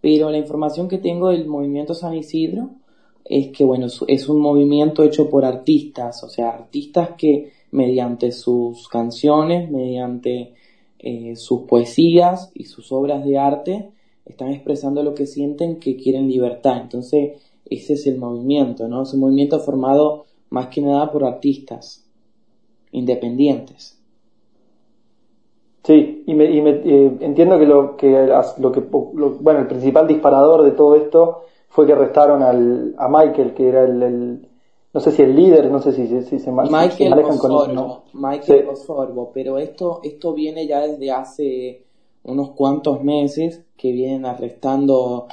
pero 0.00 0.30
la 0.30 0.38
información 0.38 0.86
que 0.86 0.98
tengo 0.98 1.30
del 1.30 1.48
movimiento 1.48 1.92
San 1.92 2.14
Isidro 2.14 2.68
es 3.24 3.48
que, 3.48 3.64
bueno, 3.64 3.88
es 4.06 4.28
un 4.28 4.40
movimiento 4.40 5.02
hecho 5.02 5.28
por 5.28 5.44
artistas, 5.44 6.22
o 6.22 6.28
sea, 6.28 6.50
artistas 6.50 7.10
que 7.18 7.50
mediante 7.72 8.30
sus 8.30 8.86
canciones, 8.86 9.72
mediante 9.72 10.54
eh, 11.00 11.34
sus 11.34 11.62
poesías 11.62 12.52
y 12.54 12.66
sus 12.66 12.92
obras 12.92 13.24
de 13.24 13.38
arte, 13.38 13.90
están 14.26 14.50
expresando 14.50 15.02
lo 15.02 15.14
que 15.14 15.26
sienten 15.26 15.78
que 15.78 15.96
quieren 15.96 16.28
libertad. 16.28 16.78
Entonces, 16.82 17.40
ese 17.64 17.94
es 17.94 18.06
el 18.06 18.18
movimiento, 18.18 18.88
¿no? 18.88 19.02
Es 19.02 19.14
un 19.14 19.20
movimiento 19.20 19.58
formado 19.60 20.24
más 20.50 20.68
que 20.68 20.80
nada 20.82 21.10
por 21.10 21.24
artistas 21.24 22.04
independientes. 22.92 24.00
Sí, 25.84 26.24
y, 26.26 26.34
me, 26.34 26.50
y 26.50 26.60
me, 26.60 26.70
eh, 26.70 27.16
entiendo 27.20 27.58
que 27.58 27.66
lo 27.66 27.96
que, 27.96 28.28
lo 28.58 28.72
que 28.72 28.80
bueno, 28.80 29.60
el 29.60 29.68
principal 29.68 30.08
disparador 30.08 30.64
de 30.64 30.72
todo 30.72 30.96
esto 30.96 31.42
fue 31.68 31.86
que 31.86 31.92
arrestaron 31.92 32.42
al, 32.42 32.94
a 32.98 33.08
Michael, 33.08 33.54
que 33.54 33.68
era 33.68 33.84
el, 33.84 34.48
no 34.92 35.00
sé 35.00 35.12
si 35.12 35.22
el 35.22 35.36
líder, 35.36 35.70
no 35.70 35.78
sé 35.78 35.92
si, 35.92 36.08
si, 36.22 36.38
se, 36.40 36.50
Michael 36.50 37.10
manejan 37.10 37.38
con 37.38 38.02
Michael 38.14 38.66
pero 39.32 39.58
esto, 39.58 40.00
esto 40.02 40.32
viene 40.32 40.66
ya 40.66 40.80
desde 40.80 41.10
hace 41.12 41.85
unos 42.26 42.50
cuantos 42.50 43.02
meses 43.02 43.64
que 43.76 43.92
vienen 43.92 44.26
arrestando 44.26 45.26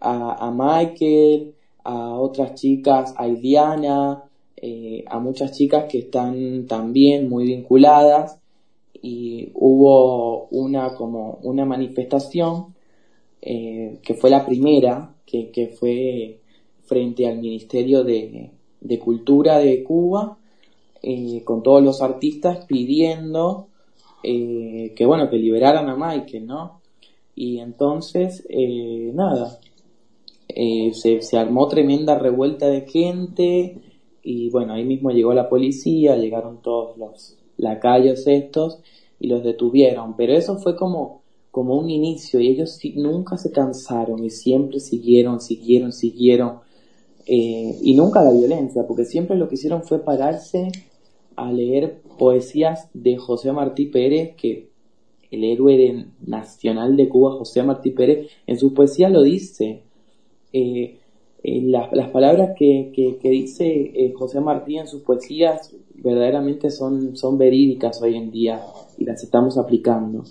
a, 0.00 0.46
a 0.46 0.50
Michael, 0.50 1.54
a 1.84 2.18
otras 2.18 2.54
chicas, 2.54 3.14
a 3.16 3.26
Iliana, 3.28 4.24
eh, 4.56 5.04
a 5.06 5.18
muchas 5.18 5.52
chicas 5.52 5.84
que 5.90 5.98
están 5.98 6.66
también 6.66 7.28
muy 7.28 7.46
vinculadas. 7.46 8.38
Y 9.02 9.50
hubo 9.54 10.46
una 10.48 10.94
como 10.94 11.38
una 11.42 11.66
manifestación 11.66 12.74
eh, 13.42 13.98
que 14.02 14.14
fue 14.14 14.30
la 14.30 14.46
primera 14.46 15.14
que, 15.26 15.50
que, 15.50 15.68
fue 15.68 16.40
frente 16.84 17.26
al 17.26 17.38
Ministerio 17.40 18.02
de, 18.04 18.50
de 18.80 18.98
Cultura 18.98 19.58
de 19.58 19.82
Cuba 19.84 20.38
eh, 21.02 21.42
con 21.44 21.62
todos 21.62 21.82
los 21.82 22.00
artistas 22.00 22.64
pidiendo 22.64 23.68
eh, 24.24 24.94
que 24.96 25.04
bueno, 25.04 25.28
que 25.28 25.36
liberaran 25.36 25.88
a 25.88 25.96
Michael, 25.96 26.46
¿no? 26.46 26.80
Y 27.34 27.58
entonces, 27.58 28.44
eh, 28.48 29.10
nada, 29.12 29.58
eh, 30.48 30.92
se, 30.94 31.20
se, 31.20 31.36
armó 31.36 31.68
tremenda 31.68 32.18
revuelta 32.18 32.66
de 32.68 32.82
gente 32.82 33.76
y 34.22 34.50
bueno, 34.50 34.72
ahí 34.72 34.84
mismo 34.84 35.10
llegó 35.10 35.34
la 35.34 35.48
policía, 35.48 36.16
llegaron 36.16 36.62
todos 36.62 36.96
los 36.96 37.36
lacayos 37.58 38.26
estos 38.26 38.78
y 39.20 39.28
los 39.28 39.42
detuvieron, 39.42 40.16
pero 40.16 40.32
eso 40.32 40.56
fue 40.58 40.76
como, 40.76 41.22
como 41.50 41.76
un 41.76 41.90
inicio 41.90 42.40
y 42.40 42.48
ellos 42.48 42.78
nunca 42.94 43.36
se 43.36 43.52
cansaron 43.52 44.24
y 44.24 44.30
siempre 44.30 44.80
siguieron, 44.80 45.40
siguieron, 45.40 45.92
siguieron 45.92 46.60
y 47.26 47.94
nunca 47.94 48.22
la 48.22 48.32
violencia, 48.32 48.86
porque 48.86 49.04
siempre 49.04 49.36
lo 49.36 49.48
que 49.48 49.54
hicieron 49.54 49.82
fue 49.82 49.98
pararse 49.98 50.70
a 51.36 51.52
leer 51.52 52.00
poesías 52.18 52.88
de 52.94 53.16
José 53.16 53.52
Martí 53.52 53.86
Pérez, 53.86 54.34
que 54.36 54.68
el 55.30 55.44
héroe 55.44 56.06
nacional 56.24 56.96
de 56.96 57.08
Cuba, 57.08 57.32
José 57.32 57.62
Martí 57.62 57.90
Pérez, 57.90 58.30
en 58.46 58.58
su 58.58 58.72
poesía 58.72 59.08
lo 59.08 59.22
dice. 59.22 59.82
Eh, 60.52 60.98
las 61.46 62.08
palabras 62.10 62.50
que, 62.56 62.90
que, 63.20 63.28
dice 63.28 63.66
eh, 63.66 64.14
José 64.16 64.40
Martí 64.40 64.78
en 64.78 64.86
sus 64.86 65.02
poesías 65.02 65.74
verdaderamente 65.94 66.70
son, 66.70 67.18
son 67.18 67.36
verídicas 67.36 68.00
hoy 68.00 68.16
en 68.16 68.30
día 68.30 68.64
y 68.96 69.04
las 69.04 69.22
estamos 69.22 69.58
aplicando. 69.58 70.24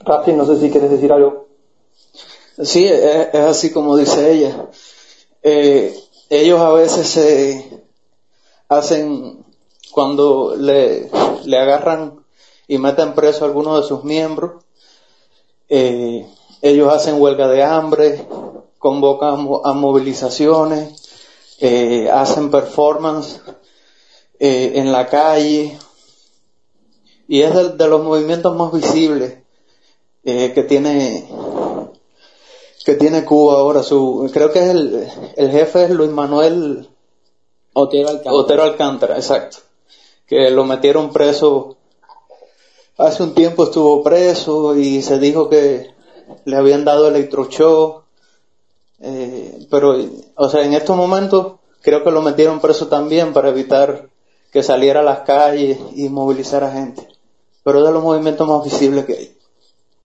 Rafi, 0.00 0.32
no 0.32 0.44
sé 0.46 0.58
si 0.58 0.70
quieres 0.70 0.90
decir 0.90 1.12
algo. 1.12 1.46
Sí, 2.60 2.86
es, 2.86 3.34
así 3.34 3.70
como 3.70 3.96
dice 3.96 4.32
ella. 4.32 4.68
Eh, 5.42 5.94
ellos 6.28 6.60
a 6.60 6.72
veces 6.72 7.06
se, 7.06 7.64
hacen 8.70 9.44
cuando 9.90 10.54
le, 10.56 11.10
le 11.44 11.58
agarran 11.58 12.24
y 12.68 12.78
meten 12.78 13.14
preso 13.14 13.44
a 13.44 13.48
algunos 13.48 13.82
de 13.82 13.88
sus 13.88 14.04
miembros. 14.04 14.62
Eh, 15.68 16.24
ellos 16.62 16.92
hacen 16.92 17.20
huelga 17.20 17.48
de 17.48 17.64
hambre, 17.64 18.26
convocan 18.78 19.48
a 19.64 19.72
movilizaciones, 19.72 21.02
eh, 21.58 22.08
hacen 22.12 22.50
performance 22.50 23.40
eh, 24.38 24.72
en 24.76 24.92
la 24.92 25.08
calle 25.08 25.76
y 27.26 27.42
es 27.42 27.76
de, 27.76 27.88
los 27.88 28.04
movimientos 28.04 28.56
más 28.56 28.72
visibles 28.72 29.38
eh, 30.24 30.52
que 30.54 30.62
tiene 30.62 31.28
que 32.84 32.94
tiene 32.94 33.24
Cuba 33.24 33.54
ahora. 33.54 33.82
Su, 33.82 34.30
creo 34.32 34.52
que 34.52 34.60
es 34.60 34.68
el, 34.70 35.08
el 35.36 35.50
jefe 35.50 35.84
es 35.84 35.90
Luis 35.90 36.10
Manuel 36.10 36.88
Otero 37.72 38.08
Alcántara. 38.08 38.34
Otero 38.34 39.16
exacto. 39.16 39.58
Que 40.26 40.50
lo 40.50 40.64
metieron 40.64 41.12
preso 41.12 41.76
hace 43.00 43.22
un 43.22 43.34
tiempo 43.34 43.64
estuvo 43.64 44.02
preso 44.02 44.76
y 44.76 45.02
se 45.02 45.18
dijo 45.18 45.48
que 45.48 45.90
le 46.44 46.56
habían 46.56 46.84
dado 46.84 47.08
electroshock. 47.08 48.04
Eh, 49.02 49.66
pero, 49.70 49.96
o 50.34 50.48
sea, 50.50 50.64
en 50.64 50.74
estos 50.74 50.96
momentos 50.96 51.54
creo 51.80 52.04
que 52.04 52.10
lo 52.10 52.20
metieron 52.20 52.60
preso 52.60 52.88
también 52.88 53.32
para 53.32 53.48
evitar 53.48 54.08
que 54.52 54.62
saliera 54.62 55.00
a 55.00 55.04
las 55.04 55.20
calles 55.20 55.78
y 55.94 56.08
movilizara 56.08 56.72
gente. 56.72 57.08
Pero 57.64 57.78
es 57.78 57.86
de 57.86 57.92
los 57.92 58.02
movimientos 58.02 58.46
más 58.46 58.62
visibles 58.64 59.06
que 59.06 59.12
hay. 59.14 59.36